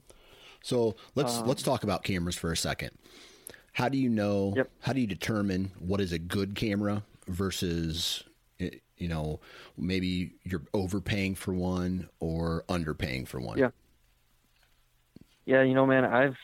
So 0.62 0.96
let's 1.14 1.38
Um, 1.38 1.46
let's 1.46 1.62
talk 1.62 1.84
about 1.84 2.04
cameras 2.04 2.36
for 2.36 2.50
a 2.50 2.56
second. 2.56 2.90
How 3.72 3.88
do 3.88 3.98
you 3.98 4.08
know? 4.08 4.54
Yep. 4.56 4.70
How 4.80 4.92
do 4.94 5.00
you 5.00 5.06
determine 5.06 5.72
what 5.78 6.00
is 6.00 6.12
a 6.12 6.18
good 6.18 6.54
camera 6.54 7.02
versus 7.26 8.24
eh, 8.58 8.70
you 8.96 9.08
know 9.08 9.40
maybe 9.76 10.32
you're 10.44 10.64
overpaying 10.72 11.34
for 11.34 11.52
one 11.52 12.08
or 12.20 12.64
underpaying 12.68 13.28
for 13.28 13.40
one? 13.40 13.58
Yeah. 13.58 13.70
Yeah, 15.44 15.62
you 15.62 15.74
know, 15.74 15.86
man, 15.86 16.04
I've 16.04 16.36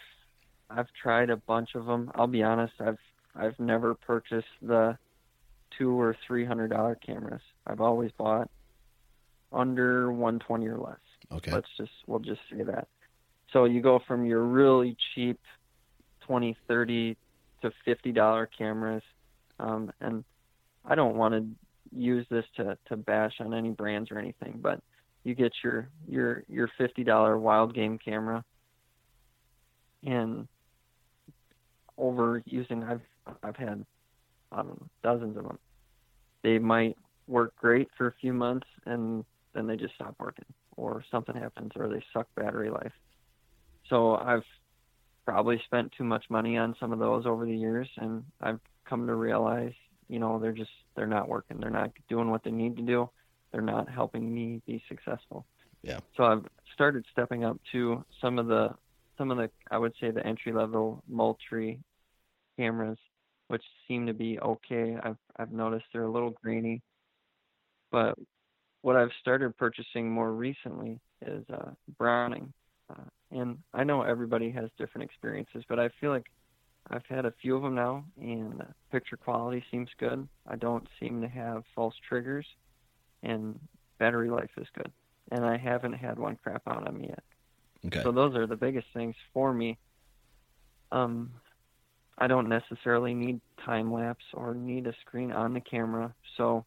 I've 0.75 0.89
tried 1.01 1.31
a 1.31 1.37
bunch 1.37 1.71
of 1.75 1.87
them. 1.87 2.11
I'll 2.15 2.27
be 2.27 2.43
honest, 2.43 2.75
I've 2.81 2.99
I've 3.35 3.59
never 3.59 3.95
purchased 3.95 4.47
the 4.61 4.97
two 5.79 5.99
or 5.99 6.17
three 6.27 6.45
hundred 6.45 6.69
dollar 6.69 6.95
cameras. 6.95 7.43
I've 7.67 7.81
always 7.81 8.11
bought 8.13 8.51
under 9.53 10.11
120 10.11 10.67
or 10.67 10.79
less. 10.79 10.97
Okay. 11.31 11.53
Let's 11.53 11.69
just 11.77 11.93
we'll 12.07 12.21
just 12.21 12.41
say 12.51 12.63
that. 12.65 12.89
So 13.53 13.65
you 13.65 13.81
go 13.81 14.01
from 14.07 14.25
your 14.25 14.43
really 14.43 14.97
cheap 15.15 15.39
20, 16.27 16.57
30 16.69 17.17
to 17.63 17.71
50 17.85 18.13
dollar 18.13 18.47
cameras, 18.47 19.03
um, 19.61 19.93
and 20.01 20.25
I 20.85 20.95
don't 20.95 21.17
want 21.17 21.35
to 21.35 21.47
use 21.97 22.27
this 22.31 22.45
to 22.57 22.77
to 22.89 22.97
bash 22.97 23.35
on 23.41 23.55
any 23.55 23.71
brands 23.71 24.11
or 24.11 24.19
anything, 24.19 24.59
but 24.63 24.81
you 25.25 25.35
get 25.35 25.53
your 25.63 25.89
your 26.09 26.45
your 26.49 26.69
50 26.79 27.05
dollar 27.05 27.39
wild 27.39 27.75
game 27.75 27.99
camera, 27.99 28.45
and 30.05 30.49
over 32.03 32.43
using 32.45 32.83
I've 32.83 33.01
I've 33.43 33.57
had 33.57 33.87
I 34.51 34.63
dozens 35.03 35.37
of 35.37 35.45
them. 35.45 35.59
They 36.43 36.59
might 36.59 36.97
work 37.29 37.55
great 37.57 37.89
for 37.97 38.09
a 38.09 38.15
few 38.21 38.33
months 38.33 38.67
and 38.85 39.25
then 39.55 39.67
they 39.67 39.77
just 39.77 39.95
stop 39.95 40.15
working 40.19 40.45
or 40.77 41.05
something 41.11 41.35
happens 41.35 41.71
or 41.77 41.89
they 41.89 42.03
suck 42.13 42.27
battery 42.35 42.69
life. 42.69 42.93
So 43.89 44.17
I've 44.17 44.45
probably 45.25 45.63
spent 45.65 45.93
too 45.97 46.05
much 46.05 46.25
money 46.29 46.59
on 46.59 46.75
some 46.81 46.93
of 46.93 46.99
those 46.99 47.25
over 47.25 47.47
the 47.47 47.57
years 47.57 47.89
and 47.97 48.25
I've 48.41 48.61
come 48.85 49.07
to 49.07 49.15
realize, 49.15 49.73
you 50.09 50.19
know, 50.19 50.39
they're 50.39 50.53
just 50.53 50.71
they're 50.97 51.07
not 51.07 51.29
working. 51.29 51.59
They're 51.61 51.71
not 51.71 51.93
doing 52.09 52.31
what 52.31 52.43
they 52.45 52.51
need 52.51 52.77
to 52.77 52.83
do. 52.83 53.09
They're 53.53 53.63
not 53.63 53.89
helping 53.89 54.35
me 54.35 54.61
be 54.67 54.83
successful. 54.89 55.47
Yeah. 55.83 56.01
So 56.17 56.25
I've 56.25 56.45
started 56.75 57.05
stepping 57.13 57.45
up 57.45 57.59
to 57.73 58.05
some 58.21 58.39
of 58.39 58.47
the 58.49 58.71
some 59.17 59.31
of 59.31 59.37
the 59.37 59.51
I 59.71 59.79
would 59.79 59.93
say 60.01 60.11
the 60.11 60.27
entry 60.27 60.53
level 60.53 61.03
Moultrie 61.09 61.79
cameras, 62.57 62.99
which 63.49 63.63
seem 63.87 64.07
to 64.07 64.15
be 64.15 64.39
okay. 64.41 64.97
I've 65.03 65.19
I've 65.37 65.53
noticed 65.53 65.85
they're 65.93 66.05
a 66.05 66.11
little 66.11 66.35
grainy, 66.43 66.83
but 67.91 68.17
what 68.83 68.97
I've 68.97 69.11
started 69.21 69.57
purchasing 69.57 70.11
more 70.11 70.33
recently 70.33 71.01
is 71.25 71.45
uh, 71.53 71.71
Browning, 71.99 72.53
uh, 72.91 73.05
and 73.31 73.59
I 73.73 73.85
know 73.85 74.03
everybody 74.03 74.51
has 74.51 74.71
different 74.79 75.05
experiences, 75.05 75.65
but 75.69 75.79
I 75.79 75.89
feel 76.01 76.11
like 76.11 76.27
I've 76.91 77.07
had 77.09 77.25
a 77.25 77.33
few 77.41 77.57
of 77.57 77.63
them 77.63 77.75
now, 77.75 78.05
and 78.21 78.63
picture 78.91 79.17
quality 79.17 79.65
seems 79.71 79.89
good. 79.99 80.29
I 80.47 80.57
don't 80.57 80.87
seem 80.99 81.21
to 81.23 81.29
have 81.29 81.63
false 81.75 81.95
triggers, 82.09 82.47
and 83.23 83.59
battery 83.99 84.31
life 84.31 84.51
is 84.57 84.67
good. 84.75 84.91
And 85.31 85.45
I 85.45 85.57
haven't 85.57 85.93
had 85.93 86.19
one 86.19 86.37
crap 86.43 86.63
out 86.67 86.87
on 86.87 86.99
me 86.99 87.09
yet. 87.09 87.23
Okay. 87.87 88.03
So 88.03 88.13
those 88.13 88.35
are 88.35 88.47
the 88.47 88.57
biggest 88.57 88.87
things 88.93 89.15
for 89.33 89.53
me. 89.53 89.79
Um, 90.91 91.31
I 92.19 92.27
don't 92.27 92.49
necessarily 92.49 93.15
need 93.15 93.41
time 93.65 93.93
lapse 93.93 94.25
or 94.35 94.55
need 94.55 94.87
a 94.87 94.95
screen 95.01 95.33
on 95.33 95.55
the 95.55 95.61
camera, 95.61 96.15
so 96.37 96.65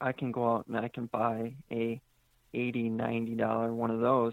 I 0.00 0.12
can 0.12 0.32
go 0.32 0.54
out 0.54 0.66
and 0.66 0.76
I 0.76 0.88
can 0.88 1.06
buy 1.06 1.54
a 1.70 2.00
80 2.54 2.88
90 2.90 3.34
dollar 3.34 3.72
one 3.74 3.90
of 3.90 4.00
those 4.00 4.32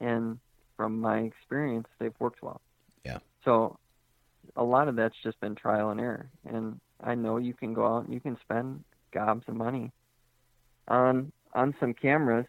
and 0.00 0.38
from 0.76 1.00
my 1.00 1.18
experience 1.20 1.86
they've 1.98 2.14
worked 2.18 2.42
well 2.42 2.60
Yeah. 3.04 3.18
so 3.44 3.78
a 4.56 4.64
lot 4.64 4.88
of 4.88 4.96
that's 4.96 5.14
just 5.22 5.38
been 5.40 5.54
trial 5.54 5.90
and 5.90 6.00
error 6.00 6.28
and 6.44 6.80
i 7.00 7.14
know 7.14 7.36
you 7.36 7.54
can 7.54 7.72
go 7.72 7.86
out 7.86 8.04
and 8.04 8.12
you 8.12 8.20
can 8.20 8.36
spend 8.40 8.82
gobs 9.12 9.44
of 9.46 9.54
money 9.54 9.92
on 10.88 11.30
on 11.54 11.74
some 11.78 11.94
cameras 11.94 12.46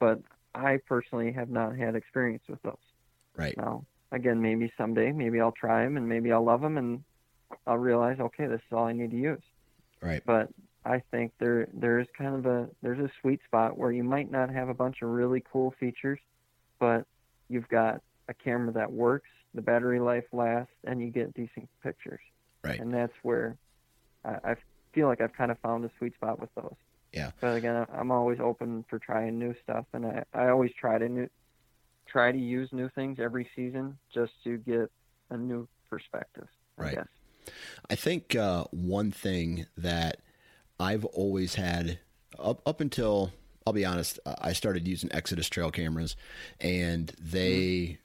but 0.00 0.20
i 0.54 0.78
personally 0.88 1.30
have 1.32 1.50
not 1.50 1.76
had 1.76 1.94
experience 1.94 2.42
with 2.48 2.60
those 2.62 2.74
right. 3.36 3.56
now 3.56 3.84
again 4.12 4.40
maybe 4.40 4.72
someday 4.76 5.12
maybe 5.12 5.40
i'll 5.40 5.52
try 5.52 5.84
them 5.84 5.96
and 5.96 6.08
maybe 6.08 6.32
i'll 6.32 6.44
love 6.44 6.60
them 6.60 6.78
and 6.78 7.02
i'll 7.66 7.76
realize 7.78 8.18
okay 8.20 8.46
this 8.46 8.60
is 8.60 8.72
all 8.72 8.84
i 8.84 8.92
need 8.92 9.10
to 9.10 9.16
use 9.16 9.42
Right. 10.00 10.22
but 10.24 10.48
I 10.84 11.02
think 11.10 11.32
there 11.38 11.68
there's 11.74 12.06
kind 12.16 12.34
of 12.36 12.46
a 12.46 12.68
there's 12.82 13.00
a 13.00 13.10
sweet 13.20 13.40
spot 13.44 13.76
where 13.76 13.90
you 13.92 14.04
might 14.04 14.30
not 14.30 14.48
have 14.48 14.68
a 14.68 14.74
bunch 14.74 15.02
of 15.02 15.10
really 15.10 15.42
cool 15.52 15.74
features, 15.78 16.20
but 16.78 17.04
you've 17.48 17.68
got 17.68 18.00
a 18.28 18.32
camera 18.32 18.72
that 18.72 18.90
works, 18.90 19.28
the 19.54 19.60
battery 19.60 20.00
life 20.00 20.24
lasts, 20.32 20.72
and 20.84 21.00
you 21.02 21.10
get 21.10 21.34
decent 21.34 21.68
pictures. 21.82 22.20
Right. 22.64 22.78
And 22.80 22.94
that's 22.94 23.12
where 23.22 23.56
I, 24.24 24.52
I 24.52 24.56
feel 24.94 25.08
like 25.08 25.20
I've 25.20 25.34
kind 25.34 25.50
of 25.50 25.58
found 25.58 25.84
a 25.84 25.90
sweet 25.98 26.14
spot 26.14 26.40
with 26.40 26.54
those. 26.54 26.76
Yeah. 27.12 27.32
But 27.40 27.56
again, 27.56 27.84
I'm 27.92 28.10
always 28.10 28.38
open 28.40 28.84
for 28.88 28.98
trying 28.98 29.38
new 29.38 29.54
stuff, 29.62 29.84
and 29.92 30.06
I 30.06 30.24
I 30.32 30.48
always 30.48 30.70
try 30.78 30.96
to 30.96 31.08
new 31.08 31.28
try 32.08 32.32
to 32.32 32.38
use 32.38 32.68
new 32.72 32.88
things 32.94 33.18
every 33.20 33.48
season 33.54 33.98
just 34.12 34.32
to 34.44 34.58
get 34.58 34.90
a 35.30 35.36
new 35.36 35.68
perspective. 35.88 36.46
Right. 36.76 36.94
guess. 36.94 37.06
I 37.90 37.94
think 37.94 38.34
uh, 38.34 38.64
one 38.70 39.10
thing 39.10 39.66
that 39.76 40.20
I've 40.78 41.04
always 41.06 41.54
had 41.54 41.98
up 42.38 42.62
up 42.66 42.80
until 42.80 43.32
I'll 43.66 43.72
be 43.72 43.84
honest, 43.84 44.18
I 44.24 44.54
started 44.54 44.88
using 44.88 45.12
Exodus 45.12 45.48
trail 45.48 45.70
cameras, 45.70 46.16
and 46.60 47.12
they 47.20 47.98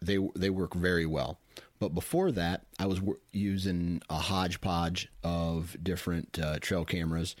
they 0.00 0.18
they 0.36 0.50
work 0.50 0.74
very 0.74 1.06
well. 1.06 1.40
But 1.78 1.88
before 1.88 2.30
that, 2.32 2.66
I 2.78 2.86
was 2.86 3.00
wor- 3.00 3.18
using 3.32 4.00
a 4.08 4.18
hodgepodge 4.18 5.10
of 5.24 5.76
different 5.82 6.38
uh, 6.38 6.60
trail 6.60 6.84
cameras 6.84 7.34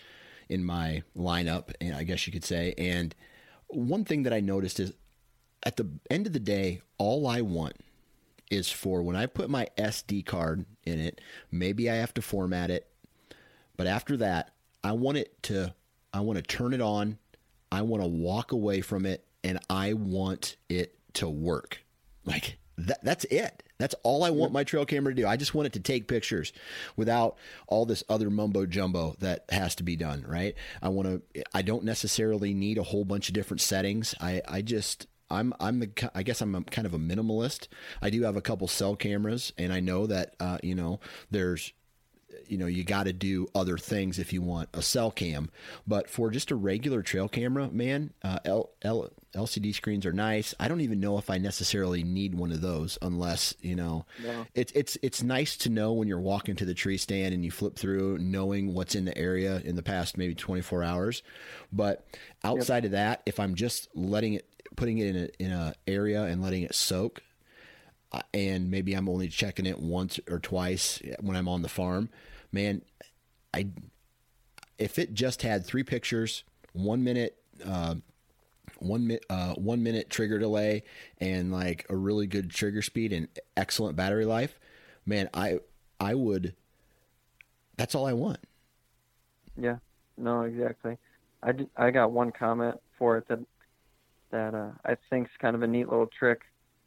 in 0.48 0.64
my 0.64 1.04
lineup, 1.16 1.72
and 1.80 1.94
I 1.94 2.02
guess 2.02 2.26
you 2.26 2.32
could 2.32 2.44
say. 2.44 2.74
And 2.76 3.14
one 3.68 4.04
thing 4.04 4.24
that 4.24 4.32
I 4.32 4.40
noticed 4.40 4.80
is, 4.80 4.92
at 5.64 5.76
the 5.76 5.88
end 6.10 6.26
of 6.26 6.32
the 6.32 6.40
day, 6.40 6.82
all 6.98 7.26
I 7.26 7.40
want 7.40 7.76
is 8.50 8.70
for 8.70 9.02
when 9.02 9.16
I 9.16 9.26
put 9.26 9.48
my 9.48 9.66
SD 9.78 10.26
card 10.26 10.66
in 10.84 11.00
it, 11.00 11.20
maybe 11.50 11.88
I 11.88 11.94
have 11.96 12.12
to 12.14 12.22
format 12.22 12.70
it, 12.70 12.86
but 13.76 13.86
after 13.86 14.16
that, 14.18 14.50
I 14.84 14.92
want 14.92 15.18
it 15.18 15.42
to 15.44 15.74
I 16.12 16.20
want 16.20 16.36
to 16.36 16.42
turn 16.42 16.74
it 16.74 16.82
on, 16.82 17.18
I 17.70 17.82
want 17.82 18.02
to 18.02 18.08
walk 18.08 18.52
away 18.52 18.82
from 18.82 19.06
it 19.06 19.24
and 19.42 19.58
I 19.70 19.94
want 19.94 20.56
it 20.68 20.94
to 21.14 21.28
work. 21.28 21.82
Like 22.24 22.58
that 22.78 23.02
that's 23.02 23.24
it. 23.24 23.62
That's 23.78 23.94
all 24.04 24.22
I 24.22 24.30
want 24.30 24.52
my 24.52 24.62
trail 24.62 24.84
camera 24.84 25.12
to 25.12 25.22
do. 25.22 25.26
I 25.26 25.36
just 25.36 25.54
want 25.54 25.66
it 25.66 25.72
to 25.72 25.80
take 25.80 26.06
pictures 26.06 26.52
without 26.94 27.36
all 27.66 27.84
this 27.84 28.04
other 28.08 28.30
mumbo 28.30 28.64
jumbo 28.64 29.16
that 29.18 29.44
has 29.50 29.74
to 29.76 29.82
be 29.82 29.96
done, 29.96 30.24
right? 30.26 30.54
I 30.80 30.88
want 30.90 31.08
to 31.34 31.44
I 31.54 31.62
don't 31.62 31.84
necessarily 31.84 32.54
need 32.54 32.78
a 32.78 32.82
whole 32.82 33.04
bunch 33.04 33.28
of 33.28 33.34
different 33.34 33.60
settings. 33.60 34.14
I 34.20 34.42
I 34.46 34.62
just 34.62 35.06
I'm 35.32 35.52
I'm 35.58 35.80
the 35.80 36.10
I 36.14 36.22
guess 36.22 36.40
I'm 36.40 36.54
a, 36.54 36.62
kind 36.62 36.86
of 36.86 36.94
a 36.94 36.98
minimalist. 36.98 37.68
I 38.00 38.10
do 38.10 38.22
have 38.22 38.36
a 38.36 38.42
couple 38.42 38.68
cell 38.68 38.94
cameras, 38.94 39.52
and 39.58 39.72
I 39.72 39.80
know 39.80 40.06
that 40.06 40.34
uh, 40.38 40.58
you 40.62 40.74
know 40.74 41.00
there's 41.30 41.72
you 42.46 42.56
know 42.58 42.66
you 42.66 42.84
got 42.84 43.04
to 43.04 43.12
do 43.12 43.48
other 43.54 43.76
things 43.78 44.18
if 44.18 44.32
you 44.32 44.42
want 44.42 44.68
a 44.74 44.82
cell 44.82 45.10
cam. 45.10 45.50
But 45.86 46.08
for 46.08 46.30
just 46.30 46.50
a 46.50 46.54
regular 46.56 47.02
trail 47.02 47.28
camera, 47.28 47.68
man, 47.70 48.12
uh, 48.22 48.38
L, 48.44 48.70
L, 48.82 49.10
LCD 49.34 49.74
screens 49.74 50.04
are 50.06 50.12
nice. 50.12 50.54
I 50.60 50.68
don't 50.68 50.80
even 50.82 51.00
know 51.00 51.16
if 51.18 51.30
I 51.30 51.38
necessarily 51.38 52.02
need 52.02 52.34
one 52.34 52.52
of 52.52 52.60
those 52.60 52.98
unless 53.02 53.54
you 53.60 53.74
know 53.74 54.04
No. 54.22 54.46
it's 54.54 54.72
it's 54.74 54.98
it's 55.02 55.22
nice 55.22 55.56
to 55.58 55.70
know 55.70 55.92
when 55.92 56.08
you're 56.08 56.20
walking 56.20 56.54
to 56.56 56.64
the 56.66 56.74
tree 56.74 56.98
stand 56.98 57.32
and 57.34 57.44
you 57.44 57.50
flip 57.50 57.76
through 57.76 58.18
knowing 58.18 58.74
what's 58.74 58.94
in 58.94 59.04
the 59.06 59.16
area 59.16 59.60
in 59.64 59.76
the 59.76 59.82
past 59.82 60.18
maybe 60.18 60.34
24 60.34 60.82
hours 60.84 61.22
but 61.72 62.06
outside 62.44 62.84
of 62.84 62.90
that 62.90 63.22
if 63.24 63.40
i'm 63.40 63.54
just 63.54 63.88
letting 63.94 64.34
it 64.34 64.46
putting 64.76 64.98
it 64.98 65.06
in 65.06 65.16
a 65.16 65.28
in 65.38 65.52
a 65.52 65.74
area 65.86 66.22
and 66.22 66.42
letting 66.42 66.62
it 66.62 66.74
soak. 66.74 67.22
Uh, 68.12 68.20
and 68.34 68.70
maybe 68.70 68.92
i'm 68.92 69.08
only 69.08 69.26
checking 69.26 69.64
it 69.64 69.78
once 69.78 70.20
or 70.28 70.38
twice 70.38 71.00
when 71.20 71.36
i'm 71.36 71.48
on 71.48 71.62
the 71.62 71.68
farm. 71.68 72.08
Man 72.50 72.82
i 73.54 73.68
if 74.78 74.98
it 74.98 75.14
just 75.14 75.42
had 75.42 75.64
three 75.64 75.82
pictures 75.82 76.44
one 76.72 77.02
minute 77.04 77.36
uh, 77.64 77.94
one 78.78 79.06
minute 79.06 79.24
uh, 79.30 79.54
one 79.54 79.82
minute 79.82 80.10
trigger 80.10 80.38
delay 80.38 80.82
and 81.18 81.52
like 81.52 81.86
a 81.88 81.96
really 81.96 82.26
good 82.26 82.50
trigger 82.50 82.82
speed 82.82 83.12
and 83.12 83.28
excellent 83.56 83.96
battery 83.96 84.24
life 84.24 84.58
man 85.06 85.28
i 85.32 85.58
i 86.00 86.14
would 86.14 86.54
that's 87.76 87.94
all 87.94 88.06
i 88.06 88.12
want. 88.12 88.38
Yeah, 89.56 89.78
no, 90.16 90.42
exactly. 90.42 90.98
I, 91.42 91.52
I 91.76 91.90
got 91.90 92.12
one 92.12 92.32
comment 92.32 92.76
for 92.98 93.18
it 93.18 93.28
that 93.28 93.40
that 94.32 94.54
uh, 94.54 94.70
I 94.84 94.92
is 94.92 95.28
kind 95.40 95.54
of 95.54 95.62
a 95.62 95.66
neat 95.66 95.88
little 95.88 96.08
trick 96.18 96.40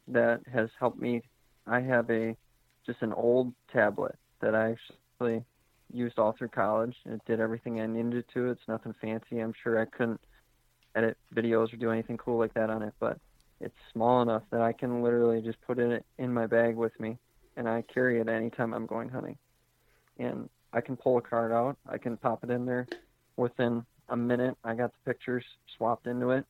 that 0.08 0.40
has 0.52 0.68
helped 0.78 1.00
me. 1.00 1.22
I 1.66 1.80
have 1.80 2.10
a 2.10 2.36
just 2.84 3.02
an 3.02 3.12
old 3.12 3.52
tablet 3.72 4.16
that 4.40 4.54
I 4.54 4.76
actually 5.20 5.44
used 5.92 6.18
all 6.18 6.32
through 6.32 6.48
college. 6.48 6.94
It 7.06 7.20
did 7.26 7.40
everything 7.40 7.80
I 7.80 7.86
needed 7.86 8.24
to. 8.34 8.50
It's 8.50 8.68
nothing 8.68 8.94
fancy. 9.00 9.38
I'm 9.38 9.54
sure 9.62 9.80
I 9.80 9.86
couldn't 9.86 10.20
edit 10.94 11.16
videos 11.34 11.72
or 11.72 11.76
do 11.76 11.90
anything 11.90 12.16
cool 12.16 12.38
like 12.38 12.54
that 12.54 12.70
on 12.70 12.82
it, 12.82 12.94
but 13.00 13.18
it's 13.60 13.74
small 13.92 14.22
enough 14.22 14.42
that 14.50 14.60
I 14.60 14.72
can 14.72 15.02
literally 15.02 15.40
just 15.40 15.60
put 15.66 15.78
it 15.78 16.04
in 16.18 16.32
my 16.32 16.46
bag 16.46 16.76
with 16.76 16.98
me, 17.00 17.18
and 17.56 17.68
I 17.68 17.82
carry 17.82 18.20
it 18.20 18.28
anytime 18.28 18.74
I'm 18.74 18.86
going 18.86 19.08
hunting. 19.08 19.36
And 20.18 20.48
I 20.72 20.80
can 20.80 20.96
pull 20.96 21.18
a 21.18 21.22
card 21.22 21.52
out. 21.52 21.76
I 21.88 21.98
can 21.98 22.16
pop 22.16 22.44
it 22.44 22.50
in 22.50 22.66
there 22.66 22.86
within 23.36 23.84
a 24.08 24.16
minute. 24.16 24.56
I 24.64 24.74
got 24.74 24.92
the 24.92 25.10
pictures 25.10 25.44
swapped 25.76 26.06
into 26.06 26.30
it, 26.30 26.44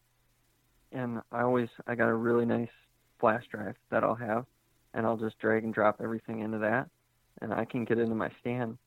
and 0.96 1.20
I 1.30 1.42
always 1.42 1.68
I 1.86 1.94
got 1.94 2.08
a 2.08 2.14
really 2.14 2.46
nice 2.46 2.70
flash 3.20 3.44
drive 3.50 3.76
that 3.90 4.02
I'll 4.02 4.14
have, 4.14 4.46
and 4.94 5.06
I'll 5.06 5.16
just 5.16 5.38
drag 5.38 5.62
and 5.62 5.72
drop 5.72 6.00
everything 6.02 6.40
into 6.40 6.58
that, 6.58 6.88
and 7.42 7.52
I 7.52 7.64
can 7.64 7.84
get 7.84 7.98
into 7.98 8.14
my 8.14 8.30
stand 8.40 8.78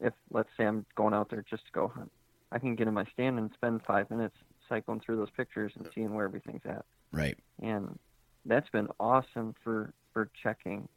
if 0.00 0.14
let's 0.30 0.48
say 0.56 0.64
I'm 0.64 0.86
going 0.96 1.14
out 1.14 1.30
there 1.30 1.44
just 1.48 1.66
to 1.66 1.72
go 1.72 1.88
hunt. 1.88 2.10
I 2.50 2.58
can 2.58 2.74
get 2.74 2.88
in 2.88 2.94
my 2.94 3.04
stand 3.12 3.38
and 3.38 3.50
spend 3.52 3.82
five 3.86 4.08
minutes 4.10 4.36
cycling 4.68 5.00
through 5.00 5.16
those 5.16 5.30
pictures 5.36 5.72
and 5.76 5.86
seeing 5.94 6.14
where 6.14 6.24
everything's 6.24 6.62
at. 6.64 6.84
Right. 7.12 7.36
And 7.62 7.98
that's 8.46 8.68
been 8.70 8.88
awesome 8.98 9.54
for 9.62 9.92
for 10.14 10.30
checking 10.42 10.88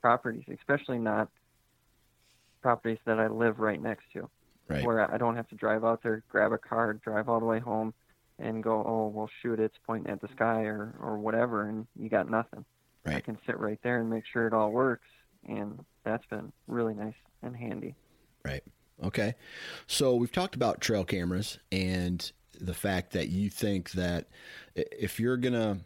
properties, 0.00 0.44
especially 0.48 0.98
not 0.98 1.28
properties 2.62 2.98
that 3.04 3.18
I 3.18 3.26
live 3.26 3.58
right 3.58 3.82
next 3.82 4.04
to, 4.12 4.30
Right. 4.68 4.84
where 4.84 5.12
I 5.12 5.18
don't 5.18 5.36
have 5.36 5.48
to 5.48 5.56
drive 5.56 5.84
out 5.84 6.02
there, 6.02 6.22
grab 6.28 6.52
a 6.52 6.58
car, 6.58 6.94
drive 6.94 7.28
all 7.28 7.40
the 7.40 7.46
way 7.46 7.58
home, 7.58 7.92
and 8.38 8.62
go, 8.62 8.84
oh 8.86 9.08
well, 9.14 9.30
shoot, 9.42 9.60
it's 9.60 9.76
pointing 9.86 10.12
at 10.12 10.20
the 10.20 10.28
sky 10.28 10.62
or 10.62 10.94
or 11.00 11.18
whatever, 11.18 11.68
and 11.68 11.86
you 11.98 12.08
got 12.08 12.30
nothing. 12.30 12.64
I 13.06 13.20
can 13.20 13.38
sit 13.46 13.58
right 13.58 13.78
there 13.82 14.00
and 14.00 14.08
make 14.08 14.24
sure 14.32 14.46
it 14.46 14.54
all 14.54 14.72
works, 14.72 15.06
and 15.46 15.84
that's 16.04 16.24
been 16.26 16.52
really 16.66 16.94
nice 16.94 17.14
and 17.42 17.54
handy. 17.54 17.94
Right. 18.44 18.62
Okay. 19.02 19.34
So 19.86 20.14
we've 20.14 20.32
talked 20.32 20.54
about 20.54 20.80
trail 20.80 21.04
cameras 21.04 21.58
and 21.70 22.30
the 22.58 22.72
fact 22.72 23.12
that 23.12 23.28
you 23.28 23.50
think 23.50 23.90
that 23.92 24.28
if 24.74 25.20
you're 25.20 25.36
going 25.36 25.52
to, 25.52 25.78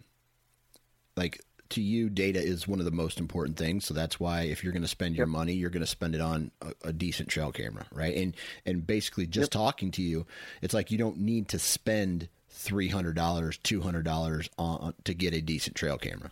like, 1.17 1.41
to 1.71 1.81
you, 1.81 2.09
data 2.09 2.41
is 2.41 2.69
one 2.69 2.79
of 2.79 2.85
the 2.85 2.91
most 2.93 3.19
important 3.19 3.57
things. 3.57 3.85
So 3.85 3.95
that's 3.95 4.21
why 4.21 4.43
if 4.43 4.63
you're 4.63 4.73
going 4.73 4.83
to 4.83 4.89
spend 4.89 5.17
your 5.17 5.27
Yep. 5.27 5.33
money, 5.33 5.53
you're 5.55 5.71
going 5.71 5.81
to 5.83 5.87
spend 5.87 6.15
it 6.15 6.21
on 6.21 6.51
a, 6.63 6.73
a 6.89 6.93
decent 6.93 7.29
trail 7.29 7.51
camera, 7.53 7.87
right? 7.93 8.15
And 8.15 8.37
and 8.65 8.87
basically 8.87 9.27
just 9.27 9.51
talking 9.51 9.91
to 9.93 10.03
you, 10.03 10.27
it's 10.63 10.75
like 10.75 10.91
you 10.91 10.99
don't 10.99 11.19
need 11.19 11.49
to 11.49 11.59
spend 11.59 12.29
three 12.49 12.89
hundred 12.89 13.15
dollars, 13.17 13.59
two 13.59 13.81
hundred 13.83 14.05
dollars 14.05 14.49
on 14.59 14.95
to 15.05 15.15
get 15.15 15.35
a 15.35 15.41
decent 15.41 15.77
trail 15.77 15.99
camera. 15.99 16.31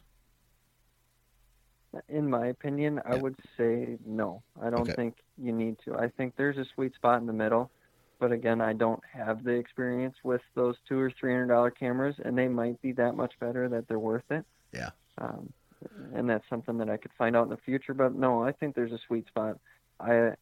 In 2.09 2.29
my 2.29 2.47
opinion, 2.49 3.01
I 3.07 3.15
Yeah. 3.15 3.23
would 3.23 3.37
say 3.57 3.99
no. 4.05 4.43
I 4.61 4.69
don't 4.69 4.83
Okay. 4.83 4.95
think 4.95 5.17
you 5.39 5.53
need 5.53 5.79
to. 5.81 5.97
I 5.97 6.09
think 6.09 6.37
there's 6.37 6.59
a 6.59 6.65
sweet 6.67 6.95
spot 6.95 7.21
in 7.21 7.27
the 7.27 7.33
middle, 7.33 7.71
but 8.19 8.33
again, 8.33 8.61
I 8.61 8.75
don't 8.75 9.03
have 9.07 9.45
the 9.45 9.53
experience 9.53 10.17
with 10.23 10.43
those 10.55 10.77
two 10.87 10.99
or 11.01 11.11
three 11.11 11.33
hundred 11.33 11.49
dollar 11.49 11.71
cameras, 11.71 12.17
and 12.23 12.37
they 12.37 12.49
might 12.49 12.81
be 12.83 12.93
that 12.93 13.15
much 13.17 13.39
better 13.39 13.69
that 13.71 13.89
they're 13.89 13.99
worth 13.99 14.31
it. 14.31 14.45
Yeah. 14.73 14.91
Um, 15.19 15.53
and 16.13 16.29
that's 16.29 16.47
something 16.49 16.77
that 16.79 16.91
I 16.91 16.97
could 16.99 17.13
find 17.15 17.35
out 17.37 17.45
in 17.45 17.51
the 17.51 17.57
future. 17.59 17.95
But 17.95 18.15
no, 18.15 18.43
I 18.43 18.53
think 18.53 18.75
there's 18.75 18.93
a 18.93 18.99
sweet 18.99 19.27
spot. 19.29 19.59
I 19.99 20.35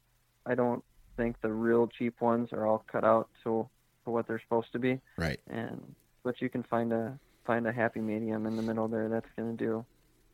I 0.46 0.54
don't 0.56 0.84
think 1.16 1.40
the 1.40 1.52
real 1.52 1.86
cheap 1.86 2.20
ones 2.20 2.52
are 2.52 2.66
all 2.66 2.84
cut 2.90 3.04
out 3.04 3.28
to 3.44 3.68
for 4.04 4.12
what 4.12 4.26
they're 4.26 4.40
supposed 4.40 4.72
to 4.72 4.78
be, 4.78 5.00
Right. 5.16 5.40
and 5.48 5.94
but 6.22 6.40
you 6.40 6.48
can 6.48 6.62
find 6.62 6.92
a 6.92 7.18
find 7.44 7.66
a 7.66 7.72
happy 7.72 8.00
medium 8.00 8.46
in 8.46 8.56
the 8.56 8.62
middle 8.62 8.88
there 8.88 9.08
that's 9.08 9.28
going 9.36 9.56
to 9.56 9.64
do 9.64 9.84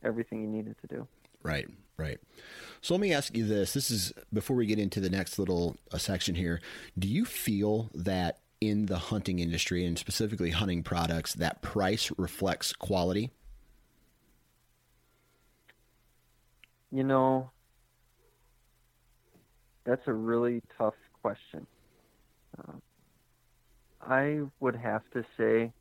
everything 0.04 0.40
you 0.42 0.48
need 0.48 0.66
it 0.68 0.76
to 0.80 0.86
do. 0.86 1.06
Right, 1.42 1.66
right. 1.96 2.18
So 2.82 2.94
let 2.94 3.00
me 3.00 3.12
ask 3.12 3.36
you 3.36 3.46
this. 3.46 3.72
This 3.72 3.90
is 3.90 4.12
before 4.32 4.56
we 4.56 4.66
get 4.66 4.78
into 4.78 5.00
the 5.00 5.10
next 5.10 5.38
little 5.38 5.76
uh, 5.92 5.98
section 5.98 6.34
here. 6.36 6.60
Do 6.98 7.08
you 7.08 7.24
feel 7.24 7.90
that 7.94 8.38
in 8.60 8.86
the 8.86 8.98
hunting 8.98 9.38
industry 9.38 9.84
and 9.86 9.98
specifically 9.98 10.50
hunting 10.50 10.82
products, 10.82 11.34
that 11.34 11.62
price 11.62 12.12
reflects 12.16 12.72
quality? 12.72 13.30
You 16.92 17.04
know, 17.04 17.50
that's 19.84 20.06
a 20.06 20.12
really 20.12 20.62
tough 20.76 20.94
question. 21.22 21.66
Uh, 22.58 22.72
I 24.06 24.40
would 24.60 24.76
have 24.76 25.02
to 25.12 25.24
say, 25.36 25.72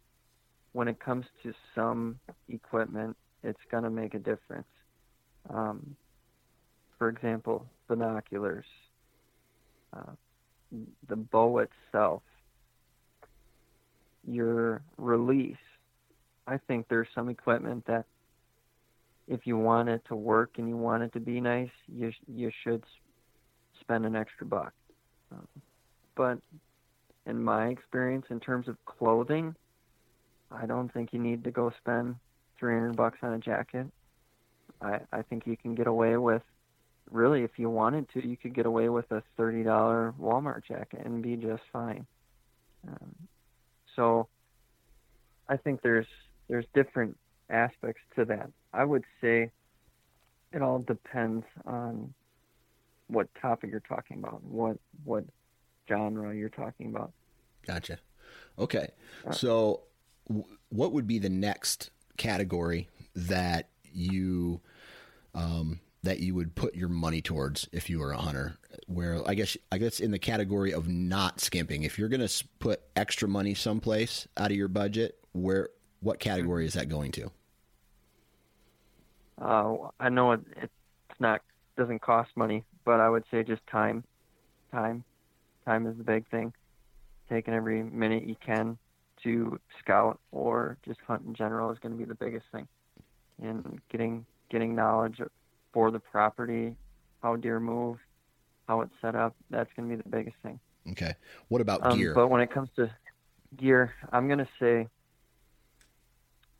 when 0.74 0.88
it 0.88 1.00
comes 1.00 1.26
to 1.44 1.54
some 1.74 2.20
equipment, 2.48 3.16
it's 3.44 3.60
going 3.72 3.84
to 3.84 3.90
make 3.90 4.14
a 4.14 4.20
difference. 4.20 4.68
Um, 5.50 5.96
for 6.98 7.10
example, 7.10 7.66
binoculars, 7.88 8.66
uh, 9.94 10.12
the 11.08 11.16
bow 11.16 11.60
itself, 11.60 12.22
your 14.28 14.82
release. 14.98 15.56
I 16.46 16.58
think 16.68 16.88
there's 16.90 17.08
some 17.16 17.30
equipment 17.30 17.86
that 17.88 18.06
if 19.28 19.46
you 19.46 19.58
want 19.58 19.90
it 19.90 20.02
to 20.10 20.16
work 20.16 20.52
and 20.58 20.68
you 20.68 20.76
want 20.76 21.04
it 21.04 21.14
to 21.14 21.20
be 21.20 21.40
nice, 21.40 21.70
you 21.88 22.12
you 22.28 22.52
should 22.64 22.84
spend 23.80 24.06
an 24.06 24.16
extra 24.16 24.46
buck. 24.46 24.74
Um, 25.32 25.48
but 26.16 26.40
in 27.26 27.44
my 27.44 27.68
experience, 27.68 28.26
in 28.30 28.40
terms 28.40 28.68
of 28.68 28.78
clothing, 28.86 29.56
I 30.52 30.66
don't 30.66 30.92
think 30.92 31.14
you 31.14 31.20
need 31.20 31.44
to 31.44 31.52
go 31.52 31.72
spend 31.80 32.16
300 32.60 32.96
bucks 32.96 33.20
on 33.22 33.34
a 33.34 33.40
jacket. 33.40 33.88
I 34.82 35.00
I 35.12 35.22
think 35.24 35.46
you 35.46 35.58
can 35.58 35.76
get 35.76 35.88
away 35.88 36.18
with, 36.18 36.42
really, 37.12 37.44
if 37.44 37.52
you 37.58 37.70
wanted 37.70 38.10
to, 38.14 38.28
you 38.28 38.38
could 38.38 38.56
get 38.56 38.66
away 38.66 38.90
with 38.90 39.12
a 39.12 39.22
$30 39.38 39.64
Walmart 40.20 40.66
jacket 40.66 41.02
and 41.06 41.22
be 41.22 41.36
just 41.36 41.64
fine. 41.72 42.06
Um, 42.88 43.16
so 43.96 44.28
I 45.48 45.58
think 45.58 45.82
there's 45.82 46.08
there's 46.48 46.66
different 46.74 47.18
aspects 47.50 48.02
to 48.16 48.26
that. 48.26 48.50
I 48.74 48.84
would 48.84 49.04
say 49.22 49.52
it 50.52 50.62
all 50.62 50.80
depends 50.80 51.46
on 51.66 52.14
what 53.08 53.28
topic 53.42 53.72
you're 53.72 53.82
talking 53.82 54.20
about, 54.20 54.44
what 54.44 54.78
what 55.04 55.26
genre 55.90 56.34
you're 56.36 56.50
talking 56.50 56.88
about. 56.88 57.12
Gotcha. 57.68 57.98
Okay. 58.58 58.90
So, 59.32 59.82
w- 60.28 60.46
what 60.70 60.94
would 60.94 61.08
be 61.08 61.20
the 61.20 61.30
next 61.30 61.90
category 62.18 62.88
that 63.16 63.70
you 63.92 64.62
um, 65.34 65.80
that 66.04 66.20
you 66.20 66.36
would 66.36 66.56
put 66.56 66.76
your 66.76 66.90
money 66.90 67.22
towards 67.22 67.68
if 67.72 67.90
you 67.90 68.00
were 68.00 68.12
a 68.12 68.18
hunter? 68.18 68.58
Where 68.88 69.22
I 69.28 69.34
guess 69.34 69.58
I 69.72 69.78
guess 69.78 70.00
in 70.00 70.12
the 70.12 70.20
category 70.20 70.74
of 70.74 70.88
not 70.88 71.42
skimping. 71.42 71.84
If 71.84 71.98
you're 71.98 72.10
going 72.10 72.26
to 72.26 72.48
put 72.60 72.82
extra 72.96 73.28
money 73.28 73.54
someplace 73.54 74.28
out 74.38 74.52
of 74.52 74.58
your 74.58 74.68
budget, 74.68 75.18
where 75.34 75.70
what 76.02 76.20
category 76.20 76.66
is 76.66 76.74
that 76.74 76.88
going 76.88 77.12
to? 77.14 77.32
Uh, 79.42 79.76
I 80.00 80.10
know 80.10 80.34
it, 80.34 80.42
it's 80.62 80.74
not 81.20 81.42
doesn't 81.78 82.02
cost 82.02 82.30
money, 82.36 82.66
but 82.84 83.00
I 83.00 83.10
would 83.10 83.24
say 83.32 83.44
just 83.44 83.66
time, 83.68 84.04
time, 84.72 85.04
time 85.66 85.88
is 85.88 85.98
the 85.98 86.04
big 86.04 86.28
thing. 86.30 86.54
Taking 87.30 87.54
every 87.54 87.84
minute 87.84 88.24
you 88.28 88.36
can 88.44 88.78
to 89.24 89.60
scout 89.80 90.20
or 90.32 90.78
just 90.86 91.00
hunt 91.06 91.24
in 91.26 91.36
general 91.36 91.72
is 91.72 91.78
going 91.80 91.92
to 91.92 91.98
be 91.98 92.06
the 92.06 92.16
biggest 92.16 92.46
thing. 92.52 92.68
And 93.42 93.80
getting 93.92 94.26
getting 94.50 94.76
knowledge 94.76 95.22
for 95.74 95.92
the 95.92 96.00
property, 96.00 96.76
how 97.22 97.36
deer 97.36 97.60
move, 97.60 97.98
how 98.68 98.82
it's 98.82 98.94
set 99.02 99.16
up, 99.16 99.36
that's 99.50 99.70
going 99.76 99.90
to 99.90 99.96
be 99.96 100.02
the 100.02 100.10
biggest 100.10 100.38
thing. 100.42 100.60
Okay. 100.92 101.14
What 101.50 101.62
about 101.62 101.86
Um, 101.86 101.98
gear? 101.98 102.14
But 102.14 102.30
when 102.30 102.42
it 102.42 102.52
comes 102.52 102.70
to 102.78 102.90
gear, 103.56 103.94
I'm 104.12 104.28
going 104.28 104.40
to 104.40 104.50
say 104.60 104.88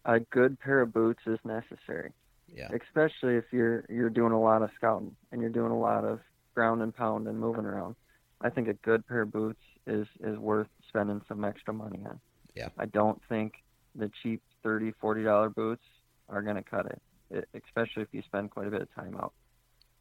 a 0.06 0.20
good 0.20 0.60
pair 0.60 0.82
of 0.82 0.94
boots 0.94 1.22
is 1.26 1.40
necessary 1.44 2.14
yeah. 2.56 2.70
especially 2.74 3.36
if 3.36 3.46
you're 3.52 3.86
you're 3.90 4.10
doing 4.10 4.32
a 4.32 4.40
lot 4.40 4.62
of 4.62 4.70
scouting 4.76 5.16
and 5.32 5.42
you're 5.42 5.50
doing 5.50 5.72
a 5.72 5.80
lot 5.80 6.06
of 6.06 6.20
ground 6.56 6.82
and 6.82 6.96
pound 6.96 7.28
and 7.28 7.40
moving 7.40 7.66
around. 7.66 7.96
I 8.42 8.50
think 8.50 8.68
a 8.68 8.74
good 8.74 9.06
pair 9.08 9.22
of 9.22 9.32
boots 9.32 9.62
is 9.86 10.08
is 10.22 10.38
worth 10.38 10.68
spending 10.88 11.22
some 11.28 11.44
extra 11.44 11.74
money 11.74 12.00
on. 12.06 12.20
Yeah. 12.56 12.70
I 12.78 12.86
don't 12.86 13.22
think 13.30 13.54
the 13.96 14.12
cheap 14.22 14.42
thirty 14.64 14.92
forty 15.00 15.24
dollar 15.24 15.50
boots 15.50 15.84
are 16.30 16.42
going 16.42 16.56
to 16.56 16.64
cut 16.64 16.86
it, 16.86 17.02
it, 17.32 17.50
especially 17.66 18.04
if 18.04 18.10
you 18.12 18.22
spend 18.24 18.52
quite 18.52 18.68
a 18.68 18.72
bit 18.72 18.82
of 18.82 18.94
time 18.94 19.16
out. 19.16 19.34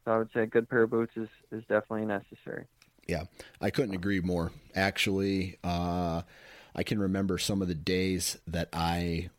So 0.05 0.11
I 0.11 0.17
would 0.17 0.29
say 0.33 0.41
a 0.41 0.47
good 0.47 0.69
pair 0.69 0.83
of 0.83 0.91
boots 0.91 1.13
is 1.15 1.29
is 1.51 1.61
definitely 1.67 2.05
necessary. 2.05 2.65
Yeah, 3.07 3.23
I 3.59 3.71
couldn't 3.71 3.95
agree 3.95 4.19
more. 4.19 4.51
Actually, 4.75 5.57
uh, 5.63 6.21
I 6.75 6.83
can 6.83 6.99
remember 6.99 7.39
some 7.39 7.61
of 7.61 7.67
the 7.67 7.73
days 7.73 8.37
that 8.45 8.69
I, 8.71 9.29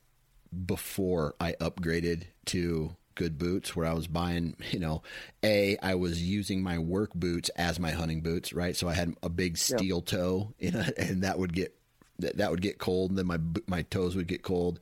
before 0.67 1.37
I 1.39 1.53
upgraded 1.61 2.25
to 2.47 2.97
good 3.15 3.39
boots, 3.39 3.75
where 3.75 3.87
I 3.87 3.93
was 3.93 4.07
buying, 4.07 4.57
you 4.71 4.79
know, 4.79 5.03
a 5.43 5.77
I 5.83 5.95
was 5.95 6.23
using 6.23 6.63
my 6.63 6.79
work 6.79 7.15
boots 7.15 7.49
as 7.51 7.79
my 7.79 7.91
hunting 7.91 8.21
boots, 8.21 8.53
right? 8.53 8.77
So 8.77 8.89
I 8.89 8.95
had 8.95 9.15
a 9.23 9.29
big 9.29 9.57
steel 9.57 10.01
toe, 10.01 10.55
you 10.59 10.71
know, 10.73 10.85
and 10.97 11.23
that 11.23 11.39
would 11.39 11.53
get 11.53 11.75
that, 12.19 12.37
that 12.37 12.51
would 12.51 12.63
get 12.63 12.79
cold, 12.79 13.11
and 13.11 13.19
then 13.19 13.27
my 13.27 13.39
my 13.67 13.83
toes 13.83 14.17
would 14.17 14.27
get 14.27 14.43
cold. 14.43 14.81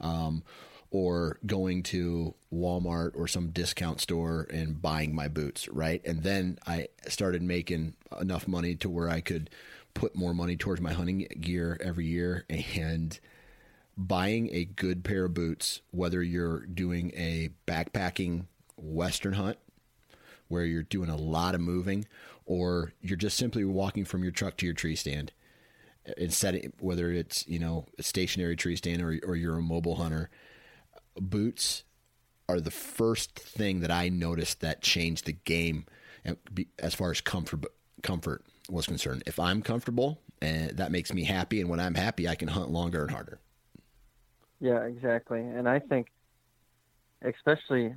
Um, 0.00 0.42
or 0.92 1.38
going 1.46 1.84
to 1.84 2.34
Walmart 2.52 3.12
or 3.14 3.28
some 3.28 3.50
discount 3.50 4.00
store 4.00 4.46
and 4.50 4.82
buying 4.82 5.14
my 5.14 5.28
boots, 5.28 5.68
right? 5.68 6.04
And 6.04 6.22
then 6.22 6.58
I 6.66 6.88
started 7.06 7.42
making 7.42 7.94
enough 8.20 8.48
money 8.48 8.74
to 8.76 8.90
where 8.90 9.08
I 9.08 9.20
could 9.20 9.50
put 9.94 10.16
more 10.16 10.34
money 10.34 10.56
towards 10.56 10.80
my 10.80 10.92
hunting 10.92 11.26
gear 11.40 11.78
every 11.80 12.06
year 12.06 12.44
and 12.50 13.18
buying 14.06 14.48
a 14.52 14.64
good 14.64 15.04
pair 15.04 15.26
of 15.26 15.34
boots, 15.34 15.80
whether 15.90 16.22
you're 16.22 16.60
doing 16.66 17.12
a 17.14 17.50
backpacking 17.66 18.46
western 18.76 19.34
hunt 19.34 19.58
where 20.48 20.64
you're 20.64 20.82
doing 20.82 21.10
a 21.10 21.16
lot 21.16 21.54
of 21.54 21.60
moving 21.60 22.06
or 22.46 22.92
you're 23.00 23.16
just 23.16 23.36
simply 23.36 23.64
walking 23.64 24.04
from 24.04 24.22
your 24.22 24.32
truck 24.32 24.56
to 24.56 24.66
your 24.66 24.74
tree 24.74 24.96
stand 24.96 25.32
and 26.16 26.32
setting 26.32 26.72
whether 26.80 27.12
it's, 27.12 27.46
you 27.46 27.58
know, 27.58 27.86
a 27.98 28.02
stationary 28.02 28.56
tree 28.56 28.74
stand 28.74 29.02
or 29.02 29.18
or 29.24 29.36
you're 29.36 29.58
a 29.58 29.62
mobile 29.62 29.96
hunter, 29.96 30.30
boots 31.20 31.84
are 32.48 32.60
the 32.60 32.70
first 32.70 33.38
thing 33.38 33.80
that 33.80 33.90
I 33.90 34.08
noticed 34.08 34.60
that 34.60 34.82
changed 34.82 35.26
the 35.26 35.32
game 35.32 35.86
as 36.78 36.94
far 36.94 37.10
as 37.10 37.20
comfort 37.20 37.66
comfort 38.02 38.44
was 38.68 38.86
concerned. 38.86 39.22
If 39.26 39.38
I'm 39.38 39.62
comfortable 39.62 40.20
and 40.40 40.76
that 40.76 40.92
makes 40.92 41.12
me 41.12 41.24
happy. 41.24 41.60
And 41.60 41.68
when 41.68 41.80
I'm 41.80 41.94
happy, 41.94 42.28
I 42.28 42.34
can 42.34 42.48
hunt 42.48 42.70
longer 42.70 43.02
and 43.02 43.10
harder. 43.10 43.38
Yeah, 44.60 44.84
exactly. 44.84 45.40
And 45.40 45.68
I 45.68 45.78
think, 45.78 46.08
especially 47.22 47.94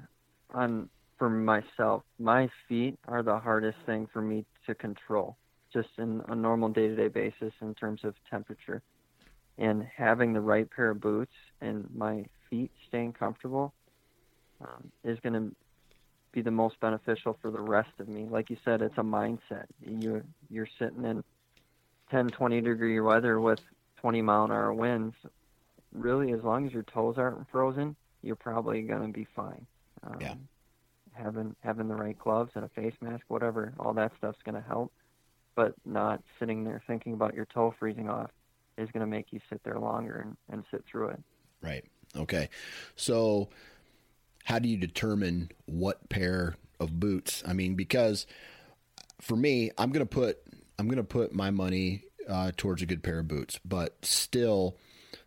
on 0.54 0.90
for 1.18 1.30
myself, 1.30 2.04
my 2.20 2.50
feet 2.68 2.98
are 3.08 3.22
the 3.24 3.38
hardest 3.38 3.78
thing 3.86 4.08
for 4.12 4.22
me 4.22 4.46
to 4.66 4.76
control, 4.76 5.38
just 5.72 5.90
in 5.98 6.22
a 6.30 6.36
normal 6.36 6.70
day-to-day 6.70 7.10
basis 7.10 7.54
in 7.62 7.74
terms 7.76 8.02
of 8.04 8.16
temperature. 8.30 8.82
And 9.58 9.86
having 9.96 10.34
the 10.34 10.42
right 10.42 10.70
pair 10.70 10.90
of 10.92 11.02
boots 11.02 11.34
and 11.62 11.88
my 11.96 12.26
feet 12.50 12.72
staying 12.88 13.14
comfortable 13.14 13.74
um, 14.62 14.92
is 15.04 15.20
going 15.22 15.34
to 15.34 15.56
be 16.34 16.42
the 16.42 16.52
most 16.52 16.80
beneficial 16.80 17.38
for 17.42 17.52
the 17.52 17.62
rest 17.62 17.92
of 18.00 18.08
me. 18.08 18.28
Like 18.30 18.50
you 18.50 18.58
said, 18.66 18.82
it's 18.82 18.98
a 18.98 19.02
mindset. 19.04 19.66
You 19.86 20.24
you're 20.50 20.68
sitting 20.80 21.06
in 21.06 21.24
10, 22.10 22.30
20 22.30 22.62
degree 22.62 23.00
weather 23.00 23.40
with 23.40 23.60
20 24.02 24.22
mile 24.22 24.46
an 24.46 24.52
hour 24.52 24.74
winds. 24.74 25.16
Really, 25.94 26.34
as 26.34 26.44
long 26.44 26.66
as 26.66 26.74
your 26.74 26.84
toes 26.84 27.16
aren't 27.18 27.50
frozen, 27.50 27.96
you're 28.22 28.36
probably 28.36 28.82
going 28.82 29.02
to 29.02 29.14
be 29.14 29.28
fine. 29.36 29.66
Um, 30.04 30.18
yeah. 30.20 30.34
Having 31.14 31.56
having 31.60 31.88
the 31.88 31.96
right 31.96 32.18
gloves 32.18 32.52
and 32.56 32.66
a 32.66 32.70
face 32.70 32.96
mask, 33.02 33.24
whatever, 33.28 33.74
all 33.80 33.94
that 33.94 34.12
stuff's 34.18 34.40
going 34.44 34.56
to 34.56 34.68
help. 34.68 34.92
But 35.56 35.76
not 35.86 36.24
sitting 36.40 36.64
there 36.64 36.82
thinking 36.88 37.14
about 37.14 37.36
your 37.36 37.46
toe 37.46 37.76
freezing 37.78 38.10
off 38.10 38.32
is 38.78 38.90
going 38.92 39.02
to 39.02 39.08
make 39.08 39.32
you 39.32 39.40
sit 39.50 39.62
there 39.64 39.78
longer 39.78 40.26
and, 40.26 40.38
and 40.50 40.64
sit 40.72 40.84
through 40.90 41.10
it. 41.10 41.20
Right. 41.62 41.86
Okay. 42.16 42.50
So 42.96 43.50
how 44.46 44.58
do 44.60 44.68
you 44.68 44.78
determine 44.78 45.52
what 45.66 46.10
pair 46.10 46.56
of 46.80 47.00
boots? 47.00 47.44
I 47.46 47.54
mean, 47.54 47.76
because 47.76 48.26
for 49.22 49.36
me, 49.36 49.72
I'm 49.78 49.92
going 49.92 50.06
to 50.06 50.10
put 50.10 50.40
I'm 50.78 50.88
going 50.88 50.98
to 50.98 51.04
put 51.04 51.34
my 51.34 51.52
money 51.52 52.04
uh, 52.28 52.52
towards 52.56 52.82
a 52.82 52.86
good 52.86 53.04
pair 53.04 53.20
of 53.20 53.28
boots, 53.28 53.60
but 53.64 54.04
still, 54.04 54.78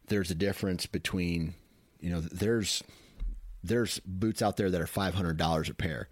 there's 0.08 0.30
a 0.30 0.34
difference 0.34 0.86
between 0.86 1.54
you 2.00 2.10
know 2.10 2.20
there's 2.20 2.82
there's 3.62 4.00
boots 4.00 4.42
out 4.42 4.56
there 4.56 4.70
that 4.70 4.80
are 4.80 4.86
five 4.86 5.14
hundred 5.14 5.36
dollars 5.36 5.68
a 5.68 5.74
pair. 5.74 6.08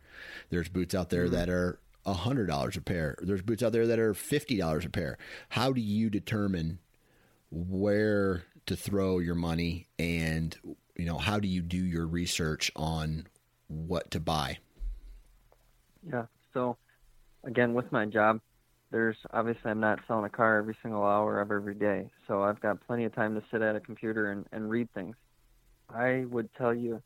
There's 0.51 0.69
boots 0.69 0.95
out 0.95 1.11
there 1.11 1.25
mm-hmm. 1.25 1.35
that 1.35 1.49
are 1.49 1.79
hundred 2.07 2.47
dollars 2.47 2.77
a 2.77 2.81
pair. 2.81 3.17
There's 3.23 3.43
boots 3.43 3.63
out 3.63 3.73
there 3.73 3.87
that 3.87 3.99
are 3.99 4.15
fifty 4.15 4.59
dollars 4.59 4.85
a 4.85 4.91
pair. 4.91 5.19
How 5.51 5.73
do 5.73 5.81
you 5.81 6.11
determine 6.11 6.79
where 7.51 8.45
to 8.67 8.77
throw 8.77 9.19
your 9.19 9.35
money 9.35 9.87
and 9.99 10.57
you 10.97 11.07
know, 11.07 11.19
how 11.19 11.39
do 11.39 11.49
you 11.49 11.63
do 11.63 11.77
your 11.77 12.07
research 12.07 12.71
on 12.77 13.27
what 13.69 14.11
to 14.13 14.21
buy? 14.21 14.59
Yeah. 16.09 16.27
So, 16.53 16.77
again, 17.43 17.75
with 17.75 17.91
my 17.91 18.07
job, 18.07 18.41
there's 18.95 19.17
obviously 19.33 19.73
I'm 19.73 19.81
not 19.81 19.99
selling 20.07 20.25
a 20.25 20.29
car 20.29 20.57
every 20.57 20.77
single 20.81 21.03
hour 21.03 21.41
of 21.41 21.51
every 21.51 21.75
day. 21.75 22.09
So 22.29 22.45
I've 22.45 22.61
got 22.61 22.81
plenty 22.87 23.05
of 23.05 23.13
time 23.13 23.35
to 23.35 23.43
sit 23.51 23.61
at 23.61 23.75
a 23.75 23.81
computer 23.81 24.31
and, 24.31 24.47
and 24.53 24.71
read 24.71 24.89
things. 24.95 25.17
I 25.93 26.27
would 26.31 26.49
tell 26.55 26.73
you 26.73 27.03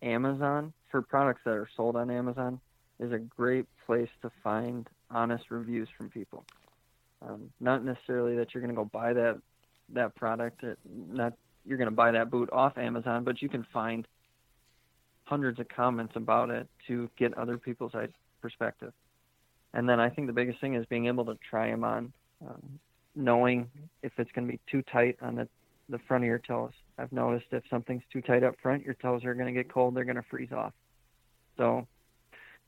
Amazon 0.00 0.72
for 0.92 1.02
products 1.02 1.40
that 1.44 1.54
are 1.54 1.68
sold 1.76 1.96
on 1.96 2.08
Amazon 2.08 2.60
is 3.00 3.10
a 3.10 3.18
great 3.18 3.66
place 3.84 4.08
to 4.22 4.30
find 4.44 4.88
honest 5.10 5.50
reviews 5.50 5.88
from 5.96 6.08
people. 6.08 6.44
Um, 7.20 7.50
not 7.58 7.84
necessarily 7.84 8.36
that 8.36 8.54
you're 8.54 8.62
going 8.62 8.72
to 8.72 8.80
go 8.80 8.84
buy 8.84 9.12
that 9.12 9.40
that 9.94 10.14
product. 10.14 10.62
It, 10.62 10.78
not 10.88 11.32
you're 11.66 11.78
going 11.78 11.90
to 11.90 11.96
buy 11.96 12.12
that 12.12 12.30
boot 12.30 12.48
off 12.52 12.78
Amazon, 12.78 13.24
but 13.24 13.42
you 13.42 13.48
can 13.48 13.66
find 13.72 14.06
hundreds 15.24 15.58
of 15.58 15.66
comments 15.68 16.12
about 16.14 16.50
it 16.50 16.68
to 16.86 17.10
get 17.18 17.36
other 17.36 17.58
people's 17.58 17.92
perspective. 18.40 18.92
And 19.74 19.88
then 19.88 20.00
I 20.00 20.08
think 20.08 20.26
the 20.26 20.32
biggest 20.32 20.60
thing 20.60 20.74
is 20.74 20.86
being 20.86 21.06
able 21.06 21.24
to 21.26 21.36
try 21.48 21.70
them 21.70 21.84
on, 21.84 22.12
um, 22.46 22.78
knowing 23.14 23.68
if 24.02 24.12
it's 24.18 24.30
going 24.32 24.46
to 24.46 24.52
be 24.52 24.60
too 24.70 24.82
tight 24.90 25.18
on 25.20 25.34
the, 25.36 25.48
the 25.88 25.98
front 26.08 26.24
of 26.24 26.28
your 26.28 26.38
toes. 26.38 26.72
I've 26.98 27.12
noticed 27.12 27.46
if 27.52 27.62
something's 27.70 28.02
too 28.12 28.22
tight 28.22 28.42
up 28.42 28.54
front, 28.62 28.84
your 28.84 28.94
toes 28.94 29.24
are 29.24 29.34
going 29.34 29.52
to 29.52 29.52
get 29.52 29.72
cold, 29.72 29.94
they're 29.94 30.04
going 30.04 30.16
to 30.16 30.24
freeze 30.30 30.52
off. 30.52 30.72
So 31.56 31.86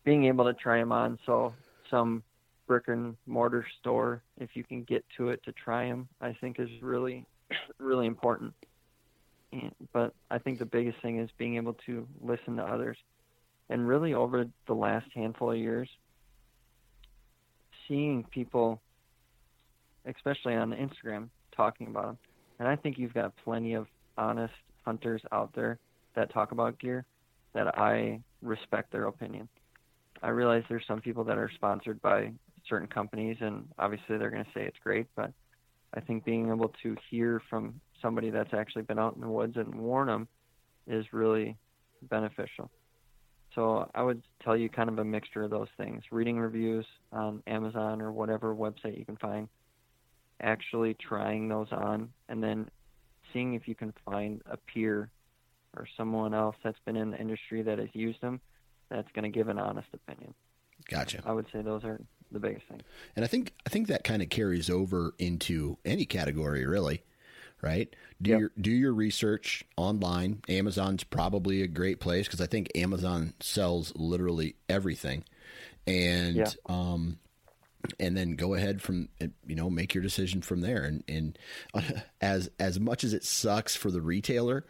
being 0.05 0.25
able 0.27 0.45
to 0.45 0.55
try 0.55 0.79
them 0.79 0.93
on. 0.93 1.19
So 1.27 1.55
some 1.91 2.23
brick 2.67 2.89
and 2.89 3.17
mortar 3.27 3.67
store, 3.81 4.23
if 4.39 4.51
you 4.55 4.65
can 4.65 4.85
get 4.85 5.05
to 5.17 5.31
it 5.31 5.43
to 5.45 5.53
try 5.53 5.89
them, 5.89 6.09
I 6.21 6.37
think 6.41 6.59
is 6.59 6.71
really, 6.81 7.27
really 7.79 8.07
important. 8.07 8.55
And, 9.53 9.75
but 9.93 10.15
I 10.31 10.39
think 10.39 10.59
the 10.59 10.67
biggest 10.67 11.01
thing 11.03 11.19
is 11.19 11.29
being 11.39 11.57
able 11.57 11.75
to 11.87 12.07
listen 12.21 12.57
to 12.57 12.63
others. 12.63 12.97
And 13.69 13.87
really, 13.87 14.15
over 14.15 14.47
the 14.67 14.75
last 14.75 15.07
handful 15.15 15.53
of 15.53 15.59
years, 15.59 15.89
seeing 17.91 18.25
people, 18.31 18.81
especially 20.07 20.55
on 20.55 20.71
Instagram, 20.71 21.29
talking 21.55 21.89
about 21.89 22.07
them. 22.07 22.19
And 22.61 22.69
I 22.69 22.77
think 22.77 22.99
you've 22.99 23.13
got 23.13 23.35
plenty 23.45 23.75
of 23.75 23.87
honest 24.17 24.55
hunters 24.85 25.21
out 25.33 25.51
there 25.55 25.79
that 26.15 26.33
talk 26.33 26.53
about 26.53 26.79
gear 26.79 27.05
that 27.53 27.77
I 27.79 28.21
respect 28.43 28.93
their 28.93 29.07
opinion. 29.07 29.49
I 30.23 30.29
realize 30.29 30.63
there's 30.69 30.85
some 30.87 31.01
people 31.01 31.25
that 31.25 31.37
are 31.37 31.51
sponsored 31.55 32.01
by 32.01 32.33
certain 32.69 32.87
companies, 32.87 33.39
and 33.41 33.67
obviously 33.79 34.19
they're 34.19 34.31
going 34.31 34.45
to 34.45 34.51
say 34.55 34.63
it's 34.65 34.77
great, 34.85 35.07
but 35.17 35.33
I 35.95 36.01
think 36.01 36.25
being 36.25 36.49
able 36.49 36.73
to 36.83 36.97
hear 37.11 37.43
from 37.51 37.81
somebody 38.01 38.31
that's 38.31 38.55
actually 38.55 38.83
been 38.83 38.99
out 38.99 39.17
in 39.17 39.23
the 39.23 39.29
woods 39.29 39.57
and 39.57 39.75
worn 39.75 40.07
them 40.07 40.29
is 40.87 41.05
really 41.13 41.57
beneficial. 42.03 42.71
So 43.55 43.91
I 43.95 44.03
would 44.03 44.23
tell 44.43 44.57
you 44.57 44.69
kind 44.69 44.89
of 44.89 44.99
a 44.99 45.05
mixture 45.05 45.43
of 45.43 45.51
those 45.51 45.69
things. 45.77 46.03
Reading 46.11 46.39
reviews 46.39 46.87
on 47.13 47.43
Amazon 47.47 48.01
or 48.01 48.13
whatever 48.13 48.55
website 48.55 48.99
you 48.99 49.05
can 49.05 49.17
find, 49.17 49.49
actually 50.41 50.95
trying 50.95 51.49
those 51.49 51.69
on, 51.73 52.11
and 52.29 52.43
then 52.43 52.71
seeing 53.33 53.55
if 53.55 53.67
you 53.67 53.75
can 53.75 53.93
find 54.05 54.43
a 54.47 54.57
peer 54.57 55.11
or 55.77 55.87
someone 55.97 56.35
else 56.35 56.57
that's 56.63 56.79
been 56.85 56.97
in 56.97 57.11
the 57.11 57.19
industry 57.19 57.63
that 57.63 57.79
has 57.79 57.89
used 57.93 58.21
them 58.21 58.41
that's 58.89 59.11
going 59.15 59.25
to 59.25 59.31
give 59.31 59.49
an 59.49 59.59
honest 59.59 59.89
opinion. 59.95 60.35
Gotcha. 60.89 61.23
I 61.25 61.33
would 61.33 61.47
say 61.53 61.63
those 61.63 61.85
are 61.85 62.01
the 62.33 62.41
biggest 62.41 62.67
things. 62.69 62.83
And 63.15 63.25
I 63.25 63.29
think 63.29 63.53
I 63.67 63.69
think 63.69 63.89
that 63.89 64.05
kind 64.05 64.23
of 64.23 64.29
carries 64.29 64.71
over 64.71 65.15
into 65.19 65.79
any 65.85 66.05
category, 66.05 66.67
really 66.67 67.03
right? 67.63 67.95
Do 68.21 68.31
yep. 68.31 68.41
your 68.41 68.53
do 68.61 68.71
your 68.71 68.93
research 68.93 69.65
online. 69.77 70.43
Amazon's 70.49 71.05
probably 71.05 71.63
a 71.63 71.67
great 71.67 72.01
place 72.01 72.27
because 72.27 72.41
I 72.41 72.47
think 72.47 72.71
Amazon 72.75 73.35
sells 73.41 73.93
literally 73.97 74.57
everything, 74.69 75.25
and 75.87 76.37
yeah. 76.37 76.51
um, 76.67 77.19
and 77.99 78.17
then 78.17 78.37
go 78.37 78.55
ahead 78.55 78.83
from 78.83 79.09
you 79.47 79.55
know 79.55 79.71
make 79.71 79.95
your 79.95 80.03
decision 80.03 80.43
from 80.43 80.61
there. 80.61 80.83
And 80.83 81.05
and 81.09 81.39
as 82.21 82.51
as 82.59 82.81
much 82.81 83.05
as 83.05 83.15
it 83.15 83.25
sucks 83.25 83.77
for 83.77 83.91
the 83.91 84.01
retailer, 84.01 84.65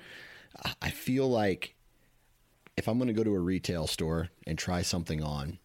I 0.80 0.90
feel 0.90 1.28
like 1.28 1.74
if 2.76 2.88
I'm 2.88 2.98
going 2.98 3.08
to 3.08 3.14
go 3.14 3.24
to 3.24 3.34
a 3.34 3.40
retail 3.40 3.86
store 3.86 4.28
and 4.46 4.58
try 4.58 4.82
something 4.82 5.22
on, 5.22 5.58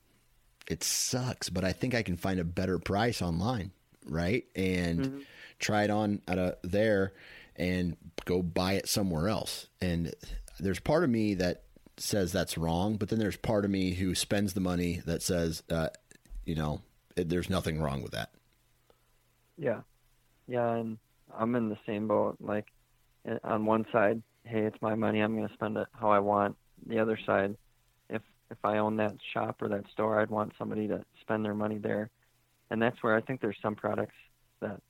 it 0.67 0.83
sucks, 0.83 1.49
but 1.49 1.63
I 1.63 1.71
think 1.71 1.95
I 1.95 2.03
can 2.03 2.17
find 2.17 2.39
a 2.39 2.43
better 2.43 2.77
price 2.77 3.21
online, 3.21 3.71
right? 4.05 4.43
And 4.55 4.99
mm-hmm 4.99 5.19
try 5.59 5.83
it 5.83 5.89
on 5.89 6.21
at 6.27 6.37
a 6.37 6.57
there 6.63 7.13
and 7.55 7.95
go 8.25 8.41
buy 8.41 8.73
it 8.73 8.87
somewhere 8.89 9.29
else. 9.29 9.67
And 9.81 10.13
there's 10.59 10.79
part 10.79 11.03
of 11.03 11.09
me 11.09 11.35
that 11.35 11.63
says 11.97 12.31
that's 12.31 12.57
wrong, 12.57 12.97
but 12.97 13.09
then 13.09 13.19
there's 13.19 13.37
part 13.37 13.65
of 13.65 13.71
me 13.71 13.93
who 13.93 14.15
spends 14.15 14.53
the 14.53 14.59
money 14.59 15.01
that 15.05 15.21
says, 15.21 15.63
uh, 15.69 15.89
you 16.45 16.55
know, 16.55 16.81
it, 17.15 17.29
there's 17.29 17.49
nothing 17.49 17.81
wrong 17.81 18.01
with 18.01 18.11
that. 18.11 18.31
Yeah, 19.57 19.81
yeah, 20.47 20.75
and 20.75 20.97
I'm 21.33 21.55
in 21.55 21.69
the 21.69 21.77
same 21.85 22.07
boat. 22.07 22.37
Like, 22.41 22.65
on 23.43 23.65
one 23.65 23.85
side, 23.91 24.21
hey, 24.43 24.63
it's 24.63 24.81
my 24.81 24.95
money. 24.95 25.21
I'm 25.21 25.35
going 25.35 25.47
to 25.47 25.53
spend 25.53 25.77
it 25.77 25.87
how 25.93 26.09
I 26.09 26.19
want. 26.19 26.57
The 26.85 26.99
other 26.99 27.17
side, 27.25 27.55
if 28.09 28.21
if 28.51 28.57
I 28.63 28.77
own 28.77 28.97
that 28.97 29.15
shop 29.33 29.61
or 29.61 29.69
that 29.69 29.89
store, 29.91 30.19
I'd 30.19 30.29
want 30.29 30.53
somebody 30.57 30.87
to 30.89 31.03
spend 31.21 31.45
their 31.45 31.55
money 31.55 31.77
there. 31.77 32.09
And 32.69 32.81
that's 32.81 33.01
where 33.01 33.15
I 33.15 33.21
think 33.21 33.41
there's 33.41 33.57
some 33.61 33.75
products 33.75 34.15
that 34.59 34.81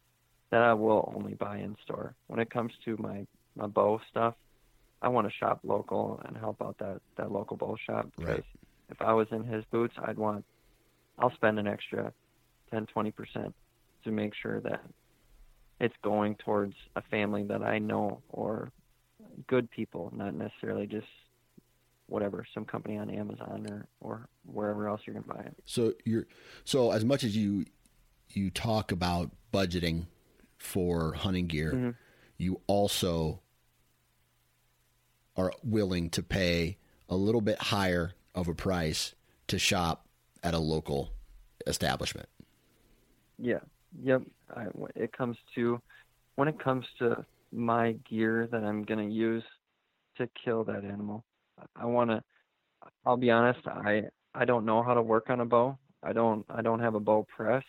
that 0.56 0.64
I 0.64 0.74
will 0.74 1.14
only 1.14 1.34
buy 1.34 1.58
in 1.58 1.76
store. 1.84 2.16
When 2.28 2.40
it 2.40 2.50
comes 2.50 2.72
to 2.86 2.96
my 2.98 3.28
my 3.58 3.68
bow 3.68 4.00
stuff, 4.10 4.36
I 5.02 5.10
want 5.10 5.28
to 5.28 5.34
shop 5.34 5.60
local 5.66 6.22
and 6.24 6.38
help 6.38 6.62
out 6.62 6.78
that 6.78 7.02
that 7.18 7.30
local 7.30 7.58
bow 7.58 7.76
shop. 7.86 8.10
Right. 8.18 8.42
If 8.90 9.02
I 9.02 9.12
was 9.12 9.28
in 9.32 9.44
his 9.44 9.66
boots, 9.70 9.94
I'd 10.02 10.18
want 10.18 10.46
I'll 11.20 11.34
spend 11.34 11.60
an 11.60 11.68
extra 11.68 12.14
10 12.72 12.88
20% 12.96 13.54
to 14.06 14.12
make 14.12 14.32
sure 14.42 14.62
that 14.62 14.82
it's 15.82 15.96
going 16.02 16.36
towards 16.36 16.76
a 16.96 17.02
family 17.02 17.44
that 17.44 17.62
I 17.62 17.80
know 17.80 18.22
or 18.30 18.72
good 19.48 19.70
people, 19.70 20.14
not 20.16 20.36
necessarily 20.36 20.88
just 20.88 21.08
whatever 22.08 22.46
some 22.54 22.64
company 22.64 22.98
on 22.98 23.10
Amazon 23.10 23.68
or 23.70 23.88
or 24.00 24.30
wherever 24.46 24.88
else 24.88 25.02
you're 25.06 25.16
going 25.16 25.26
to 25.26 25.34
buy 25.34 25.42
it. 25.42 25.58
So 25.66 25.96
you're 26.06 26.28
so 26.64 26.94
as 26.94 27.04
much 27.04 27.26
as 27.26 27.36
you 27.36 27.66
you 28.30 28.52
talk 28.52 28.94
about 28.94 29.32
budgeting 29.54 30.06
for 30.58 31.14
hunting 31.14 31.48
gear, 31.48 31.72
mm-hmm. 31.74 31.90
you 32.38 32.62
also 32.68 33.42
are 35.38 35.52
willing 35.64 36.10
to 36.12 36.24
pay 36.24 36.78
a 37.10 37.16
little 37.16 37.42
bit 37.42 37.60
higher 37.60 38.14
of 38.34 38.48
a 38.48 38.54
price 38.54 39.16
to 39.48 39.60
shop 39.60 40.08
at 40.44 40.54
a 40.54 40.60
local 40.60 41.12
establishment. 41.68 42.30
Yeah, 43.38 43.60
Yep. 44.04 44.24
I, 44.56 44.66
it 44.96 45.12
comes 45.14 45.38
to 45.56 45.82
when 46.36 46.48
it 46.48 46.60
comes 46.60 46.86
to 47.00 47.26
my 47.52 47.94
gear 48.10 48.48
that 48.52 48.64
I'm 48.64 48.84
gonna 48.84 49.08
use 49.08 49.44
to 50.18 50.30
kill 50.44 50.64
that 50.66 50.84
animal. 50.84 51.24
I 51.76 51.86
want 51.86 52.10
to. 52.12 52.24
I'll 53.06 53.18
be 53.18 53.32
honest. 53.32 53.66
I 53.68 54.04
I 54.34 54.46
don't 54.46 54.66
know 54.66 54.84
how 54.84 54.94
to 54.94 55.02
work 55.02 55.30
on 55.30 55.40
a 55.40 55.46
bow. 55.46 55.78
I 56.04 56.14
don't 56.14 56.46
I 56.50 56.62
don't 56.62 56.80
have 56.80 56.96
a 56.96 57.00
bow 57.00 57.26
press. 57.36 57.64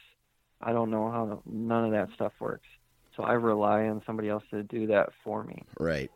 I 0.67 0.73
don't 0.73 0.91
know 0.91 1.09
how 1.13 1.43
none 1.47 1.85
of 1.85 1.93
that 1.93 2.09
stuff 2.17 2.33
works. 2.41 2.67
So 3.17 3.23
I 3.23 3.35
rely 3.35 3.85
on 3.85 4.03
somebody 4.05 4.29
else 4.29 4.43
to 4.51 4.65
do 4.65 4.89
that 4.89 5.11
for 5.23 5.45
me. 5.45 5.63
Right. 5.79 6.11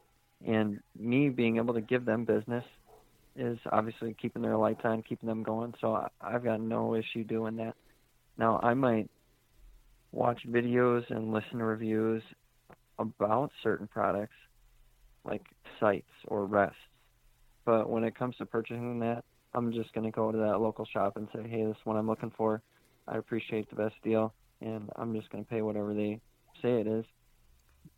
And 0.45 0.81
me 0.99 1.29
being 1.29 1.59
able 1.59 1.75
to 1.75 1.81
give 1.81 2.05
them 2.05 2.25
business 2.25 2.65
is 3.37 3.59
obviously 3.71 4.15
keeping 4.21 4.43
their 4.43 4.57
lights 4.57 4.81
on, 4.83 5.03
keeping 5.03 5.29
them 5.29 5.45
going. 5.45 5.75
So 5.81 5.95
I, 5.95 6.09
I've 6.21 6.43
got 6.43 6.61
no 6.61 6.97
issue 6.97 7.23
doing 7.23 7.57
that. 7.57 7.77
Now 8.37 8.59
I 8.61 8.75
might 8.75 9.09
watch 10.11 10.43
videos 10.49 11.09
and 11.11 11.33
listen 11.33 11.59
to 11.59 11.65
reviews 11.65 12.23
about 12.99 13.53
certain 13.63 13.87
products 13.87 14.35
like 15.25 15.43
sites 15.79 16.11
or 16.27 16.45
rests. 16.45 16.77
But 17.65 17.89
when 17.89 18.03
it 18.03 18.19
comes 18.19 18.35
to 18.39 18.47
purchasing 18.47 18.99
that, 18.99 19.23
I'm 19.55 19.73
just 19.73 19.93
going 19.93 20.05
to 20.05 20.11
go 20.11 20.33
to 20.33 20.39
that 20.39 20.61
local 20.61 20.87
shop 20.87 21.17
and 21.17 21.29
say, 21.33 21.49
hey, 21.49 21.65
this 21.65 21.77
is 21.77 21.85
what 21.85 21.97
I'm 21.97 22.09
looking 22.09 22.33
for. 22.37 22.63
I 23.07 23.17
appreciate 23.17 23.69
the 23.71 23.77
best 23.77 23.95
deal, 24.03 24.33
and 24.61 24.91
I'm 24.97 25.15
just 25.15 25.31
going 25.31 25.45
to 25.45 25.51
pay 25.51 25.63
whatever 25.63 25.95
they 25.95 26.21
say 26.63 26.81
it 26.81 26.87
is. 26.87 27.05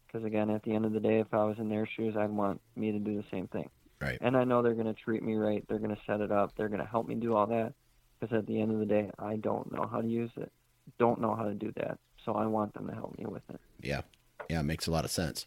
Because 0.07 0.27
again, 0.27 0.51
at 0.51 0.63
the 0.63 0.75
end 0.75 0.85
of 0.85 0.93
the 0.93 1.01
day, 1.01 1.21
if 1.21 1.33
I 1.33 1.45
was 1.45 1.57
in 1.59 1.69
their 1.69 1.87
shoes, 1.87 2.17
I'd 2.17 2.31
want 2.31 2.61
me 2.77 2.93
to 2.93 2.99
do 2.99 3.17
the 3.17 3.25
same 3.31 3.49
thing. 3.49 3.69
Right. 4.01 4.19
And 4.21 4.37
I 4.37 4.45
know 4.45 4.63
they're 4.63 4.75
going 4.75 4.93
to 4.93 5.01
treat 5.01 5.23
me 5.23 5.35
right. 5.35 5.65
They're 5.69 5.79
going 5.79 5.95
to 5.95 6.03
set 6.07 6.21
it 6.21 6.31
up. 6.31 6.53
They're 6.57 6.69
going 6.69 6.81
to 6.81 6.87
help 6.87 7.07
me 7.07 7.15
do 7.15 7.35
all 7.35 7.47
that. 7.47 7.73
Because 8.21 8.37
at 8.37 8.47
the 8.47 8.61
end 8.61 8.73
of 8.73 8.79
the 8.79 8.87
day, 8.87 9.11
I 9.19 9.37
don't 9.37 9.73
know 9.73 9.89
how 9.91 10.01
to 10.01 10.09
use 10.09 10.31
it. 10.37 10.53
Don't 10.99 11.21
know 11.21 11.35
how 11.35 11.45
to 11.45 11.55
do 11.55 11.73
that. 11.77 11.99
So 12.25 12.33
I 12.35 12.47
want 12.47 12.75
them 12.75 12.87
to 12.89 12.95
help 12.95 13.17
me 13.19 13.25
with 13.27 13.43
it. 13.49 13.61
Yeah. 13.81 14.03
Yeah, 14.51 14.61
it 14.61 14.65
makes 14.65 14.87
a 14.87 14.91
lot 14.91 15.05
of 15.05 15.11
sense. 15.11 15.47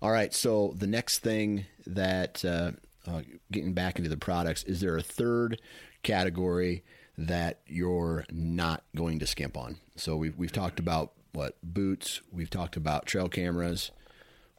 All 0.00 0.10
right, 0.10 0.32
so 0.32 0.74
the 0.76 0.86
next 0.86 1.18
thing 1.18 1.66
that 1.86 2.44
uh, 2.44 2.72
uh, 3.06 3.22
getting 3.50 3.72
back 3.72 3.96
into 3.98 4.10
the 4.10 4.16
products, 4.16 4.62
is 4.64 4.80
there 4.80 4.96
a 4.96 5.02
third 5.02 5.60
category 6.02 6.84
that 7.18 7.60
you're 7.66 8.24
not 8.30 8.84
going 8.94 9.18
to 9.18 9.26
skimp 9.26 9.56
on? 9.56 9.78
So 9.96 10.16
we've 10.16 10.36
we've 10.36 10.52
talked 10.52 10.78
about 10.78 11.12
what 11.32 11.56
boots, 11.62 12.20
we've 12.32 12.50
talked 12.50 12.76
about 12.76 13.06
trail 13.06 13.28
cameras. 13.28 13.90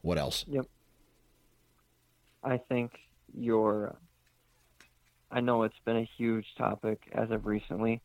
What 0.02 0.18
else? 0.18 0.44
Yep. 0.48 0.66
I 2.44 2.58
think 2.58 2.92
your. 3.36 3.88
Uh, 3.88 3.94
I 5.30 5.40
know 5.40 5.64
it's 5.64 5.78
been 5.84 5.98
a 5.98 6.08
huge 6.16 6.46
topic 6.56 7.02
as 7.12 7.30
of 7.30 7.44
recently, 7.44 8.00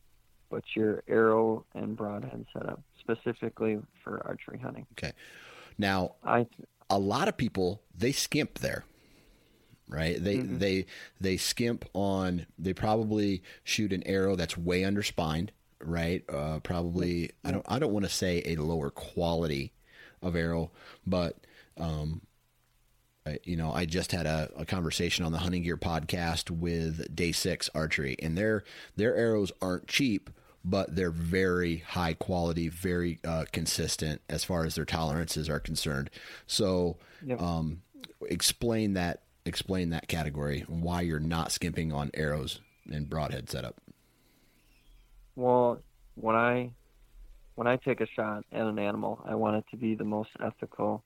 but 0.50 0.62
your 0.76 1.02
arrow 1.08 1.64
and 1.74 1.96
broadhead 1.96 2.44
setup 2.52 2.82
specifically 3.00 3.78
for 4.02 4.22
archery 4.26 4.58
hunting. 4.58 4.86
Okay. 4.92 5.12
Now, 5.78 6.16
I 6.22 6.46
a 6.90 6.98
lot 6.98 7.28
of 7.28 7.36
people 7.36 7.80
they 7.96 8.12
skimp 8.12 8.58
there 8.58 8.84
right 9.88 10.22
they 10.22 10.36
Mm-hmm. 10.38 10.58
they 10.58 10.86
they 11.20 11.36
skimp 11.36 11.84
on 11.92 12.46
they 12.58 12.72
probably 12.72 13.42
shoot 13.64 13.92
an 13.92 14.02
arrow 14.06 14.34
that's 14.36 14.56
way 14.56 14.82
underspined 14.82 15.50
right 15.82 16.24
uh, 16.32 16.58
probably 16.60 17.30
i 17.44 17.50
don't 17.50 17.64
i 17.68 17.78
don't 17.78 17.92
want 17.92 18.04
to 18.06 18.10
say 18.10 18.42
a 18.46 18.56
lower 18.56 18.90
quality 18.90 19.72
of 20.22 20.34
arrow 20.36 20.70
but 21.06 21.36
um 21.76 22.22
I- 23.26 23.38
you 23.44 23.56
know 23.56 23.72
i 23.72 23.84
just 23.84 24.12
had 24.12 24.26
a, 24.26 24.50
a 24.56 24.64
conversation 24.64 25.24
on 25.24 25.32
the 25.32 25.38
hunting 25.38 25.62
gear 25.62 25.76
podcast 25.76 26.50
with 26.50 27.14
Day 27.14 27.32
Six 27.32 27.68
Archery 27.74 28.16
and 28.22 28.36
their 28.38 28.64
their 28.96 29.14
arrows 29.14 29.52
aren't 29.60 29.86
cheap 29.88 30.30
but 30.64 30.96
they're 30.96 31.10
very 31.10 31.78
high 31.78 32.14
quality 32.14 32.68
very 32.70 33.18
uh, 33.22 33.44
consistent 33.52 34.22
as 34.30 34.44
far 34.44 34.64
as 34.64 34.76
their 34.76 34.86
tolerances 34.86 35.50
are 35.50 35.60
concerned 35.60 36.08
so 36.46 36.96
Yep. 37.26 37.40
um, 37.42 37.82
explain 38.28 38.94
that 38.94 39.23
explain 39.46 39.90
that 39.90 40.08
category 40.08 40.64
and 40.68 40.82
why 40.82 41.02
you're 41.02 41.20
not 41.20 41.52
skimping 41.52 41.92
on 41.92 42.10
arrows 42.14 42.60
and 42.90 43.08
broadhead 43.08 43.50
setup. 43.50 43.80
Well, 45.36 45.80
when 46.14 46.36
I 46.36 46.70
when 47.54 47.66
I 47.66 47.76
take 47.76 48.00
a 48.00 48.06
shot 48.06 48.44
at 48.52 48.66
an 48.66 48.78
animal, 48.78 49.20
I 49.24 49.34
want 49.34 49.56
it 49.56 49.64
to 49.70 49.76
be 49.76 49.94
the 49.94 50.04
most 50.04 50.30
ethical 50.42 51.02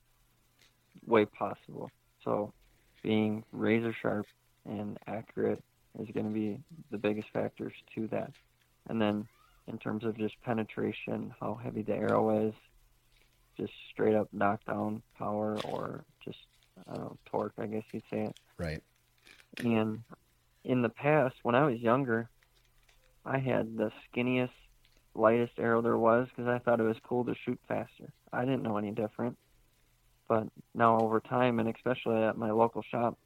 way 1.07 1.24
possible. 1.26 1.91
So, 2.24 2.53
being 3.03 3.45
razor 3.53 3.95
sharp 4.01 4.26
and 4.64 4.99
accurate 5.07 5.62
is 5.99 6.09
going 6.12 6.26
to 6.26 6.32
be 6.32 6.61
the 6.91 6.99
biggest 6.99 7.28
factors 7.32 7.72
to 7.95 8.07
that. 8.09 8.32
And 8.89 9.01
then, 9.01 9.28
in 9.66 9.78
terms 9.78 10.05
of 10.05 10.16
just 10.16 10.41
penetration, 10.43 11.34
how 11.39 11.59
heavy 11.62 11.82
the 11.82 11.95
arrow 11.95 12.49
is, 12.49 12.55
just 13.57 13.72
straight 13.93 14.14
up 14.14 14.28
knockdown 14.32 15.03
power, 15.18 15.59
or 15.64 16.05
just 16.79 16.89
I 16.89 16.95
don't 16.95 17.05
know 17.05 17.18
torque, 17.26 17.55
I 17.59 17.66
guess 17.66 17.85
you'd 17.93 18.03
say 18.11 18.24
it. 18.24 18.37
Right. 18.59 18.83
And 19.59 20.03
in 20.64 20.83
the 20.83 20.89
past, 20.89 21.37
when 21.43 21.55
I 21.55 21.64
was 21.64 21.79
younger, 21.81 22.29
I 23.24 23.39
had 23.39 23.76
the 23.76 23.91
skinniest, 24.07 24.51
lightest 25.14 25.59
arrow 25.59 25.83
there 25.83 25.99
was 25.99 26.29
because 26.29 26.49
I 26.49 26.59
thought 26.59 26.81
it 26.81 26.85
was 26.85 26.97
cool 27.03 27.24
to 27.24 27.35
shoot 27.45 27.59
faster. 27.68 28.12
I 28.33 28.45
didn't 28.45 28.62
know 28.62 28.76
any 28.76 28.91
different. 28.91 29.37
But 30.29 30.47
now 30.74 30.99
over 31.01 31.20
time, 31.20 31.59
and 31.59 31.68
especially 31.74 32.22
at 32.22 32.37
my 32.37 32.51
local 32.51 32.83
shop, 32.83 33.18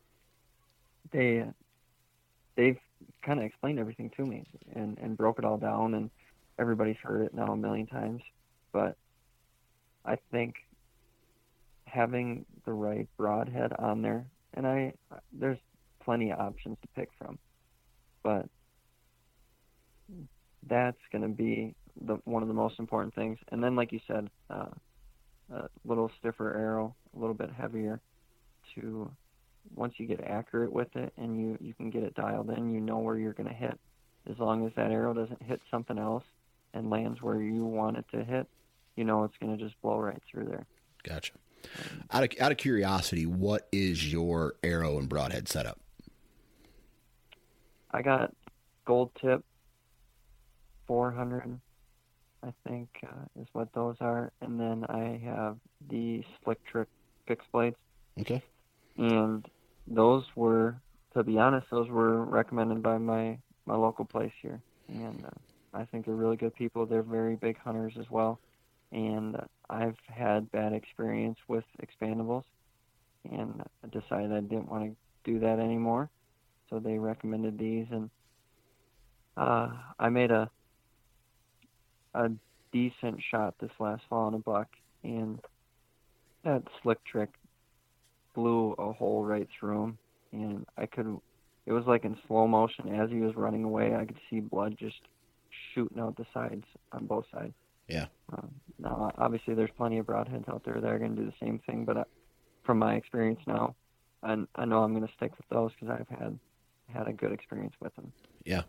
they 1.10 1.44
they've 2.54 2.78
kind 3.22 3.40
of 3.40 3.44
explained 3.46 3.80
everything 3.80 4.10
to 4.16 4.24
me 4.24 4.44
and 4.74 4.98
and 4.98 5.16
broke 5.16 5.38
it 5.38 5.44
all 5.44 5.58
down, 5.58 5.94
and 5.94 6.10
everybody's 6.58 6.98
heard 7.02 7.22
it 7.22 7.34
now 7.34 7.46
a 7.46 7.56
million 7.56 7.86
times. 7.86 8.22
But 8.72 8.96
I 10.04 10.16
think 10.30 10.54
having 11.92 12.46
the 12.64 12.72
right 12.72 13.06
broadhead 13.18 13.72
on 13.78 14.00
there, 14.00 14.24
and 14.54 14.66
I 14.66 14.94
there's 15.32 15.58
plenty 16.02 16.30
of 16.30 16.38
options 16.38 16.78
to 16.80 16.88
pick 16.96 17.10
from, 17.18 17.38
but 18.22 18.46
that's 20.68 20.98
going 21.10 21.22
to 21.22 21.28
be 21.28 21.74
the 22.06 22.18
one 22.24 22.42
of 22.42 22.48
the 22.48 22.54
most 22.54 22.78
important 22.78 23.14
things. 23.14 23.38
And 23.50 23.62
then, 23.62 23.76
like 23.76 23.92
you 23.92 24.00
said, 24.06 24.30
uh, 24.48 24.70
a 25.52 25.68
little 25.84 26.10
stiffer 26.18 26.56
arrow, 26.56 26.94
a 27.14 27.18
little 27.18 27.34
bit 27.34 27.50
heavier. 27.52 28.00
To 28.74 29.10
once 29.74 29.94
you 29.98 30.06
get 30.06 30.20
accurate 30.20 30.72
with 30.72 30.94
it 30.96 31.12
and 31.18 31.38
you 31.38 31.58
you 31.60 31.74
can 31.74 31.90
get 31.90 32.04
it 32.04 32.14
dialed 32.14 32.48
in, 32.50 32.72
you 32.72 32.80
know 32.80 32.98
where 32.98 33.18
you're 33.18 33.34
going 33.34 33.48
to 33.48 33.54
hit. 33.54 33.78
As 34.30 34.38
long 34.38 34.66
as 34.66 34.72
that 34.76 34.90
arrow 34.90 35.12
doesn't 35.12 35.42
hit 35.42 35.60
something 35.70 35.98
else 35.98 36.24
and 36.72 36.88
lands 36.88 37.20
where 37.20 37.42
you 37.42 37.64
want 37.66 37.98
it 37.98 38.06
to 38.12 38.24
hit, 38.24 38.46
you 38.96 39.04
know 39.04 39.24
it's 39.24 39.36
going 39.40 39.56
to 39.56 39.62
just 39.62 39.78
blow 39.82 39.98
right 39.98 40.22
through 40.30 40.44
there. 40.44 40.64
Gotcha. 41.02 41.32
Out 42.10 42.24
of 42.24 42.30
out 42.40 42.52
of 42.52 42.58
curiosity, 42.58 43.26
what 43.26 43.68
is 43.72 44.12
your 44.12 44.54
arrow 44.62 44.98
and 44.98 45.08
broadhead 45.08 45.48
setup? 45.48 45.78
I 47.90 48.02
got 48.02 48.34
Gold 48.84 49.10
Tip 49.20 49.44
400, 50.86 51.58
I 52.42 52.52
think 52.66 52.88
uh, 53.06 53.40
is 53.40 53.46
what 53.52 53.72
those 53.74 53.96
are, 54.00 54.32
and 54.40 54.58
then 54.58 54.84
I 54.88 55.20
have 55.24 55.56
the 55.88 56.24
Slick 56.42 56.64
Trick 56.64 56.88
fixed 57.26 57.50
blades, 57.52 57.76
Okay. 58.20 58.42
and 58.96 59.46
those 59.86 60.24
were, 60.34 60.76
to 61.14 61.22
be 61.22 61.38
honest, 61.38 61.66
those 61.70 61.88
were 61.88 62.24
recommended 62.24 62.82
by 62.82 62.98
my 62.98 63.38
my 63.66 63.76
local 63.76 64.04
place 64.04 64.32
here, 64.40 64.60
and 64.88 65.24
uh, 65.24 65.28
I 65.78 65.84
think 65.84 66.06
they're 66.06 66.14
really 66.16 66.36
good 66.36 66.54
people. 66.54 66.84
They're 66.84 67.02
very 67.02 67.36
big 67.36 67.58
hunters 67.58 67.94
as 67.98 68.10
well, 68.10 68.40
and 68.90 69.36
uh, 69.36 69.44
I've 69.72 69.96
had 70.06 70.50
bad 70.52 70.72
experience 70.72 71.38
with 71.48 71.64
expandables, 71.82 72.44
and 73.30 73.62
I 73.82 73.88
decided 73.88 74.32
I 74.32 74.40
didn't 74.40 74.70
want 74.70 74.84
to 74.84 75.30
do 75.30 75.40
that 75.40 75.58
anymore 75.58 76.10
so 76.72 76.78
they 76.78 76.98
recommended 76.98 77.58
these 77.58 77.86
and 77.90 78.10
uh, 79.36 79.68
I 79.98 80.08
made 80.08 80.30
a 80.30 80.50
a 82.14 82.30
decent 82.72 83.20
shot 83.30 83.54
this 83.60 83.70
last 83.78 84.02
fall 84.08 84.26
on 84.26 84.34
a 84.34 84.38
buck 84.38 84.68
and 85.02 85.38
that 86.44 86.62
Slick 86.82 86.98
Trick 87.04 87.30
blew 88.34 88.72
a 88.72 88.92
hole 88.92 89.24
right 89.24 89.48
through 89.58 89.82
him 89.82 89.98
and 90.32 90.66
I 90.76 90.86
could 90.86 91.18
it 91.66 91.72
was 91.72 91.84
like 91.86 92.04
in 92.04 92.16
slow 92.26 92.46
motion 92.46 92.94
as 92.94 93.10
he 93.10 93.20
was 93.20 93.36
running 93.36 93.64
away 93.64 93.94
I 93.94 94.04
could 94.04 94.18
see 94.28 94.40
blood 94.40 94.76
just 94.78 95.00
shooting 95.74 96.00
out 96.00 96.16
the 96.16 96.26
sides 96.32 96.64
on 96.92 97.06
both 97.06 97.24
sides. 97.32 97.54
Yeah. 97.92 98.06
Um, 98.32 98.50
now 98.78 99.12
obviously 99.18 99.54
there's 99.54 99.70
plenty 99.76 99.98
of 99.98 100.06
broadheads 100.06 100.48
out 100.48 100.62
there 100.64 100.80
that 100.80 100.90
are 100.90 100.98
going 100.98 101.14
to 101.14 101.22
do 101.22 101.26
the 101.26 101.46
same 101.46 101.60
thing 101.66 101.84
but 101.84 101.96
uh, 101.96 102.04
from 102.64 102.78
my 102.78 102.94
experience 102.94 103.40
now 103.46 103.74
I, 104.22 104.36
I 104.54 104.64
know 104.64 104.82
I'm 104.82 104.94
going 104.94 105.06
to 105.06 105.12
stick 105.14 105.32
with 105.36 105.48
those 105.50 105.72
because 105.72 105.96
I've 106.00 106.18
had 106.18 106.38
had 106.92 107.08
a 107.08 107.12
good 107.12 107.32
experience 107.32 107.74
with 107.80 107.94
them. 107.96 108.12
Yeah. 108.44 108.62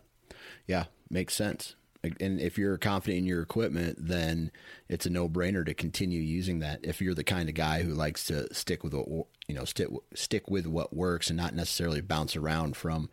Yeah. 0.66 0.84
Makes 1.10 1.34
sense. 1.34 1.76
And 2.20 2.38
if 2.38 2.58
you're 2.58 2.76
confident 2.76 3.18
in 3.20 3.24
your 3.24 3.40
equipment, 3.40 3.96
then 3.98 4.50
it's 4.88 5.06
a 5.06 5.10
no 5.10 5.26
brainer 5.26 5.64
to 5.64 5.72
continue 5.72 6.20
using 6.20 6.58
that. 6.58 6.80
If 6.82 7.00
you're 7.00 7.14
the 7.14 7.24
kind 7.24 7.48
of 7.48 7.54
guy 7.54 7.82
who 7.82 7.94
likes 7.94 8.24
to 8.26 8.52
stick 8.52 8.84
with 8.84 8.92
what, 8.92 9.26
you 9.48 9.54
know, 9.54 9.64
stick, 9.64 9.88
stick 10.14 10.50
with 10.50 10.66
what 10.66 10.94
works 10.94 11.30
and 11.30 11.36
not 11.36 11.54
necessarily 11.54 12.02
bounce 12.02 12.36
around 12.36 12.76
from, 12.76 13.08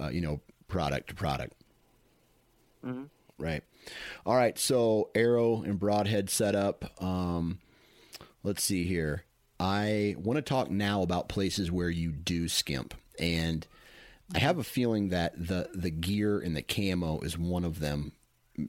uh, 0.00 0.08
you 0.08 0.20
know, 0.20 0.40
product 0.66 1.10
to 1.10 1.14
product. 1.14 1.54
Mm-hmm. 2.84 3.04
Right. 3.38 3.62
All 4.26 4.36
right. 4.36 4.58
So 4.58 5.10
arrow 5.14 5.62
and 5.62 5.78
broadhead 5.78 6.30
setup. 6.30 7.02
Um, 7.02 7.58
let's 8.42 8.62
see 8.62 8.84
here. 8.84 9.24
I 9.60 10.16
want 10.18 10.36
to 10.36 10.42
talk 10.42 10.70
now 10.70 11.02
about 11.02 11.28
places 11.28 11.70
where 11.70 11.90
you 11.90 12.10
do 12.12 12.48
skimp, 12.48 12.94
and 13.18 13.66
I 14.34 14.38
have 14.40 14.58
a 14.58 14.64
feeling 14.64 15.10
that 15.10 15.32
the 15.36 15.70
the 15.74 15.90
gear 15.90 16.38
and 16.38 16.56
the 16.56 16.62
camo 16.62 17.20
is 17.20 17.38
one 17.38 17.64
of 17.64 17.80
them. 17.80 18.12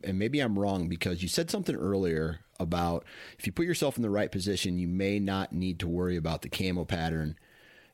And 0.03 0.18
maybe 0.18 0.39
I'm 0.39 0.57
wrong 0.57 0.88
because 0.88 1.22
you 1.22 1.28
said 1.28 1.51
something 1.51 1.76
earlier 1.76 2.39
about 2.59 3.05
if 3.38 3.45
you 3.45 3.51
put 3.51 3.66
yourself 3.66 3.97
in 3.97 4.03
the 4.03 4.09
right 4.09 4.32
position, 4.32 4.80
you 4.80 4.88
may 4.88 5.20
not 5.20 5.53
need 5.53 5.80
to 5.80 5.88
worry 5.88 6.16
about 6.16 6.41
the 6.41 6.49
camo 6.49 6.86
pattern 6.86 7.38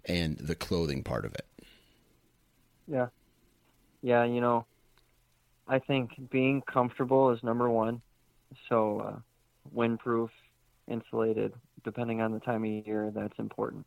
and 0.06 0.38
the 0.38 0.56
clothing 0.56 1.04
part 1.04 1.26
of 1.26 1.34
it. 1.34 1.46
Yeah. 2.88 3.08
Yeah, 4.02 4.24
you 4.24 4.42
know, 4.42 4.66
I 5.72 5.80
think 5.80 6.30
being 6.30 6.62
comfortable 6.64 7.32
is 7.32 7.42
number 7.44 7.70
one. 7.70 8.02
So, 8.68 9.00
uh, 9.00 9.20
windproof, 9.74 10.28
insulated, 10.90 11.54
depending 11.86 12.20
on 12.20 12.34
the 12.34 12.42
time 12.42 12.66
of 12.66 12.86
year, 12.86 13.10
that's 13.16 13.40
important. 13.40 13.86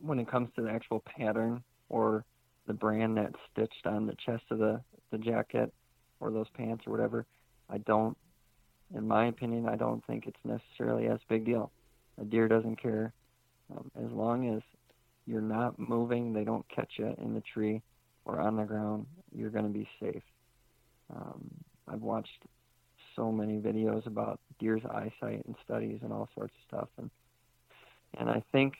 When 0.00 0.18
it 0.18 0.28
comes 0.28 0.48
to 0.56 0.62
the 0.62 0.70
actual 0.70 1.00
pattern 1.16 1.62
or 1.90 2.24
the 2.66 2.72
brand 2.72 3.16
that's 3.16 3.36
stitched 3.52 3.86
on 3.86 4.06
the 4.06 4.16
chest 4.26 4.42
of 4.50 4.58
the, 4.58 4.80
the 5.12 5.18
jacket 5.18 5.72
or 6.18 6.32
those 6.32 6.48
pants 6.56 6.82
or 6.88 6.90
whatever, 6.90 7.24
I 7.70 7.78
don't, 7.78 8.16
in 8.96 9.06
my 9.06 9.26
opinion, 9.26 9.68
I 9.68 9.76
don't 9.76 10.04
think 10.08 10.26
it's 10.26 10.36
necessarily 10.44 11.06
as 11.06 11.20
big 11.28 11.44
deal. 11.44 11.70
A 12.20 12.24
deer 12.24 12.48
doesn't 12.48 12.82
care. 12.82 13.12
Um, 13.70 13.92
as 14.04 14.10
long 14.10 14.52
as 14.56 14.62
you're 15.24 15.40
not 15.40 15.78
moving, 15.78 16.32
they 16.32 16.42
don't 16.42 16.66
catch 16.68 16.94
you 16.96 17.14
in 17.22 17.32
the 17.32 17.42
tree 17.42 17.80
or 18.24 18.40
on 18.40 18.56
the 18.56 18.64
ground, 18.64 19.06
you're 19.32 19.50
going 19.50 19.66
to 19.66 19.70
be 19.70 19.88
safe. 20.00 20.22
Um, 21.14 21.50
I've 21.88 22.02
watched 22.02 22.44
so 23.16 23.30
many 23.30 23.60
videos 23.60 24.06
about 24.06 24.40
deer's 24.58 24.82
eyesight 24.90 25.44
and 25.46 25.54
studies 25.64 26.00
and 26.02 26.12
all 26.12 26.28
sorts 26.34 26.54
of 26.54 26.78
stuff, 26.78 26.88
and 26.98 27.10
and 28.18 28.30
I 28.30 28.42
think 28.52 28.74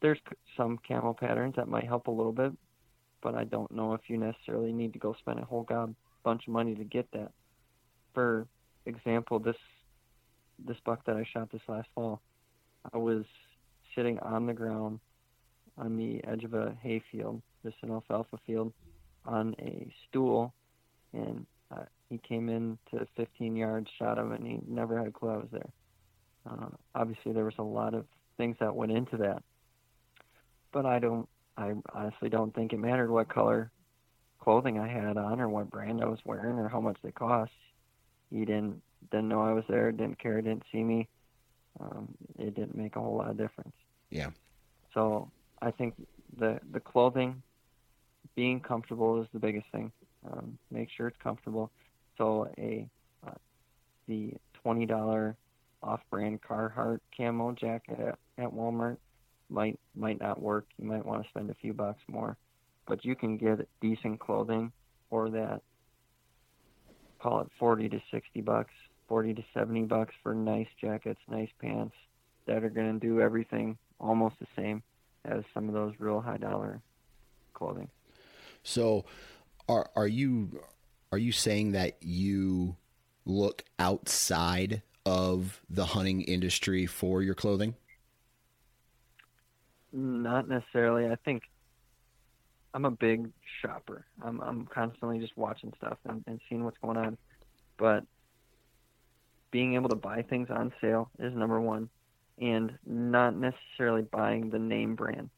there's 0.00 0.18
some 0.56 0.78
camo 0.86 1.14
patterns 1.14 1.54
that 1.56 1.68
might 1.68 1.86
help 1.86 2.08
a 2.08 2.10
little 2.10 2.32
bit, 2.32 2.52
but 3.22 3.34
I 3.34 3.44
don't 3.44 3.70
know 3.70 3.94
if 3.94 4.02
you 4.08 4.18
necessarily 4.18 4.72
need 4.72 4.92
to 4.92 4.98
go 4.98 5.14
spend 5.18 5.38
a 5.38 5.44
whole 5.44 5.62
god 5.62 5.94
bunch 6.24 6.46
of 6.46 6.52
money 6.52 6.74
to 6.74 6.84
get 6.84 7.06
that. 7.12 7.30
For 8.14 8.46
example, 8.86 9.38
this 9.38 9.56
this 10.66 10.76
buck 10.84 11.04
that 11.06 11.16
I 11.16 11.24
shot 11.32 11.50
this 11.50 11.62
last 11.68 11.88
fall, 11.94 12.20
I 12.92 12.98
was 12.98 13.24
sitting 13.94 14.18
on 14.20 14.46
the 14.46 14.52
ground 14.52 15.00
on 15.76 15.96
the 15.96 16.22
edge 16.24 16.44
of 16.44 16.54
a 16.54 16.76
hay 16.82 17.02
field, 17.10 17.42
just 17.64 17.76
an 17.82 17.90
alfalfa 17.90 18.38
field, 18.46 18.72
on 19.24 19.54
a 19.58 19.92
stool, 20.08 20.54
and 21.12 21.46
uh, 21.70 21.84
he 22.08 22.18
came 22.18 22.48
in 22.48 22.78
to 22.90 23.06
15 23.16 23.56
yards, 23.56 23.88
shot 23.98 24.18
him, 24.18 24.32
and 24.32 24.46
he 24.46 24.60
never 24.66 24.98
had 24.98 25.08
a 25.08 25.10
clue 25.10 25.30
I 25.30 25.36
was 25.36 25.48
there. 25.50 25.70
Uh, 26.48 26.66
obviously, 26.94 27.32
there 27.32 27.44
was 27.44 27.54
a 27.58 27.62
lot 27.62 27.94
of 27.94 28.06
things 28.36 28.56
that 28.60 28.74
went 28.74 28.92
into 28.92 29.16
that, 29.18 29.42
but 30.72 30.84
I 30.86 30.98
don't. 30.98 31.28
I 31.56 31.72
honestly 31.92 32.28
don't 32.28 32.52
think 32.54 32.72
it 32.72 32.78
mattered 32.78 33.10
what 33.10 33.28
color 33.28 33.70
clothing 34.40 34.78
I 34.78 34.88
had 34.88 35.16
on, 35.16 35.40
or 35.40 35.48
what 35.48 35.70
brand 35.70 36.02
I 36.02 36.06
was 36.06 36.18
wearing, 36.24 36.58
or 36.58 36.68
how 36.68 36.80
much 36.80 36.98
they 37.02 37.12
cost. 37.12 37.52
He 38.30 38.40
didn't 38.40 38.82
didn't 39.10 39.28
know 39.28 39.42
I 39.42 39.52
was 39.52 39.64
there, 39.68 39.90
didn't 39.92 40.18
care, 40.18 40.40
didn't 40.42 40.64
see 40.70 40.82
me. 40.82 41.08
Um, 41.80 42.14
it 42.38 42.54
didn't 42.54 42.76
make 42.76 42.96
a 42.96 43.00
whole 43.00 43.16
lot 43.16 43.30
of 43.30 43.38
difference. 43.38 43.74
Yeah. 44.10 44.30
So 44.92 45.30
I 45.62 45.70
think 45.70 45.94
the 46.38 46.60
the 46.72 46.80
clothing, 46.80 47.42
being 48.34 48.60
comfortable 48.60 49.22
is 49.22 49.28
the 49.32 49.38
biggest 49.38 49.66
thing. 49.72 49.92
Um, 50.30 50.58
make 50.70 50.88
sure 50.90 51.08
it's 51.08 51.22
comfortable. 51.22 51.70
So 52.16 52.48
a 52.58 52.88
uh, 53.26 53.32
the 54.08 54.34
twenty 54.62 54.86
dollar 54.86 55.36
off-brand 55.82 56.40
Carhartt 56.40 57.00
camo 57.14 57.52
jacket 57.52 57.98
at, 58.00 58.18
at 58.42 58.50
Walmart 58.50 58.96
might 59.50 59.78
might 59.94 60.20
not 60.20 60.40
work. 60.40 60.66
You 60.78 60.86
might 60.86 61.04
want 61.04 61.22
to 61.22 61.28
spend 61.28 61.50
a 61.50 61.54
few 61.54 61.74
bucks 61.74 62.00
more, 62.08 62.36
but 62.86 63.04
you 63.04 63.14
can 63.14 63.36
get 63.36 63.68
decent 63.80 64.20
clothing 64.20 64.72
for 65.10 65.28
that. 65.30 65.60
Call 67.20 67.40
it 67.40 67.48
forty 67.58 67.88
to 67.88 68.00
sixty 68.10 68.40
bucks, 68.40 68.72
forty 69.08 69.34
to 69.34 69.44
seventy 69.52 69.82
bucks 69.82 70.14
for 70.22 70.34
nice 70.34 70.68
jackets, 70.80 71.20
nice 71.28 71.50
pants 71.60 71.94
that 72.46 72.64
are 72.64 72.70
going 72.70 72.98
to 72.98 73.06
do 73.06 73.20
everything 73.20 73.76
almost 74.00 74.36
the 74.38 74.46
same 74.56 74.82
as 75.24 75.42
some 75.52 75.68
of 75.68 75.74
those 75.74 75.94
real 75.98 76.20
high 76.20 76.36
dollar 76.36 76.80
clothing. 77.54 77.88
So, 78.62 79.04
are 79.68 79.90
are 79.96 80.06
you 80.06 80.60
are 81.12 81.18
you 81.18 81.32
saying 81.32 81.72
that 81.72 81.96
you 82.00 82.76
look 83.24 83.64
outside 83.78 84.82
of 85.06 85.60
the 85.68 85.86
hunting 85.86 86.22
industry 86.22 86.86
for 86.86 87.22
your 87.22 87.34
clothing? 87.34 87.74
Not 89.92 90.48
necessarily. 90.48 91.10
I 91.10 91.16
think 91.24 91.42
I'm 92.72 92.84
a 92.84 92.90
big 92.90 93.30
shopper. 93.62 94.04
I'm 94.22 94.40
I'm 94.40 94.66
constantly 94.66 95.18
just 95.18 95.36
watching 95.36 95.72
stuff 95.76 95.98
and, 96.08 96.24
and 96.26 96.40
seeing 96.48 96.64
what's 96.64 96.78
going 96.78 96.96
on. 96.96 97.16
But 97.76 98.04
being 99.50 99.74
able 99.74 99.88
to 99.88 99.96
buy 99.96 100.22
things 100.22 100.48
on 100.50 100.72
sale 100.80 101.10
is 101.18 101.32
number 101.32 101.60
one 101.60 101.88
and 102.40 102.76
not 102.84 103.36
necessarily 103.36 104.02
buying 104.02 104.50
the 104.50 104.58
name 104.58 104.96
brand. 104.96 105.30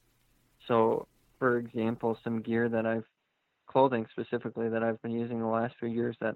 So, 0.66 1.06
for 1.38 1.58
example, 1.58 2.18
some 2.24 2.40
gear 2.40 2.68
that 2.68 2.86
I've 2.86 3.04
clothing 3.76 4.06
specifically 4.10 4.70
that 4.70 4.82
I've 4.82 5.02
been 5.02 5.12
using 5.12 5.38
the 5.38 5.46
last 5.46 5.74
few 5.78 5.90
years 5.90 6.16
that 6.22 6.34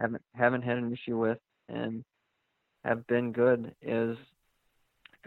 haven't 0.00 0.22
haven't 0.34 0.62
had 0.62 0.76
an 0.76 0.92
issue 0.92 1.16
with 1.16 1.38
and 1.68 2.02
have 2.84 3.06
been 3.06 3.30
good 3.30 3.72
is 3.80 4.16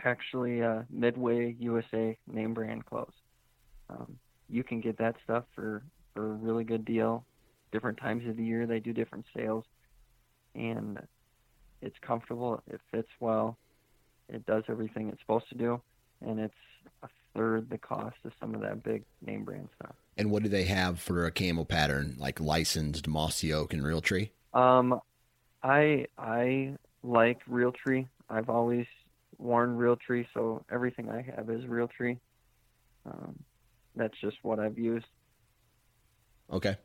actually 0.04 0.62
uh, 0.62 0.82
Midway 0.90 1.56
USA 1.60 2.18
name 2.28 2.54
brand 2.54 2.86
clothes. 2.86 3.14
Um, 3.90 4.18
you 4.50 4.62
can 4.66 4.82
get 4.82 4.98
that 4.98 5.16
stuff 5.24 5.46
for 5.56 5.84
for 6.14 6.32
a 6.32 6.36
really 6.36 6.66
good 6.66 6.84
deal. 6.84 7.24
Different 7.72 7.98
times 7.98 8.28
of 8.28 8.36
the 8.36 8.44
year 8.44 8.68
they 8.68 8.82
do 8.82 8.92
different 8.92 9.24
sales, 9.34 9.64
and 10.56 11.00
it's 11.82 11.96
comfortable. 12.06 12.62
It 12.68 12.82
fits 12.92 13.08
well. 13.22 13.58
It 14.28 14.46
does 14.46 14.64
everything 14.68 15.08
it's 15.08 15.22
supposed 15.22 15.48
to 15.48 15.58
do, 15.58 15.82
and 16.26 16.40
it's 16.40 16.54
a 17.04 17.08
third 17.36 17.70
the 17.70 17.78
cost 17.78 18.18
of 18.26 18.32
some 18.40 18.56
of 18.56 18.62
that 18.62 18.84
big 18.84 19.04
name 19.26 19.44
brand 19.44 19.70
stuff. 19.80 19.96
And 20.18 20.30
what 20.30 20.44
do 20.44 20.50
they 20.50 20.66
have 20.66 21.00
for 21.00 21.26
a 21.26 21.32
camo 21.32 21.64
pattern, 21.64 22.16
like 22.20 22.40
licensed 22.40 23.08
Mossy 23.08 23.52
Oak 23.52 23.74
and 23.74 23.82
Realtree? 23.82 24.30
Um, 24.54 25.00
I 25.64 26.08
I 26.18 26.76
like 27.04 27.44
Realtree. 27.46 28.08
I've 28.30 28.50
always 28.50 28.86
worn 29.38 29.78
Realtree, 29.78 30.28
so 30.34 30.64
everything 30.72 31.10
I 31.10 31.22
have 31.22 31.50
is 31.50 31.64
Realtree. 31.64 32.20
Um, 33.06 33.44
that's 33.96 34.20
just 34.22 34.38
what 34.44 34.60
I've 34.60 34.78
used. 34.78 35.06
Okay, 36.52 36.78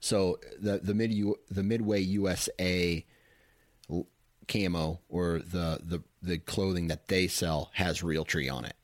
so 0.00 0.38
the 0.60 0.78
the 0.78 0.94
mid 0.94 1.12
the 1.50 1.62
Midway 1.62 2.00
USA 2.00 3.04
camo 4.48 5.00
or 5.08 5.40
the 5.40 5.80
the 5.82 6.02
the 6.22 6.38
clothing 6.38 6.88
that 6.88 7.08
they 7.08 7.26
sell 7.26 7.70
has 7.74 8.02
Realtree 8.02 8.52
on 8.52 8.64
it. 8.64 8.74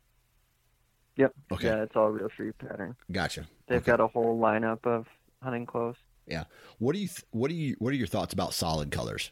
Yep. 1.16 1.32
Okay. 1.52 1.66
Yeah, 1.68 1.82
it's 1.82 1.94
all 1.94 2.10
Realtree 2.10 2.52
pattern. 2.58 2.96
Gotcha. 3.10 3.46
They've 3.68 3.78
okay. 3.78 3.92
got 3.92 4.00
a 4.00 4.08
whole 4.08 4.38
lineup 4.38 4.84
of 4.84 5.06
hunting 5.42 5.66
clothes. 5.66 5.96
Yeah. 6.26 6.44
What 6.78 6.94
do 6.94 7.00
you 7.00 7.08
th- 7.08 7.24
what 7.30 7.50
do 7.50 7.54
you 7.54 7.76
what 7.78 7.92
are 7.92 7.96
your 7.96 8.06
thoughts 8.06 8.32
about 8.32 8.54
solid 8.54 8.90
colors? 8.90 9.30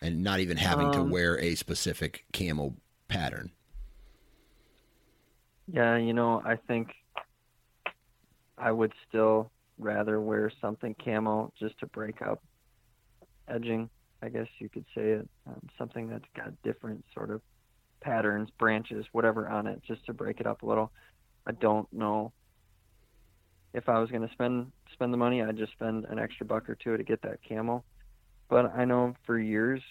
And 0.00 0.22
not 0.22 0.40
even 0.40 0.56
having 0.56 0.86
um, 0.86 0.92
to 0.92 1.02
wear 1.02 1.38
a 1.40 1.54
specific 1.54 2.24
camo 2.32 2.74
pattern. 3.08 3.50
Yeah, 5.72 5.96
you 5.96 6.12
know, 6.12 6.42
I 6.44 6.56
think 6.56 6.90
I 8.56 8.70
would 8.70 8.92
still 9.08 9.50
rather 9.78 10.20
wear 10.20 10.50
something 10.60 10.94
camo 11.04 11.52
just 11.58 11.78
to 11.80 11.86
break 11.86 12.22
up 12.22 12.42
edging, 13.48 13.90
I 14.22 14.28
guess 14.28 14.46
you 14.58 14.68
could 14.68 14.84
say 14.94 15.10
it. 15.10 15.28
Um, 15.46 15.60
something 15.76 16.08
that's 16.08 16.24
got 16.36 16.52
different 16.62 17.04
sort 17.14 17.30
of 17.30 17.40
patterns, 18.00 18.48
branches, 18.58 19.06
whatever 19.12 19.48
on 19.48 19.66
it, 19.66 19.82
just 19.86 20.04
to 20.06 20.12
break 20.12 20.40
it 20.40 20.46
up 20.46 20.62
a 20.62 20.66
little. 20.66 20.90
I 21.46 21.52
don't 21.52 21.90
know 21.92 22.32
if 23.74 23.88
I 23.88 23.98
was 23.98 24.10
going 24.10 24.26
to 24.26 24.32
spend 24.32 24.72
spend 24.92 25.12
the 25.12 25.18
money, 25.18 25.42
I'd 25.42 25.56
just 25.56 25.72
spend 25.72 26.06
an 26.06 26.18
extra 26.18 26.46
buck 26.46 26.68
or 26.68 26.74
two 26.74 26.96
to 26.96 27.04
get 27.04 27.22
that 27.22 27.38
camo. 27.48 27.84
But 28.48 28.74
I 28.74 28.84
know 28.84 29.14
for 29.26 29.38
years, 29.38 29.82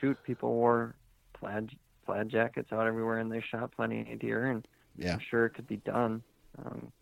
shoot, 0.00 0.16
people 0.24 0.52
wore 0.52 0.94
plaid 1.32 1.70
plaid 2.04 2.28
jackets 2.28 2.72
out 2.72 2.86
everywhere, 2.86 3.18
and 3.18 3.30
they 3.30 3.40
shot 3.40 3.72
plenty 3.72 4.12
of 4.12 4.18
deer, 4.18 4.46
and 4.46 4.66
yeah. 4.96 5.14
I'm 5.14 5.20
sure 5.30 5.46
it 5.46 5.54
could 5.54 5.66
be 5.66 5.78
done. 5.78 6.22
Um, 6.58 6.92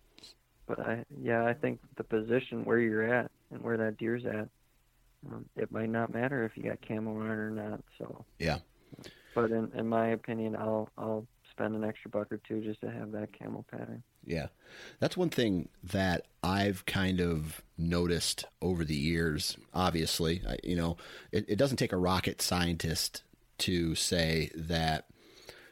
but 0.66 0.80
I, 0.80 1.04
yeah, 1.20 1.44
I 1.44 1.52
think 1.52 1.80
the 1.96 2.04
position 2.04 2.64
where 2.64 2.78
you're 2.78 3.02
at 3.02 3.30
and 3.50 3.62
where 3.62 3.76
that 3.76 3.98
deer's 3.98 4.24
at, 4.24 4.48
um, 5.30 5.44
it 5.56 5.70
might 5.70 5.90
not 5.90 6.12
matter 6.12 6.44
if 6.44 6.56
you 6.56 6.62
got 6.62 6.78
camo 6.86 7.20
on 7.20 7.26
or 7.26 7.50
not. 7.50 7.80
So 7.98 8.24
yeah. 8.38 8.58
But 9.34 9.50
in, 9.50 9.70
in 9.74 9.88
my 9.88 10.08
opinion, 10.08 10.56
I'll 10.56 10.88
I'll 10.96 11.26
spend 11.50 11.74
an 11.76 11.84
extra 11.84 12.10
buck 12.10 12.32
or 12.32 12.38
two 12.48 12.60
just 12.60 12.80
to 12.80 12.90
have 12.90 13.12
that 13.12 13.28
camo 13.38 13.64
pattern. 13.70 14.02
Yeah. 14.24 14.48
That's 14.98 15.16
one 15.16 15.30
thing 15.30 15.68
that 15.84 16.26
I've 16.42 16.84
kind 16.84 17.20
of 17.20 17.62
noticed 17.78 18.46
over 18.60 18.84
the 18.84 18.96
years. 18.96 19.56
Obviously, 19.72 20.42
I, 20.48 20.56
you 20.64 20.74
know, 20.74 20.96
it, 21.30 21.44
it 21.48 21.56
doesn't 21.56 21.76
take 21.76 21.92
a 21.92 21.96
rocket 21.96 22.42
scientist 22.42 23.22
to 23.58 23.94
say 23.94 24.50
that, 24.56 25.06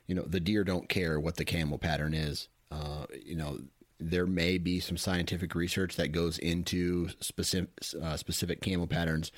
you 0.06 0.14
know, 0.14 0.22
the 0.22 0.38
deer 0.38 0.62
don't 0.62 0.88
care 0.88 1.18
what 1.18 1.36
the 1.36 1.44
camo 1.44 1.78
pattern 1.78 2.14
is. 2.14 2.48
Uh, 2.70 3.06
you 3.24 3.34
know, 3.34 3.58
there 3.98 4.26
may 4.26 4.58
be 4.58 4.78
some 4.80 4.96
scientific 4.96 5.54
research 5.54 5.96
that 5.96 6.12
goes 6.12 6.38
into 6.38 7.08
specific 7.20 7.70
uh, 8.00 8.16
specific 8.16 8.60
camo 8.60 8.86
patterns, 8.86 9.32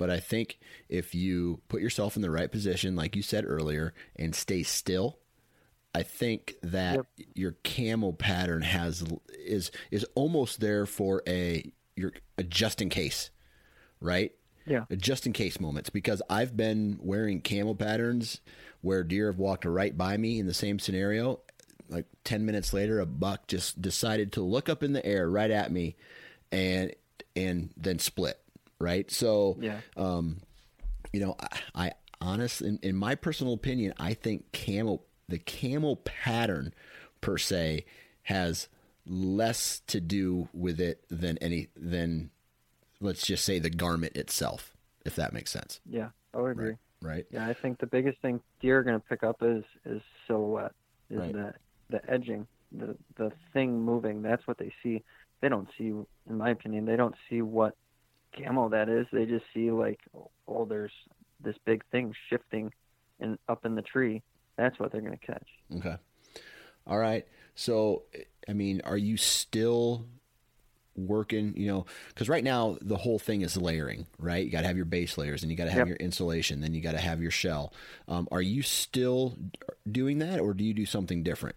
but 0.00 0.08
I 0.08 0.18
think 0.18 0.58
if 0.88 1.14
you 1.14 1.60
put 1.68 1.82
yourself 1.82 2.16
in 2.16 2.22
the 2.22 2.30
right 2.30 2.50
position, 2.50 2.96
like 2.96 3.14
you 3.14 3.20
said 3.20 3.44
earlier, 3.46 3.92
and 4.16 4.34
stay 4.34 4.62
still, 4.62 5.18
I 5.94 6.04
think 6.04 6.54
that 6.62 6.94
yep. 6.96 7.06
your 7.34 7.56
camo 7.62 8.12
pattern 8.12 8.62
has 8.62 9.04
is 9.28 9.70
is 9.90 10.06
almost 10.14 10.60
there 10.60 10.86
for 10.86 11.22
a 11.28 11.70
your 11.96 12.12
a 12.38 12.44
just 12.44 12.80
in 12.80 12.88
case, 12.88 13.28
right? 14.00 14.32
Yeah, 14.64 14.86
a 14.88 14.96
just 14.96 15.26
in 15.26 15.34
case 15.34 15.60
moments 15.60 15.90
because 15.90 16.22
I've 16.30 16.56
been 16.56 16.98
wearing 17.02 17.42
camo 17.42 17.74
patterns 17.74 18.40
where 18.80 19.04
deer 19.04 19.26
have 19.26 19.38
walked 19.38 19.66
right 19.66 19.96
by 19.96 20.16
me 20.16 20.38
in 20.38 20.46
the 20.46 20.54
same 20.54 20.78
scenario. 20.78 21.40
Like 21.90 22.06
ten 22.24 22.46
minutes 22.46 22.72
later, 22.72 23.00
a 23.00 23.06
buck 23.06 23.48
just 23.48 23.82
decided 23.82 24.32
to 24.32 24.40
look 24.40 24.70
up 24.70 24.82
in 24.82 24.94
the 24.94 25.04
air 25.04 25.28
right 25.28 25.50
at 25.50 25.70
me, 25.70 25.96
and 26.50 26.94
and 27.36 27.68
then 27.76 27.98
split. 27.98 28.39
Right. 28.80 29.10
So 29.10 29.56
yeah. 29.60 29.80
Um, 29.96 30.40
you 31.12 31.20
know, 31.20 31.36
I, 31.40 31.48
I 31.74 31.92
honestly, 32.20 32.68
in, 32.68 32.78
in 32.82 32.96
my 32.96 33.14
personal 33.14 33.52
opinion, 33.52 33.94
I 33.98 34.14
think 34.14 34.52
camo 34.52 35.02
the 35.28 35.38
camo 35.38 35.96
pattern 35.96 36.74
per 37.20 37.38
se 37.38 37.84
has 38.24 38.68
less 39.06 39.80
to 39.86 40.00
do 40.00 40.48
with 40.52 40.80
it 40.80 41.04
than 41.08 41.38
any 41.38 41.68
than 41.76 42.30
let's 43.00 43.26
just 43.26 43.44
say 43.44 43.58
the 43.58 43.70
garment 43.70 44.16
itself, 44.16 44.76
if 45.04 45.16
that 45.16 45.32
makes 45.32 45.50
sense. 45.50 45.80
Yeah, 45.88 46.10
I 46.34 46.40
would 46.40 46.52
agree. 46.52 46.68
Right. 46.68 46.78
right. 47.02 47.26
Yeah, 47.30 47.46
I 47.46 47.54
think 47.54 47.78
the 47.78 47.86
biggest 47.86 48.20
thing 48.20 48.40
deer 48.60 48.78
are 48.78 48.82
going 48.82 49.00
to 49.00 49.06
pick 49.06 49.22
up 49.22 49.38
is 49.42 49.64
is 49.84 50.02
silhouette, 50.26 50.72
is 51.10 51.18
right. 51.18 51.32
the 51.32 51.54
the 51.90 52.10
edging, 52.10 52.46
the 52.72 52.96
the 53.16 53.32
thing 53.52 53.82
moving. 53.82 54.22
That's 54.22 54.46
what 54.46 54.58
they 54.58 54.72
see. 54.82 55.02
They 55.40 55.48
don't 55.48 55.68
see, 55.78 55.86
in 55.86 56.06
my 56.28 56.50
opinion, 56.50 56.84
they 56.84 56.96
don't 56.96 57.14
see 57.30 57.40
what 57.40 57.74
camo 58.36 58.68
that 58.68 58.88
is. 58.88 59.06
They 59.12 59.26
just 59.26 59.44
see 59.52 59.70
like, 59.70 60.00
oh, 60.48 60.64
there's 60.64 60.92
this 61.42 61.56
big 61.64 61.84
thing 61.90 62.14
shifting 62.28 62.72
and 63.20 63.38
up 63.48 63.64
in 63.64 63.74
the 63.74 63.82
tree, 63.82 64.22
that's 64.56 64.78
what 64.78 64.92
they're 64.92 65.00
going 65.00 65.18
to 65.18 65.26
catch. 65.26 65.46
Okay. 65.76 65.96
All 66.86 66.98
right. 66.98 67.26
So, 67.54 68.04
I 68.48 68.52
mean, 68.52 68.80
are 68.84 68.96
you 68.96 69.16
still 69.16 70.06
working, 70.96 71.54
you 71.56 71.66
know, 71.66 71.86
because 72.08 72.28
right 72.28 72.44
now 72.44 72.76
the 72.80 72.96
whole 72.96 73.18
thing 73.18 73.42
is 73.42 73.56
layering, 73.56 74.06
right? 74.18 74.44
You 74.44 74.50
got 74.50 74.62
to 74.62 74.66
have 74.66 74.76
your 74.76 74.86
base 74.86 75.16
layers 75.16 75.42
and 75.42 75.50
you 75.50 75.56
got 75.56 75.64
to 75.64 75.70
have 75.70 75.80
yep. 75.80 75.88
your 75.88 75.96
insulation, 75.96 76.60
then 76.60 76.74
you 76.74 76.80
got 76.80 76.92
to 76.92 76.98
have 76.98 77.22
your 77.22 77.30
shell. 77.30 77.72
Um, 78.08 78.28
are 78.32 78.42
you 78.42 78.62
still 78.62 79.36
doing 79.90 80.18
that 80.18 80.40
or 80.40 80.54
do 80.54 80.64
you 80.64 80.74
do 80.74 80.86
something 80.86 81.22
different? 81.22 81.56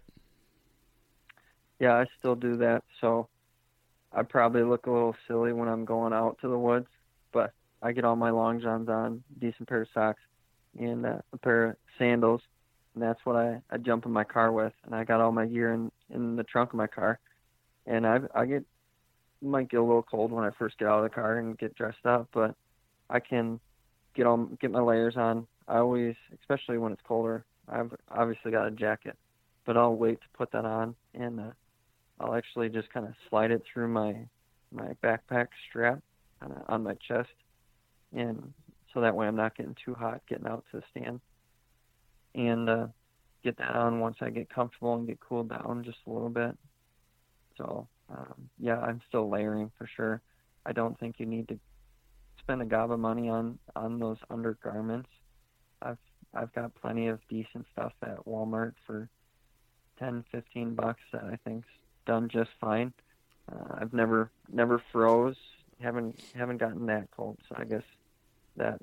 Yeah, 1.80 1.94
I 1.94 2.06
still 2.18 2.36
do 2.36 2.56
that. 2.58 2.84
So 3.00 3.28
I 4.14 4.22
probably 4.22 4.62
look 4.62 4.86
a 4.86 4.90
little 4.90 5.16
silly 5.26 5.52
when 5.52 5.68
I'm 5.68 5.84
going 5.84 6.12
out 6.12 6.38
to 6.40 6.48
the 6.48 6.58
woods, 6.58 6.86
but 7.32 7.52
I 7.82 7.92
get 7.92 8.04
all 8.04 8.16
my 8.16 8.30
long 8.30 8.60
johns 8.60 8.88
on, 8.88 9.22
decent 9.40 9.68
pair 9.68 9.82
of 9.82 9.88
socks, 9.92 10.20
and 10.78 11.04
uh, 11.04 11.18
a 11.32 11.36
pair 11.38 11.70
of 11.70 11.76
sandals, 11.98 12.40
and 12.94 13.02
that's 13.02 13.20
what 13.24 13.36
I, 13.36 13.60
I 13.70 13.76
jump 13.78 14.06
in 14.06 14.12
my 14.12 14.24
car 14.24 14.52
with. 14.52 14.72
And 14.84 14.94
I 14.94 15.04
got 15.04 15.20
all 15.20 15.32
my 15.32 15.46
gear 15.46 15.72
in 15.72 15.90
in 16.10 16.36
the 16.36 16.44
trunk 16.44 16.70
of 16.70 16.76
my 16.76 16.86
car, 16.86 17.18
and 17.86 18.06
I 18.06 18.20
I 18.34 18.46
get 18.46 18.64
might 19.42 19.68
get 19.68 19.80
a 19.80 19.82
little 19.82 20.02
cold 20.02 20.32
when 20.32 20.44
I 20.44 20.50
first 20.58 20.78
get 20.78 20.88
out 20.88 21.04
of 21.04 21.10
the 21.10 21.14
car 21.14 21.38
and 21.38 21.58
get 21.58 21.74
dressed 21.74 22.06
up, 22.06 22.28
but 22.32 22.54
I 23.10 23.20
can 23.20 23.60
get 24.14 24.26
all 24.26 24.44
get 24.60 24.70
my 24.70 24.80
layers 24.80 25.16
on. 25.16 25.46
I 25.66 25.78
always, 25.78 26.14
especially 26.40 26.78
when 26.78 26.92
it's 26.92 27.02
colder, 27.06 27.44
I've 27.68 27.92
obviously 28.10 28.52
got 28.52 28.66
a 28.66 28.70
jacket, 28.70 29.16
but 29.64 29.76
I'll 29.76 29.96
wait 29.96 30.20
to 30.20 30.26
put 30.36 30.52
that 30.52 30.64
on, 30.64 30.94
and 31.14 31.40
uh, 31.40 31.50
I'll 32.20 32.34
actually 32.34 32.68
just 32.68 32.92
kind 32.92 33.06
of 33.06 33.14
slide 33.28 33.50
it 33.50 33.62
through 33.72 33.88
my 33.88 34.14
my 34.72 34.92
backpack 35.02 35.48
strap 35.68 36.00
uh, 36.42 36.60
on 36.68 36.82
my 36.82 36.94
chest, 37.06 37.28
and 38.12 38.52
so 38.92 39.00
that 39.00 39.14
way 39.14 39.26
I'm 39.26 39.36
not 39.36 39.56
getting 39.56 39.76
too 39.84 39.94
hot 39.94 40.22
getting 40.28 40.46
out 40.46 40.64
to 40.70 40.78
the 40.78 40.82
stand 40.90 41.20
and 42.34 42.68
uh, 42.68 42.86
get 43.42 43.56
that 43.58 43.74
on 43.74 44.00
once 44.00 44.16
I 44.20 44.30
get 44.30 44.48
comfortable 44.48 44.94
and 44.94 45.06
get 45.06 45.20
cooled 45.20 45.50
down 45.50 45.82
just 45.84 45.98
a 46.06 46.10
little 46.10 46.30
bit. 46.30 46.56
So 47.56 47.86
um, 48.10 48.48
yeah, 48.58 48.78
I'm 48.80 49.00
still 49.08 49.30
layering 49.30 49.70
for 49.78 49.88
sure. 49.96 50.22
I 50.66 50.72
don't 50.72 50.98
think 50.98 51.16
you 51.18 51.26
need 51.26 51.48
to 51.48 51.58
spend 52.40 52.62
a 52.62 52.66
gob 52.66 52.90
of 52.90 53.00
money 53.00 53.28
on 53.28 53.58
on 53.76 53.98
those 53.98 54.18
undergarments. 54.30 55.08
I've 55.82 55.98
I've 56.34 56.52
got 56.52 56.74
plenty 56.74 57.08
of 57.08 57.20
decent 57.28 57.66
stuff 57.72 57.92
at 58.02 58.24
Walmart 58.26 58.74
for 58.86 59.08
10, 59.98 60.24
15 60.32 60.74
bucks 60.74 61.00
that 61.12 61.22
I 61.22 61.38
think's 61.44 61.68
done 62.06 62.28
just 62.28 62.50
fine. 62.60 62.92
Uh, 63.50 63.76
I've 63.80 63.92
never 63.92 64.30
never 64.52 64.82
froze. 64.92 65.36
Haven't 65.80 66.20
haven't 66.34 66.58
gotten 66.58 66.86
that 66.86 67.08
cold, 67.10 67.38
so 67.48 67.56
I 67.58 67.64
guess 67.64 67.82
that 68.56 68.80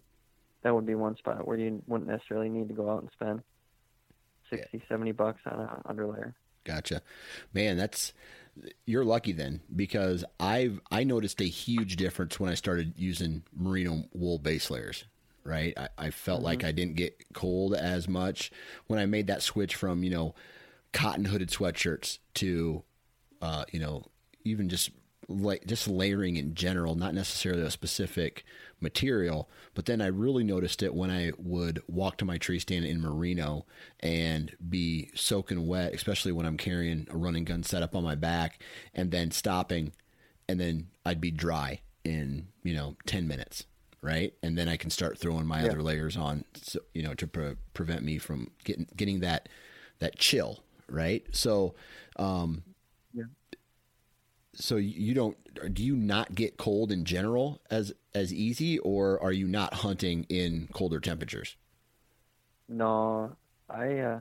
that 0.63 0.75
would 0.75 0.85
be 0.85 0.95
one 0.95 1.15
spot 1.17 1.47
where 1.47 1.57
you 1.57 1.81
wouldn't 1.87 2.09
necessarily 2.09 2.49
need 2.49 2.67
to 2.67 2.73
go 2.73 2.89
out 2.89 3.01
and 3.01 3.09
spend 3.13 3.41
60, 4.49 4.67
yeah. 4.73 4.79
70 4.87 5.11
bucks 5.13 5.41
on 5.45 5.59
an 5.59 5.67
underlayer. 5.95 6.33
Gotcha. 6.63 7.01
Man, 7.53 7.77
that's 7.77 8.13
you're 8.85 9.05
lucky 9.05 9.31
then 9.31 9.61
because 9.75 10.23
I've 10.39 10.79
I 10.91 11.03
noticed 11.03 11.41
a 11.41 11.45
huge 11.45 11.95
difference 11.95 12.39
when 12.39 12.51
I 12.51 12.55
started 12.55 12.93
using 12.97 13.43
merino 13.55 14.03
wool 14.13 14.37
base 14.37 14.69
layers. 14.69 15.05
Right, 15.43 15.73
I, 15.75 15.89
I 15.97 16.09
felt 16.11 16.39
mm-hmm. 16.39 16.45
like 16.45 16.63
I 16.63 16.71
didn't 16.71 16.97
get 16.97 17.33
cold 17.33 17.73
as 17.73 18.07
much 18.07 18.51
when 18.85 18.99
I 18.99 19.07
made 19.07 19.25
that 19.25 19.41
switch 19.41 19.73
from 19.73 20.03
you 20.03 20.11
know 20.11 20.35
cotton 20.93 21.25
hooded 21.25 21.49
sweatshirts 21.49 22.19
to 22.35 22.83
uh, 23.41 23.65
you 23.71 23.79
know 23.79 24.03
even 24.43 24.69
just 24.69 24.91
like 25.27 25.65
just 25.65 25.87
layering 25.87 26.35
in 26.35 26.55
general, 26.55 26.95
not 26.95 27.13
necessarily 27.13 27.63
a 27.63 27.71
specific 27.71 28.43
material. 28.79 29.49
But 29.73 29.85
then 29.85 30.01
I 30.01 30.07
really 30.07 30.43
noticed 30.43 30.83
it 30.83 30.93
when 30.93 31.09
I 31.09 31.31
would 31.37 31.81
walk 31.87 32.17
to 32.17 32.25
my 32.25 32.37
tree 32.37 32.59
stand 32.59 32.85
in 32.85 33.01
merino 33.01 33.65
and 33.99 34.55
be 34.67 35.09
soaking 35.15 35.67
wet, 35.67 35.93
especially 35.93 36.31
when 36.31 36.45
I'm 36.45 36.57
carrying 36.57 37.07
a 37.09 37.17
running 37.17 37.45
gun 37.45 37.63
set 37.63 37.83
up 37.83 37.95
on 37.95 38.03
my 38.03 38.15
back 38.15 38.61
and 38.93 39.11
then 39.11 39.31
stopping, 39.31 39.93
and 40.47 40.59
then 40.59 40.87
I'd 41.05 41.21
be 41.21 41.31
dry 41.31 41.81
in 42.03 42.47
you 42.63 42.73
know 42.73 42.97
ten 43.05 43.27
minutes, 43.27 43.65
right? 44.01 44.33
And 44.43 44.57
then 44.57 44.67
I 44.67 44.77
can 44.77 44.89
start 44.89 45.17
throwing 45.17 45.45
my 45.45 45.61
yeah. 45.61 45.67
other 45.69 45.83
layers 45.83 46.17
on, 46.17 46.45
so, 46.55 46.79
you 46.93 47.03
know, 47.03 47.13
to 47.13 47.27
pre- 47.27 47.55
prevent 47.73 48.03
me 48.03 48.17
from 48.17 48.51
getting 48.63 48.87
getting 48.95 49.21
that 49.21 49.49
that 49.99 50.17
chill, 50.17 50.63
right? 50.89 51.23
So. 51.31 51.75
Um, 52.17 52.63
so 54.53 54.75
you 54.75 55.13
don't 55.13 55.37
do 55.73 55.83
you 55.83 55.95
not 55.95 56.35
get 56.35 56.57
cold 56.57 56.91
in 56.91 57.05
general 57.05 57.61
as 57.69 57.93
as 58.13 58.33
easy 58.33 58.79
or 58.79 59.21
are 59.21 59.31
you 59.31 59.47
not 59.47 59.75
hunting 59.75 60.25
in 60.29 60.67
colder 60.73 60.99
temperatures? 60.99 61.55
No 62.67 63.35
i 63.69 63.99
uh 63.99 64.19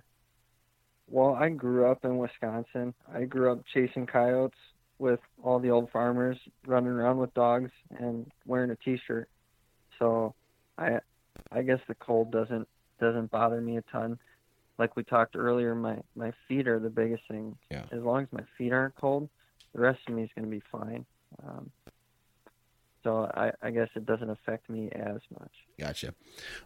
well 1.09 1.35
i 1.35 1.49
grew 1.49 1.91
up 1.91 2.05
in 2.05 2.19
wisconsin. 2.19 2.95
I 3.13 3.25
grew 3.25 3.51
up 3.51 3.65
chasing 3.73 4.07
coyotes 4.07 4.59
with 4.99 5.21
all 5.43 5.59
the 5.59 5.71
old 5.71 5.91
farmers 5.91 6.39
running 6.67 6.91
around 6.91 7.19
with 7.19 7.33
dogs 7.35 7.71
and 7.99 8.31
wearing 8.47 8.71
a 8.71 8.77
t-shirt. 8.77 9.29
So 9.99 10.35
i 10.79 11.01
i 11.51 11.63
guess 11.63 11.81
the 11.89 11.95
cold 11.97 12.31
doesn't 12.31 12.69
doesn't 13.01 13.31
bother 13.31 13.61
me 13.61 13.79
a 13.79 13.83
ton. 13.91 14.19
Like 14.79 14.97
we 14.97 15.03
talked 15.03 15.35
earlier 15.35 15.75
my 15.75 15.99
my 16.15 16.33
feet 16.47 16.69
are 16.69 16.79
the 16.79 16.91
biggest 16.91 17.25
thing. 17.29 17.57
Yeah. 17.69 17.85
as 17.91 18.03
long 18.03 18.23
as 18.23 18.29
my 18.31 18.45
feet 18.57 18.73
aren't 18.73 18.95
cold 18.95 19.29
the 19.75 19.81
rest 19.81 20.01
of 20.09 20.15
me 20.15 20.23
is 20.23 20.31
going 20.35 20.45
to 20.45 20.51
be 20.51 20.63
fine. 20.71 21.05
Um, 21.47 21.71
so 23.03 23.31
I, 23.35 23.53
I, 23.63 23.71
guess 23.71 23.89
it 23.95 24.05
doesn't 24.05 24.29
affect 24.29 24.69
me 24.69 24.91
as 24.93 25.21
much. 25.39 25.53
Gotcha. 25.79 26.15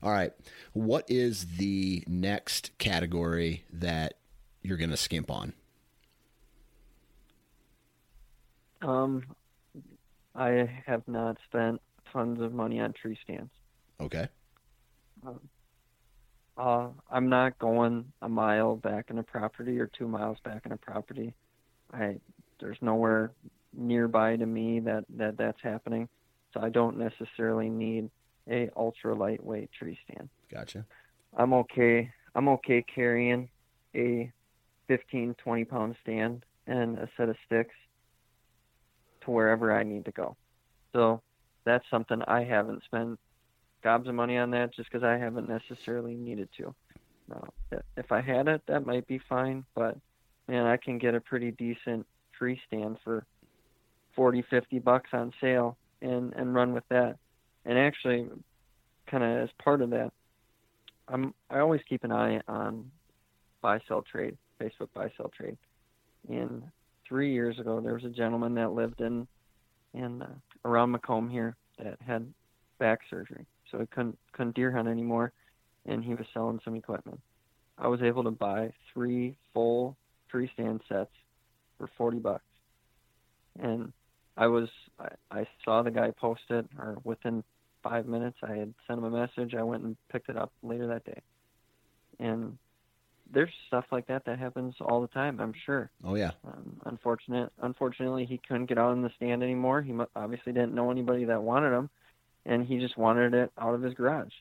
All 0.03 0.11
right. 0.11 0.33
What 0.73 1.05
is 1.09 1.57
the 1.59 2.03
next 2.09 2.77
category 2.79 3.65
that 3.73 4.15
you're 4.63 4.79
going 4.79 4.91
to 4.91 4.97
skimp 4.97 5.31
on? 5.31 5.53
Um, 8.83 9.23
I 10.35 10.69
have 10.87 11.07
not 11.07 11.37
spent 11.49 11.81
tons 12.13 12.41
of 12.41 12.53
money 12.53 12.81
on 12.81 12.93
tree 12.93 13.19
stands. 13.23 13.51
Okay. 14.01 14.29
Um, 15.25 15.41
uh, 16.57 16.89
I'm 17.11 17.29
not 17.29 17.59
going 17.59 18.13
a 18.23 18.29
mile 18.29 18.77
back 18.77 19.11
in 19.11 19.19
a 19.19 19.23
property 19.23 19.79
or 19.79 19.87
two 19.87 20.07
miles 20.07 20.39
back 20.45 20.67
in 20.67 20.73
a 20.73 20.77
property. 20.77 21.35
I 21.93 22.17
there's 22.61 22.79
nowhere 22.81 23.33
nearby 23.77 24.37
to 24.37 24.47
me 24.47 24.81
that, 24.81 25.05
that 25.17 25.37
that's 25.37 25.61
happening. 25.63 26.09
So 26.53 26.61
I 26.61 26.69
don't 26.69 26.99
necessarily 26.99 27.69
need 27.69 28.11
a 28.49 28.71
ultra 28.77 29.15
lightweight 29.15 29.71
tree 29.73 29.99
stand. 30.05 30.29
Gotcha. 30.51 30.85
I'm 31.37 31.53
okay. 31.55 32.11
I'm 32.35 32.49
okay 32.49 32.85
carrying 32.95 33.49
a 33.95 34.31
15, 34.89 35.35
20 35.35 35.65
pound 35.65 35.97
stand 36.03 36.45
and 36.67 36.99
a 36.99 37.09
set 37.17 37.29
of 37.29 37.37
sticks 37.47 37.75
to 39.23 39.31
wherever 39.31 39.77
I 39.77 39.83
need 39.83 40.05
to 40.05 40.13
go. 40.13 40.37
So 40.93 41.23
that's 41.65 41.85
something 41.91 42.23
I 42.27 42.45
haven't 42.45 42.85
spent 42.85 43.19
gobs 43.83 44.09
of 44.09 44.15
money 44.15 44.39
on 44.39 44.51
that 44.53 44.75
just 44.75 44.91
because 44.91 45.05
I 45.05 45.17
haven't 45.17 45.49
necessarily 45.49 46.15
needed 46.15 46.49
to. 46.59 46.75
Uh, 47.35 47.79
if 47.97 48.13
I 48.13 48.21
had 48.21 48.49
it, 48.49 48.63
that 48.67 48.87
might 48.87 49.07
be 49.07 49.19
fine, 49.19 49.65
but 49.75 49.97
man, 50.47 50.67
I 50.67 50.77
can 50.77 50.99
get 50.99 51.15
a 51.15 51.21
pretty 51.21 51.53
decent 51.53 52.07
tree 52.39 52.61
stand 52.67 52.99
for 53.05 53.25
40, 54.17 54.45
50 54.49 54.79
bucks 54.81 55.11
on 55.13 55.33
sale 55.41 55.77
and, 56.01 56.33
and 56.35 56.55
run 56.55 56.73
with 56.73 56.85
that. 56.91 57.17
And 57.65 57.79
actually, 57.79 58.29
kind 59.11 59.25
of 59.25 59.43
as 59.45 59.49
part 59.63 59.83
of 59.83 59.91
that, 59.91 60.13
I'm, 61.09 61.35
I 61.51 61.59
always 61.59 61.81
keep 61.89 62.05
an 62.05 62.13
eye 62.13 62.41
on 62.49 62.91
buy 63.61 63.81
sell 63.89 64.03
trade, 64.03 64.37
Facebook 64.61 64.89
buy 64.95 65.11
sell 65.17 65.31
trade. 65.37 65.57
And 66.29 66.63
three 67.09 67.33
years 67.33 67.59
ago, 67.59 67.81
there 67.81 67.95
was 67.95 68.05
a 68.05 68.11
gentleman 68.11 68.55
that 68.55 68.73
lived 68.73 69.01
in, 69.01 69.27
in 69.93 70.23
uh, 70.23 70.29
around 70.65 70.91
Macomb 70.91 71.29
here 71.29 71.57
that 71.79 71.99
had 72.07 72.27
back 72.79 73.01
surgery, 73.11 73.47
so 73.71 73.79
he 73.79 73.87
couldn't 73.87 74.19
couldn't 74.33 74.55
deer 74.55 74.73
hunt 74.73 74.89
anymore, 74.89 75.33
and 75.87 76.05
he 76.05 76.15
was 76.15 76.27
selling 76.33 76.61
some 76.65 76.75
equipment. 76.75 77.21
I 77.79 77.89
was 77.89 78.03
able 78.03 78.25
to 78.25 78.31
buy 78.31 78.73
three 78.93 79.37
full 79.53 79.97
tree 80.31 80.51
stand 80.55 80.81
sets 80.89 81.11
for 81.79 81.89
forty 81.97 82.19
bucks, 82.19 82.45
and 83.59 83.93
I 84.37 84.47
was 84.47 84.69
I, 84.99 85.09
I 85.31 85.47
saw 85.65 85.83
the 85.83 85.91
guy 85.91 86.11
post 86.11 86.43
it, 86.51 86.67
or 86.79 86.97
within 87.05 87.45
five 87.83 88.07
minutes, 88.07 88.39
I 88.43 88.55
had 88.57 88.75
sent 88.87 88.99
him 88.99 89.05
a 89.05 89.11
message. 89.11 89.55
I 89.55 89.63
went 89.63 89.85
and 89.85 89.97
picked 90.11 90.29
it 90.29 90.37
up 90.37 90.53
later 90.63 90.87
that 90.89 91.05
day, 91.05 91.21
and 92.19 92.59
there's 93.33 93.51
stuff 93.69 93.85
like 93.93 94.07
that 94.09 94.25
that 94.27 94.39
happens 94.39 94.75
all 94.81 95.01
the 95.01 95.09
time. 95.09 95.41
I'm 95.41 95.55
sure. 95.65 95.91
Oh 96.05 96.15
yeah. 96.15 96.33
Um, 96.47 96.81
unfortunate, 96.87 97.53
unfortunately, 97.63 98.27
he 98.27 98.41
couldn't 98.47 98.67
get 98.67 98.79
out 98.79 98.93
in 98.93 99.03
the 99.03 99.11
stand 99.17 99.43
anymore. 99.43 99.83
He 99.83 99.95
obviously 100.17 100.53
didn't 100.53 100.75
know 100.75 100.91
anybody 100.91 101.25
that 101.27 101.43
wanted 101.43 101.73
him, 101.73 101.91
and 102.47 102.67
he 102.67 102.79
just 102.79 102.97
wanted 102.97 103.35
it 103.35 103.53
out 103.59 103.75
of 103.75 103.83
his 103.83 103.95
garage. 103.95 104.33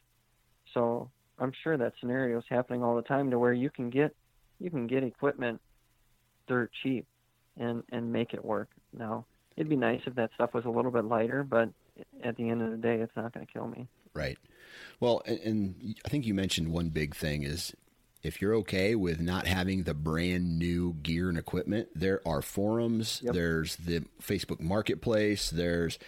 So 0.74 1.10
I'm 1.40 1.52
sure 1.64 1.78
that 1.78 1.94
scenario 2.00 2.40
is 2.40 2.46
happening 2.50 2.84
all 2.84 2.96
the 2.96 3.02
time 3.04 3.30
to 3.32 3.40
where 3.40 3.54
you 3.54 3.70
can 3.70 3.90
get 3.90 4.16
you 4.60 4.70
can 4.70 4.88
get 4.88 5.04
equipment 5.04 5.62
dirt 6.48 6.72
cheap 6.82 7.06
and 7.58 7.84
and 7.92 8.12
make 8.12 8.34
it 8.34 8.44
work. 8.44 8.70
Now 8.98 9.26
it'd 9.56 9.70
be 9.70 9.76
nice 9.76 10.02
if 10.06 10.16
that 10.16 10.32
stuff 10.36 10.54
was 10.54 10.66
a 10.66 10.70
little 10.70 10.92
bit 10.92 11.06
lighter, 11.06 11.44
but 11.44 11.70
at 12.24 12.36
the 12.38 12.50
end 12.50 12.62
of 12.62 12.72
the 12.72 12.78
day, 12.78 12.96
it's 12.96 13.16
not 13.16 13.34
going 13.34 13.46
to 13.46 13.52
kill 13.52 13.68
me. 13.68 13.88
Right. 14.14 14.38
Well, 15.00 15.22
and, 15.26 15.40
and 15.40 15.96
I 16.06 16.10
think 16.10 16.26
you 16.26 16.34
mentioned 16.34 16.70
one 16.70 16.90
big 16.90 17.16
thing 17.16 17.44
is 17.44 17.74
if 18.24 18.42
you're 18.42 18.56
okay 18.56 18.96
with 18.96 19.20
not 19.20 19.48
having 19.48 19.84
the 19.84 19.94
brand 19.94 20.58
new 20.58 20.94
gear 20.94 21.30
and 21.30 21.38
equipment, 21.38 21.90
there 21.94 22.22
are 22.26 22.42
forums, 22.42 23.22
yep. 23.24 23.34
there's 23.34 23.76
the 23.76 24.06
Facebook 24.22 24.60
Marketplace, 24.60 25.50
there's 25.50 26.00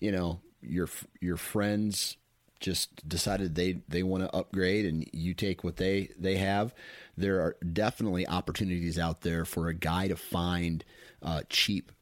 you 0.00 0.12
know 0.12 0.40
your 0.60 0.88
your 1.20 1.36
friends 1.36 2.16
just 2.62 3.06
decided 3.06 3.54
they 3.54 3.82
they 3.88 4.02
want 4.02 4.22
to 4.22 4.34
upgrade 4.34 4.86
and 4.86 5.08
you 5.12 5.34
take 5.34 5.62
what 5.62 5.76
they 5.76 6.08
they 6.18 6.36
have 6.36 6.74
there 7.16 7.40
are 7.40 7.56
definitely 7.72 8.26
opportunities 8.26 8.98
out 8.98 9.20
there 9.20 9.44
for 9.44 9.68
a 9.68 9.74
guy 9.74 10.08
to 10.08 10.16
find 10.16 10.84
uh, 11.22 11.42
cheap 11.50 11.92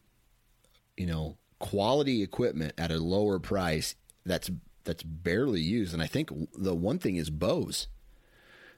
you 0.96 1.06
know 1.06 1.36
quality 1.58 2.22
equipment 2.22 2.72
at 2.78 2.92
a 2.92 2.98
lower 2.98 3.38
price 3.38 3.96
that's 4.24 4.50
that's 4.84 5.02
barely 5.02 5.60
used 5.60 5.92
and 5.92 6.02
i 6.02 6.06
think 6.06 6.30
the 6.56 6.74
one 6.74 6.98
thing 6.98 7.16
is 7.16 7.28
bows 7.28 7.88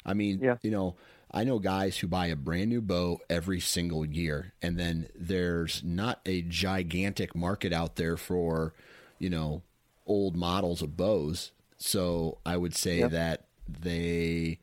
I 0.04 0.14
mean, 0.14 0.40
yeah. 0.42 0.56
you 0.62 0.70
know, 0.70 0.96
I 1.30 1.44
know 1.44 1.58
guys 1.58 1.98
who 1.98 2.08
buy 2.08 2.26
a 2.26 2.36
brand 2.36 2.70
new 2.70 2.80
bow 2.80 3.20
every 3.30 3.60
single 3.60 4.04
year, 4.04 4.52
and 4.60 4.78
then 4.78 5.08
there's 5.14 5.82
not 5.84 6.20
a 6.26 6.42
gigantic 6.42 7.34
market 7.34 7.72
out 7.72 7.96
there 7.96 8.16
for, 8.16 8.74
you 9.18 9.30
know, 9.30 9.62
old 10.06 10.36
models 10.36 10.82
of 10.82 10.96
bows. 10.96 11.52
So 11.82 12.38
I 12.46 12.56
would 12.56 12.76
say 12.76 13.00
yep. 13.00 13.10
that 13.10 13.46
they, 13.68 14.60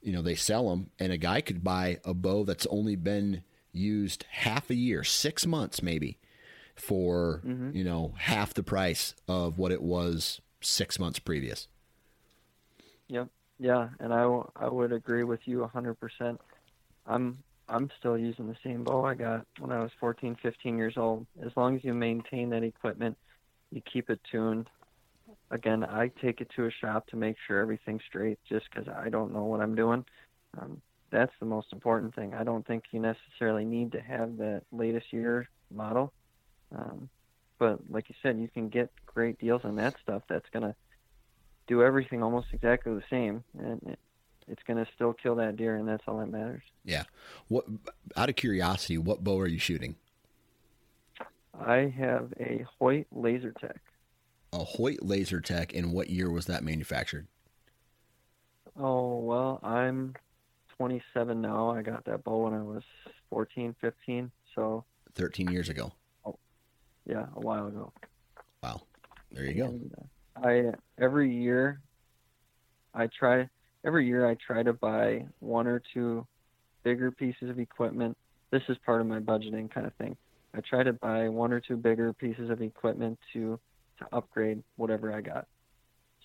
you 0.00 0.12
know, 0.12 0.22
they 0.22 0.36
sell 0.36 0.70
them, 0.70 0.90
and 0.98 1.12
a 1.12 1.16
guy 1.16 1.40
could 1.40 1.64
buy 1.64 1.98
a 2.04 2.14
bow 2.14 2.44
that's 2.44 2.66
only 2.66 2.94
been 2.94 3.42
used 3.72 4.24
half 4.30 4.70
a 4.70 4.74
year, 4.74 5.02
six 5.02 5.46
months 5.46 5.82
maybe, 5.82 6.18
for 6.76 7.42
mm-hmm. 7.44 7.76
you 7.76 7.82
know 7.82 8.14
half 8.18 8.54
the 8.54 8.62
price 8.62 9.14
of 9.26 9.58
what 9.58 9.72
it 9.72 9.82
was 9.82 10.40
six 10.60 10.98
months 10.98 11.18
previous. 11.18 11.66
Yep. 13.08 13.28
Yeah, 13.58 13.88
and 13.98 14.14
I, 14.14 14.22
I 14.56 14.68
would 14.68 14.92
agree 14.92 15.24
with 15.24 15.40
you 15.44 15.68
100%. 15.74 16.38
I'm 17.06 17.42
I'm 17.68 17.90
still 17.98 18.16
using 18.16 18.48
the 18.48 18.56
same 18.64 18.84
bow 18.84 19.04
I 19.04 19.14
got 19.14 19.46
when 19.58 19.70
I 19.70 19.80
was 19.80 19.90
14, 20.00 20.36
15 20.40 20.78
years 20.78 20.94
old. 20.96 21.26
As 21.44 21.52
long 21.56 21.76
as 21.76 21.84
you 21.84 21.94
maintain 21.94 22.50
that 22.50 22.62
equipment, 22.62 23.16
you 23.70 23.80
keep 23.80 24.08
it 24.08 24.20
tuned. 24.30 24.68
Again, 25.50 25.84
I 25.84 26.10
take 26.22 26.40
it 26.40 26.50
to 26.56 26.66
a 26.66 26.70
shop 26.70 27.08
to 27.08 27.16
make 27.16 27.36
sure 27.46 27.58
everything's 27.58 28.02
straight 28.06 28.38
just 28.48 28.66
because 28.70 28.88
I 28.88 29.08
don't 29.08 29.32
know 29.32 29.44
what 29.44 29.60
I'm 29.60 29.74
doing. 29.74 30.04
Um, 30.60 30.80
that's 31.10 31.32
the 31.40 31.46
most 31.46 31.72
important 31.72 32.14
thing. 32.14 32.34
I 32.34 32.44
don't 32.44 32.64
think 32.66 32.84
you 32.92 33.00
necessarily 33.00 33.64
need 33.64 33.92
to 33.92 34.00
have 34.00 34.36
that 34.38 34.62
latest 34.70 35.12
year 35.12 35.48
model. 35.74 36.12
Um, 36.74 37.08
but 37.58 37.80
like 37.90 38.08
you 38.08 38.14
said, 38.22 38.38
you 38.38 38.48
can 38.48 38.68
get 38.68 38.90
great 39.06 39.38
deals 39.38 39.62
on 39.64 39.76
that 39.76 39.96
stuff 40.02 40.22
that's 40.28 40.48
going 40.52 40.62
to 40.62 40.74
do 41.66 41.82
everything 41.82 42.22
almost 42.22 42.48
exactly 42.52 42.94
the 42.94 43.02
same, 43.10 43.44
and 43.58 43.80
it, 43.86 43.98
it's 44.48 44.62
going 44.66 44.84
to 44.84 44.90
still 44.94 45.12
kill 45.12 45.36
that 45.36 45.56
deer, 45.56 45.76
and 45.76 45.86
that's 45.88 46.02
all 46.06 46.18
that 46.18 46.30
matters. 46.30 46.62
Yeah. 46.84 47.04
What? 47.48 47.66
Out 48.16 48.28
of 48.28 48.36
curiosity, 48.36 48.98
what 48.98 49.22
bow 49.22 49.38
are 49.40 49.46
you 49.46 49.58
shooting? 49.58 49.96
I 51.60 51.92
have 51.98 52.32
a 52.40 52.64
Hoyt 52.78 53.06
Laser 53.12 53.52
Tech. 53.60 53.80
A 54.52 54.58
Hoyt 54.58 55.02
Laser 55.02 55.40
Tech, 55.40 55.74
and 55.74 55.92
what 55.92 56.10
year 56.10 56.30
was 56.30 56.46
that 56.46 56.64
manufactured? 56.64 57.28
Oh 58.76 59.18
well, 59.18 59.60
I'm 59.62 60.14
27 60.76 61.40
now. 61.40 61.70
I 61.70 61.82
got 61.82 62.04
that 62.06 62.24
bow 62.24 62.44
when 62.44 62.54
I 62.54 62.62
was 62.62 62.82
14, 63.30 63.76
15, 63.80 64.30
so 64.54 64.84
13 65.14 65.50
years 65.50 65.68
ago. 65.68 65.92
Oh, 66.24 66.36
yeah, 67.06 67.26
a 67.36 67.40
while 67.40 67.66
ago. 67.66 67.92
Wow, 68.62 68.82
there 69.30 69.44
you 69.44 69.54
go. 69.54 69.80
Uh, 70.36 70.46
I 70.46 70.72
every 70.98 71.32
year 71.32 71.80
I 72.92 73.06
try 73.06 73.48
every 73.84 74.06
year 74.06 74.28
I 74.28 74.36
try 74.44 74.62
to 74.62 74.72
buy 74.72 75.26
one 75.38 75.66
or 75.66 75.82
two 75.94 76.26
bigger 76.82 77.12
pieces 77.12 77.50
of 77.50 77.60
equipment. 77.60 78.16
This 78.50 78.62
is 78.68 78.76
part 78.84 79.00
of 79.00 79.06
my 79.06 79.20
budgeting 79.20 79.70
kind 79.70 79.86
of 79.86 79.94
thing. 79.94 80.16
I 80.54 80.60
try 80.60 80.82
to 80.82 80.92
buy 80.92 81.28
one 81.28 81.52
or 81.52 81.60
two 81.60 81.76
bigger 81.76 82.12
pieces 82.12 82.50
of 82.50 82.60
equipment 82.62 83.18
to 83.32 83.60
to 84.00 84.06
upgrade 84.12 84.62
whatever 84.76 85.12
I 85.12 85.20
got. 85.20 85.46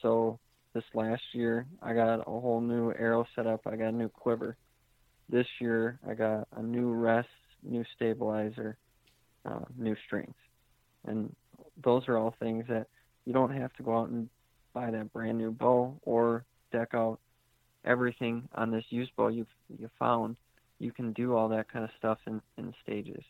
So 0.01 0.39
this 0.73 0.84
last 0.93 1.23
year 1.34 1.65
I 1.82 1.93
got 1.93 2.19
a 2.19 2.23
whole 2.23 2.61
new 2.61 2.91
arrow 2.91 3.26
setup. 3.36 3.61
I 3.65 3.76
got 3.76 3.89
a 3.89 3.91
new 3.91 4.09
quiver. 4.09 4.57
This 5.30 5.47
year 5.59 5.99
I 6.07 6.13
got 6.13 6.47
a 6.55 6.61
new 6.61 6.91
rest, 6.91 7.30
new 7.64 7.84
stabilizer, 7.95 8.77
uh, 9.45 9.65
new 9.77 9.95
strings, 10.06 10.35
and 11.06 11.34
those 11.84 12.07
are 12.07 12.18
all 12.18 12.35
things 12.39 12.65
that 12.69 12.88
you 13.26 13.34
don't 13.34 13.52
have 13.52 13.73
to 13.73 13.84
go 13.84 13.97
out 13.97 14.10
and 14.10 14.30
buy 14.73 14.91
that 14.91 15.11
brand 15.14 15.38
new 15.38 15.52
bow 15.52 15.97
or 16.03 16.45
deck 16.72 16.89
out 16.93 17.19
everything 17.85 18.47
on 18.53 18.72
this 18.72 18.84
used 18.89 19.15
bow 19.15 19.27
you've 19.27 19.47
you 19.80 19.89
found. 19.97 20.35
You 20.77 20.91
can 20.91 21.14
do 21.14 21.35
all 21.35 21.47
that 21.49 21.72
kind 21.72 21.85
of 21.85 21.91
stuff 21.97 22.19
in, 22.27 22.41
in 22.57 22.73
stages. 22.84 23.23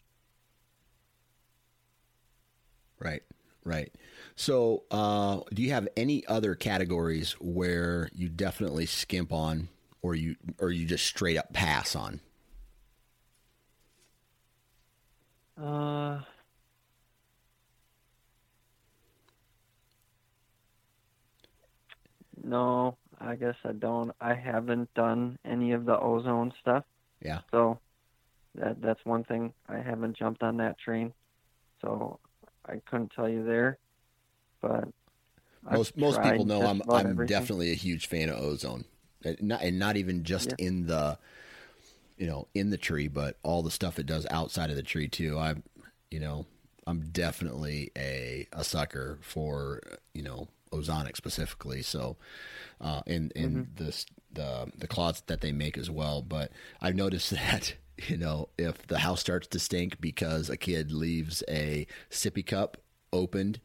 Right, 3.00 3.22
right. 3.66 3.94
So, 4.36 4.84
uh, 4.92 5.42
do 5.54 5.62
you 5.62 5.72
have 5.72 5.88
any 5.98 6.26
other 6.28 6.56
categories 6.56 7.34
where 7.40 8.10
you 8.14 8.30
definitely 8.30 8.86
skimp 8.86 9.34
on, 9.34 9.68
or 10.02 10.16
you 10.16 10.36
or 10.60 10.72
you 10.72 10.86
just 10.86 11.06
straight 11.06 11.38
up 11.38 11.52
pass 11.54 11.96
on? 11.96 12.22
Uh, 15.62 16.22
No, 22.46 22.98
I 23.20 23.36
guess 23.36 23.56
I 23.64 23.72
don't. 23.72 24.12
I 24.22 24.34
haven't 24.36 24.94
done 24.94 25.38
any 25.46 25.72
of 25.72 25.86
the 25.86 26.00
ozone 26.00 26.54
stuff. 26.62 26.84
Yeah. 27.22 27.42
So 27.52 27.80
that 28.56 28.82
that's 28.82 29.04
one 29.04 29.24
thing 29.24 29.54
I 29.68 29.80
haven't 29.80 30.18
jumped 30.18 30.44
on 30.44 30.58
that 30.58 30.78
train. 30.78 31.14
So 31.82 32.20
I 32.68 32.82
couldn't 32.86 33.12
tell 33.12 33.30
you 33.30 33.44
there, 33.44 33.78
but 34.62 34.88
most 35.72 35.94
I've 35.96 36.02
most 36.02 36.22
people 36.22 36.46
know 36.46 36.66
I'm 36.66 36.82
I'm 36.90 37.08
everything. 37.08 37.28
definitely 37.28 37.72
a 37.72 37.76
huge 37.76 38.08
fan 38.08 38.30
of 38.30 38.38
ozone, 38.38 38.86
and 39.24 39.42
not, 39.42 39.62
and 39.62 39.80
not 39.80 39.98
even 39.98 40.24
just 40.24 40.54
yeah. 40.58 40.68
in 40.68 40.88
the 40.88 41.18
you 42.18 42.28
know 42.28 42.48
in 42.54 42.70
the 42.70 42.78
tree, 42.78 43.08
but 43.08 43.38
all 43.44 43.64
the 43.64 43.72
stuff 43.72 44.00
it 44.00 44.06
does 44.06 44.26
outside 44.30 44.70
of 44.70 44.76
the 44.76 44.84
tree 44.84 45.08
too. 45.08 45.38
I'm 45.38 45.64
you 46.12 46.20
know 46.20 46.46
I'm 46.88 47.10
definitely 47.12 47.92
a 47.98 48.48
a 48.54 48.64
sucker 48.64 49.18
for 49.22 49.82
you 50.14 50.22
know 50.22 50.48
Ozonics 50.72 51.18
specifically. 51.18 51.82
So, 51.82 52.18
uh, 52.82 53.02
and 53.08 53.32
and 53.36 53.68
mm-hmm. 53.68 53.84
the 53.84 54.06
the 54.34 54.72
the 54.78 54.88
closet 54.88 55.28
that 55.28 55.42
they 55.42 55.52
make 55.52 55.78
as 55.78 55.90
well. 55.90 56.22
But 56.22 56.52
I've 56.82 56.96
noticed 56.96 57.30
that 57.32 57.76
you 57.98 58.18
know 58.18 58.50
if 58.58 58.86
the 58.88 59.00
house 59.00 59.22
starts 59.22 59.48
to 59.48 59.60
stink 59.60 60.02
because 60.02 60.50
a 60.50 60.58
kid 60.58 60.92
leaves 60.92 61.44
a 61.50 61.88
sippy 62.10 62.46
cup 62.46 62.78
opened 63.14 63.60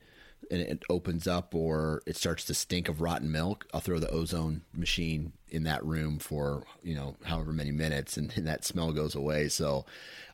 and 0.50 0.60
it 0.60 0.82
opens 0.88 1.26
up 1.26 1.54
or 1.54 2.02
it 2.06 2.16
starts 2.16 2.44
to 2.46 2.54
stink 2.54 2.88
of 2.88 3.00
rotten 3.00 3.30
milk, 3.30 3.66
I'll 3.72 3.80
throw 3.80 3.98
the 3.98 4.10
ozone 4.10 4.62
machine 4.72 5.32
in 5.48 5.64
that 5.64 5.84
room 5.84 6.18
for, 6.18 6.64
you 6.82 6.94
know, 6.94 7.16
however 7.24 7.52
many 7.52 7.70
minutes 7.70 8.16
and, 8.16 8.32
and 8.36 8.46
that 8.46 8.64
smell 8.64 8.92
goes 8.92 9.14
away. 9.14 9.48
So 9.48 9.84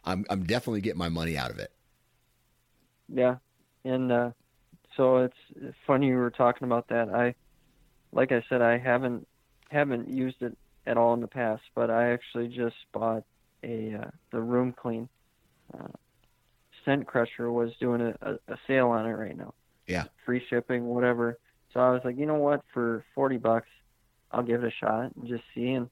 I'm 0.05 0.24
I'm 0.31 0.44
definitely 0.44 0.81
getting 0.81 0.98
my 0.98 1.09
money 1.09 1.36
out 1.36 1.51
of 1.51 1.59
it. 1.59 1.73
Yeah. 3.09 3.36
And 3.85 4.10
uh 4.12 4.31
so 4.97 5.18
it's 5.18 5.74
funny 5.86 6.09
you 6.09 6.16
were 6.16 6.31
talking 6.31 6.66
about 6.66 6.89
that. 6.89 7.09
I 7.09 7.35
like 8.12 8.32
I 8.32 8.43
said 8.48 8.62
I 8.62 8.78
haven't 8.78 9.27
haven't 9.70 10.09
used 10.09 10.43
it 10.43 10.56
at 10.86 10.97
all 10.97 11.14
in 11.14 11.20
the 11.20 11.27
past, 11.27 11.62
but 11.74 11.90
I 11.90 12.12
actually 12.12 12.48
just 12.48 12.77
bought 12.93 13.24
a 13.62 13.95
uh, 14.03 14.11
the 14.33 14.41
room 14.41 14.74
clean 14.77 15.09
uh, 15.74 15.89
scent 16.85 17.07
crusher 17.07 17.51
was 17.51 17.73
doing 17.81 18.01
a, 18.01 18.15
a, 18.23 18.35
a 18.53 18.57
sale 18.66 18.89
on 18.89 19.07
it 19.07 19.12
right 19.12 19.37
now. 19.37 19.55
Yeah. 19.87 20.05
Free 20.24 20.43
shipping, 20.49 20.87
whatever. 20.87 21.39
So 21.73 21.81
I 21.81 21.91
was 21.91 22.01
like, 22.05 22.16
you 22.16 22.27
know 22.27 22.35
what? 22.35 22.62
For 22.73 23.05
forty 23.15 23.37
bucks, 23.37 23.69
I'll 24.31 24.43
give 24.43 24.62
it 24.65 24.73
a 24.73 24.85
shot 24.85 25.12
and 25.15 25.28
just 25.28 25.45
see. 25.55 25.73
And 25.73 25.89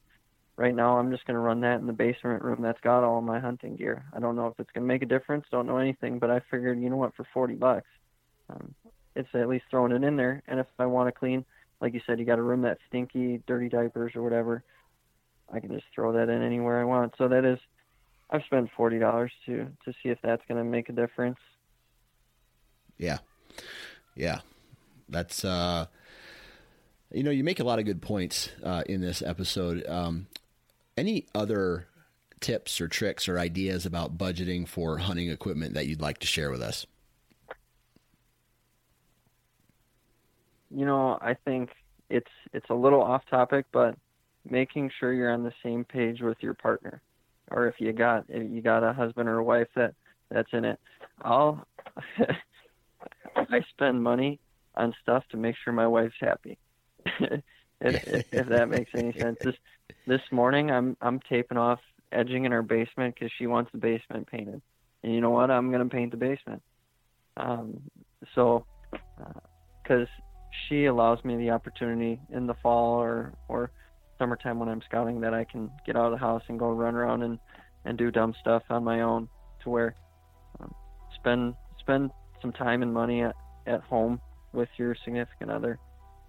right 0.57 0.75
now, 0.75 0.99
I'm 0.99 1.11
just 1.11 1.27
gonna 1.27 1.41
run 1.41 1.61
that 1.61 1.81
in 1.81 1.87
the 1.87 1.93
basement 1.93 2.43
room. 2.43 2.63
That's 2.63 2.81
got 2.81 3.05
all 3.05 3.21
my 3.21 3.41
hunting 3.41 3.77
gear. 3.77 4.05
I 4.15 4.21
don't 4.21 4.37
know 4.37 4.47
if 4.47 4.55
it's 4.59 4.71
gonna 4.73 4.87
make 4.87 5.03
a 5.03 5.07
difference. 5.07 5.45
Don't 5.51 5.67
know 5.67 5.79
anything, 5.79 6.19
but 6.19 6.31
I 6.31 6.41
figured, 6.51 6.81
you 6.81 6.91
know 6.91 6.97
what? 6.97 7.15
For 7.15 7.27
forty 7.35 7.55
bucks, 7.55 7.89
um, 8.51 8.75
it's 9.15 9.29
at 9.35 9.49
least 9.49 9.65
throwing 9.71 9.93
it 9.93 10.05
in 10.05 10.17
there. 10.17 10.43
And 10.49 10.59
if 10.59 10.67
I 10.79 10.87
want 10.87 11.09
to 11.09 11.13
clean, 11.13 11.45
like 11.81 11.95
you 11.95 12.01
said, 12.07 12.19
you 12.19 12.25
got 12.25 12.39
a 12.39 12.43
room 12.43 12.63
that's 12.63 12.81
stinky, 12.89 13.43
dirty 13.47 13.69
diapers 13.69 14.13
or 14.17 14.23
whatever. 14.23 14.65
I 15.53 15.61
can 15.61 15.71
just 15.71 15.87
throw 15.95 16.13
that 16.13 16.29
in 16.29 16.43
anywhere 16.43 16.81
I 16.81 16.85
want. 16.85 17.15
So 17.19 17.29
that 17.29 17.45
is, 17.45 17.59
I've 18.31 18.43
spent 18.45 18.71
forty 18.77 18.99
dollars 18.99 19.33
to 19.47 19.67
to 19.85 19.93
see 20.03 20.09
if 20.09 20.19
that's 20.23 20.43
going 20.49 20.59
to 20.59 20.65
make 20.65 20.89
a 20.89 20.93
difference. 20.93 21.39
Yeah, 22.99 23.19
yeah, 24.15 24.41
that's 25.09 25.45
uh, 25.45 25.87
you 27.13 27.23
know, 27.23 27.31
you 27.31 27.45
make 27.45 27.61
a 27.61 27.65
lot 27.65 27.79
of 27.79 27.85
good 27.85 28.03
points 28.03 28.51
uh, 28.63 28.83
in 28.87 29.01
this 29.01 29.23
episode. 29.23 29.87
Um, 29.87 30.27
any 30.97 31.27
other 31.35 31.87
tips 32.41 32.81
or 32.81 32.89
tricks 32.89 33.29
or 33.29 33.39
ideas 33.39 33.87
about 33.87 34.19
budgeting 34.19 34.69
for 34.69 34.99
hunting 34.99 35.31
equipment 35.31 35.75
that 35.75 35.87
you'd 35.87 36.01
like 36.01 36.19
to 36.19 36.27
share 36.27 36.51
with 36.51 36.61
us? 36.61 36.87
You 40.71 40.85
know, 40.85 41.19
I 41.21 41.35
think 41.35 41.71
it's 42.11 42.31
it's 42.53 42.69
a 42.69 42.75
little 42.75 43.03
off 43.03 43.23
topic, 43.31 43.67
but 43.73 43.97
making 44.49 44.91
sure 44.99 45.13
you're 45.13 45.33
on 45.33 45.43
the 45.43 45.53
same 45.63 45.85
page 45.85 46.21
with 46.21 46.39
your 46.41 46.55
partner, 46.55 47.03
or 47.51 47.67
if 47.67 47.77
you 47.79 47.93
got 47.93 48.25
if 48.29 48.51
you 48.51 48.61
got 48.63 48.83
a 48.83 48.93
husband 48.93 49.29
or 49.29 49.39
a 49.39 49.45
wife 49.45 49.69
that 49.77 49.95
that's 50.31 50.49
in 50.53 50.65
it. 50.65 50.79
I'll 51.23 51.67
I 53.37 53.61
spend 53.71 54.03
money 54.03 54.41
on 54.75 54.95
stuff 55.03 55.25
to 55.31 55.37
make 55.37 55.55
sure 55.63 55.73
my 55.73 55.87
wife's 55.87 56.15
happy. 56.21 56.59
if, 57.81 58.25
if, 58.33 58.49
that 58.49 58.69
makes 58.69 58.91
any 58.95 59.13
sense. 59.13 59.37
This 59.43 59.55
this 60.07 60.21
morning 60.31 60.71
I'm 60.71 60.97
I'm 61.01 61.21
taping 61.29 61.59
off 61.59 61.81
edging 62.13 62.45
in 62.45 62.53
our 62.53 62.63
basement 62.63 63.15
because 63.15 63.33
she 63.39 63.47
wants 63.47 63.71
the 63.73 63.79
basement 63.79 64.27
painted, 64.27 64.61
and 65.03 65.15
you 65.15 65.21
know 65.21 65.31
what? 65.31 65.51
I'm 65.51 65.71
gonna 65.71 65.87
paint 65.87 66.11
the 66.11 66.17
basement. 66.17 66.63
Um, 67.37 67.81
so 68.35 68.65
because 69.83 70.09
uh, 70.09 70.23
she 70.69 70.87
allows 70.87 71.23
me 71.25 71.37
the 71.37 71.51
opportunity 71.51 72.21
in 72.31 72.47
the 72.47 72.55
fall 72.63 73.01
or 73.01 73.35
or 73.49 73.71
summertime 74.19 74.59
when 74.59 74.69
I'm 74.69 74.83
scouting 74.83 75.21
that 75.21 75.35
I 75.35 75.45
can 75.45 75.71
get 75.87 75.97
out 75.97 76.07
of 76.07 76.13
the 76.13 76.19
house 76.19 76.43
and 76.49 76.59
go 76.59 76.71
run 76.71 76.95
around 76.95 77.23
and 77.23 77.39
and 77.85 77.99
do 77.99 78.11
dumb 78.11 78.35
stuff 78.41 78.63
on 78.71 78.83
my 78.83 79.03
own 79.03 79.29
to 79.63 79.71
where 79.71 79.95
um, 80.61 80.75
spend 81.15 81.55
spend 81.79 82.11
some 82.41 82.53
time 82.53 82.83
and 82.83 82.93
money 82.93 83.23
at, 83.23 83.35
at 83.67 83.81
home 83.83 84.21
with 84.53 84.69
your 84.77 84.97
significant 85.05 85.51
other 85.51 85.79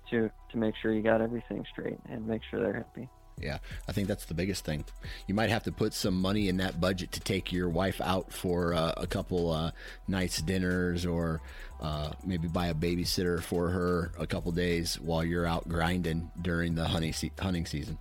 to 0.10 0.30
to 0.52 0.58
make 0.58 0.76
sure 0.82 0.94
you 0.94 1.02
got 1.02 1.22
everything 1.22 1.66
straight 1.72 1.98
and 2.10 2.28
make 2.28 2.42
sure 2.50 2.60
they're 2.60 2.74
happy. 2.74 3.10
Yeah, 3.40 3.58
I 3.88 3.92
think 3.92 4.08
that's 4.08 4.26
the 4.26 4.34
biggest 4.34 4.64
thing. 4.64 4.86
You 5.28 5.36
might 5.36 5.50
have 5.50 5.64
to 5.64 5.72
put 5.72 5.94
some 5.94 6.20
money 6.20 6.48
in 6.48 6.58
that 6.58 6.80
budget 6.80 7.12
to 7.14 7.20
take 7.20 7.52
your 7.52 7.68
wife 7.68 8.00
out 8.00 8.32
for 8.32 8.74
uh, 8.74 8.94
a 8.96 9.08
couple 9.08 9.52
uh, 9.52 9.72
nights 10.08 10.42
dinners 10.42 11.06
or 11.06 11.42
uh, 11.82 12.12
maybe 12.26 12.48
buy 12.48 12.68
a 12.68 12.74
babysitter 12.74 13.42
for 13.42 13.70
her 13.70 14.14
a 14.18 14.26
couple 14.26 14.52
days 14.54 15.00
while 15.02 15.24
you're 15.24 15.46
out 15.46 15.68
grinding 15.68 16.32
during 16.42 16.76
the 16.76 16.86
hunting 16.86 17.12
se- 17.12 17.32
hunting 17.38 17.66
season. 17.66 17.98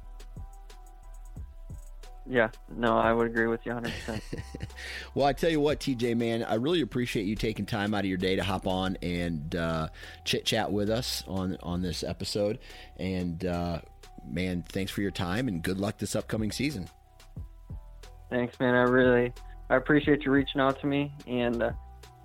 Yeah, 2.26 2.48
no, 2.74 2.96
I 2.96 3.12
would 3.12 3.26
agree 3.26 3.48
with 3.48 3.66
you 3.66 3.72
100%. 3.72 4.22
well, 5.14 5.26
I 5.26 5.34
tell 5.34 5.50
you 5.50 5.60
what, 5.60 5.80
TJ, 5.80 6.16
man, 6.16 6.42
I 6.42 6.54
really 6.54 6.80
appreciate 6.80 7.26
you 7.26 7.36
taking 7.36 7.66
time 7.66 7.92
out 7.92 8.00
of 8.00 8.06
your 8.06 8.16
day 8.16 8.36
to 8.36 8.42
hop 8.42 8.66
on 8.66 8.96
and 9.02 9.54
uh, 9.54 9.88
chit 10.24 10.46
chat 10.46 10.72
with 10.72 10.88
us 10.88 11.22
on 11.26 11.58
on 11.62 11.82
this 11.82 12.02
episode. 12.02 12.60
And 12.96 13.44
uh, 13.44 13.80
man, 14.28 14.64
thanks 14.68 14.92
for 14.92 15.02
your 15.02 15.10
time 15.10 15.48
and 15.48 15.62
good 15.62 15.78
luck 15.78 15.98
this 15.98 16.16
upcoming 16.16 16.52
season. 16.52 16.88
Thanks, 18.30 18.58
man. 18.58 18.74
I 18.74 18.82
really 18.82 19.32
I 19.70 19.76
appreciate 19.76 20.24
you 20.24 20.30
reaching 20.30 20.60
out 20.60 20.80
to 20.80 20.86
me. 20.86 21.12
And 21.26 21.62
uh, 21.62 21.72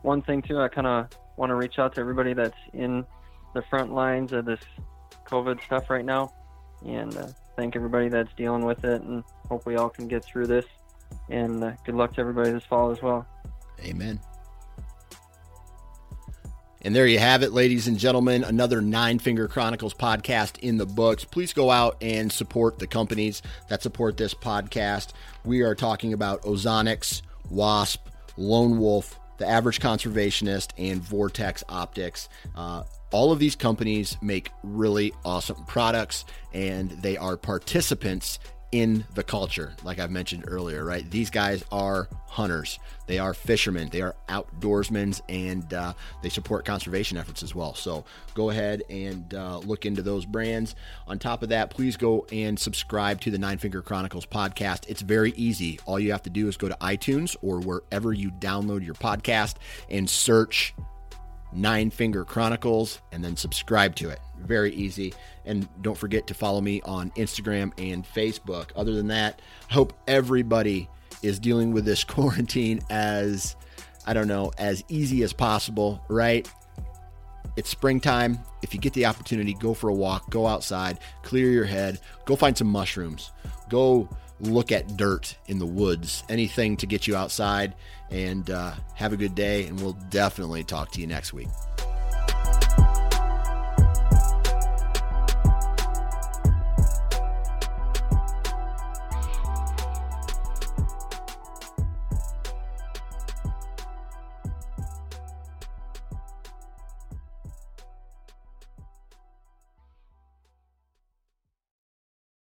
one 0.01 0.21
thing 0.21 0.41
too, 0.41 0.59
I 0.59 0.67
kind 0.67 0.87
of 0.87 1.07
want 1.37 1.49
to 1.51 1.55
reach 1.55 1.79
out 1.79 1.95
to 1.95 2.01
everybody 2.01 2.33
that's 2.33 2.57
in 2.73 3.05
the 3.53 3.61
front 3.69 3.93
lines 3.93 4.33
of 4.33 4.45
this 4.45 4.59
COVID 5.25 5.63
stuff 5.63 5.89
right 5.89 6.05
now, 6.05 6.33
and 6.85 7.15
uh, 7.15 7.27
thank 7.55 7.75
everybody 7.75 8.09
that's 8.09 8.31
dealing 8.35 8.65
with 8.65 8.83
it. 8.83 9.01
And 9.01 9.23
hope 9.47 9.65
we 9.65 9.75
all 9.75 9.89
can 9.89 10.07
get 10.07 10.23
through 10.23 10.47
this. 10.47 10.65
And 11.29 11.63
uh, 11.63 11.71
good 11.85 11.95
luck 11.95 12.13
to 12.15 12.21
everybody 12.21 12.51
this 12.51 12.65
fall 12.65 12.91
as 12.91 13.01
well. 13.01 13.27
Amen. 13.83 14.19
And 16.81 16.95
there 16.95 17.07
you 17.07 17.19
have 17.19 17.43
it, 17.43 17.51
ladies 17.51 17.89
and 17.89 17.97
gentlemen. 17.97 18.45
Another 18.45 18.81
Nine 18.81 19.19
Finger 19.19 19.49
Chronicles 19.49 19.93
podcast 19.93 20.59
in 20.59 20.77
the 20.77 20.85
books. 20.85 21.25
Please 21.25 21.51
go 21.51 21.69
out 21.69 21.97
and 22.01 22.31
support 22.31 22.79
the 22.79 22.87
companies 22.87 23.41
that 23.67 23.83
support 23.83 24.15
this 24.15 24.33
podcast. 24.33 25.09
We 25.43 25.61
are 25.61 25.75
talking 25.75 26.13
about 26.13 26.41
Ozonics, 26.43 27.21
Wasp, 27.49 28.07
Lone 28.37 28.79
Wolf, 28.79 29.19
The 29.39 29.47
Average 29.47 29.81
Conservationist, 29.81 30.69
and 30.77 31.01
Vortex 31.01 31.65
Optics. 31.67 32.29
Uh, 32.55 32.83
all 33.11 33.33
of 33.33 33.39
these 33.39 33.57
companies 33.57 34.17
make 34.21 34.49
really 34.63 35.13
awesome 35.25 35.65
products 35.65 36.23
and 36.53 36.91
they 36.91 37.17
are 37.17 37.35
participants 37.35 38.39
in 38.71 39.03
the 39.15 39.23
culture, 39.23 39.73
like 39.83 39.97
I've 39.97 40.11
mentioned 40.11 40.45
earlier, 40.47 40.83
right? 40.83 41.09
These 41.09 41.31
guys 41.31 41.63
are 41.71 42.07
hunters, 42.27 42.77
they 43.07 43.17
are 43.17 43.33
fishermen, 43.33 43.89
they 43.89 44.01
are 44.01 44.15
outdoorsmen, 44.27 45.19
and 45.27 45.73
uh, 45.73 45.93
they 46.21 46.29
support 46.29 46.65
conservation 46.65 47.17
efforts 47.17 47.41
as 47.41 47.55
well. 47.55 47.73
So 47.73 48.05
go 48.35 48.51
ahead 48.51 48.83
and 48.89 49.33
uh, 49.33 49.57
look 49.59 49.87
into 49.87 50.03
those 50.03 50.25
brands. 50.25 50.75
On 51.07 51.17
top 51.17 51.41
of 51.41 51.49
that, 51.49 51.71
please 51.71 51.97
go 51.97 52.27
and 52.31 52.59
subscribe 52.59 53.19
to 53.21 53.31
the 53.31 53.39
Nine 53.39 53.57
Finger 53.57 53.81
Chronicles 53.81 54.27
podcast. 54.27 54.87
It's 54.87 55.01
very 55.01 55.31
easy. 55.31 55.79
All 55.85 55.99
you 55.99 56.11
have 56.11 56.23
to 56.23 56.29
do 56.29 56.47
is 56.47 56.55
go 56.55 56.69
to 56.69 56.77
iTunes 56.79 57.35
or 57.41 57.59
wherever 57.59 58.13
you 58.13 58.29
download 58.29 58.85
your 58.85 58.95
podcast 58.95 59.55
and 59.89 60.07
search 60.07 60.75
Nine 61.51 61.89
Finger 61.89 62.23
Chronicles 62.23 63.01
and 63.11 63.23
then 63.23 63.35
subscribe 63.35 63.95
to 63.95 64.09
it. 64.09 64.19
Very 64.39 64.73
easy. 64.73 65.13
And 65.45 65.67
don't 65.81 65.97
forget 65.97 66.27
to 66.27 66.33
follow 66.33 66.61
me 66.61 66.81
on 66.83 67.11
Instagram 67.11 67.71
and 67.77 68.05
Facebook. 68.05 68.69
Other 68.75 68.93
than 68.93 69.07
that, 69.07 69.41
hope 69.69 69.93
everybody 70.07 70.89
is 71.21 71.39
dealing 71.39 71.71
with 71.71 71.85
this 71.85 72.03
quarantine 72.05 72.81
as, 72.89 73.55
I 74.05 74.13
don't 74.13 74.27
know, 74.27 74.51
as 74.57 74.83
easy 74.89 75.23
as 75.23 75.33
possible, 75.33 76.03
right? 76.07 76.49
It's 77.57 77.69
springtime. 77.69 78.39
If 78.61 78.73
you 78.73 78.79
get 78.79 78.93
the 78.93 79.05
opportunity, 79.05 79.53
go 79.53 79.73
for 79.73 79.89
a 79.89 79.93
walk, 79.93 80.29
go 80.29 80.45
outside, 80.47 80.99
clear 81.23 81.49
your 81.49 81.65
head, 81.65 81.99
go 82.25 82.35
find 82.35 82.57
some 82.57 82.67
mushrooms, 82.67 83.31
go 83.69 84.07
look 84.39 84.71
at 84.71 84.97
dirt 84.97 85.35
in 85.47 85.59
the 85.59 85.65
woods, 85.65 86.23
anything 86.29 86.77
to 86.77 86.85
get 86.85 87.07
you 87.07 87.15
outside. 87.15 87.75
And 88.11 88.49
uh, 88.49 88.73
have 88.95 89.13
a 89.13 89.17
good 89.17 89.35
day, 89.35 89.67
and 89.67 89.79
we'll 89.79 89.97
definitely 90.09 90.63
talk 90.63 90.91
to 90.93 91.01
you 91.01 91.05
next 91.05 91.31
week. 91.31 91.47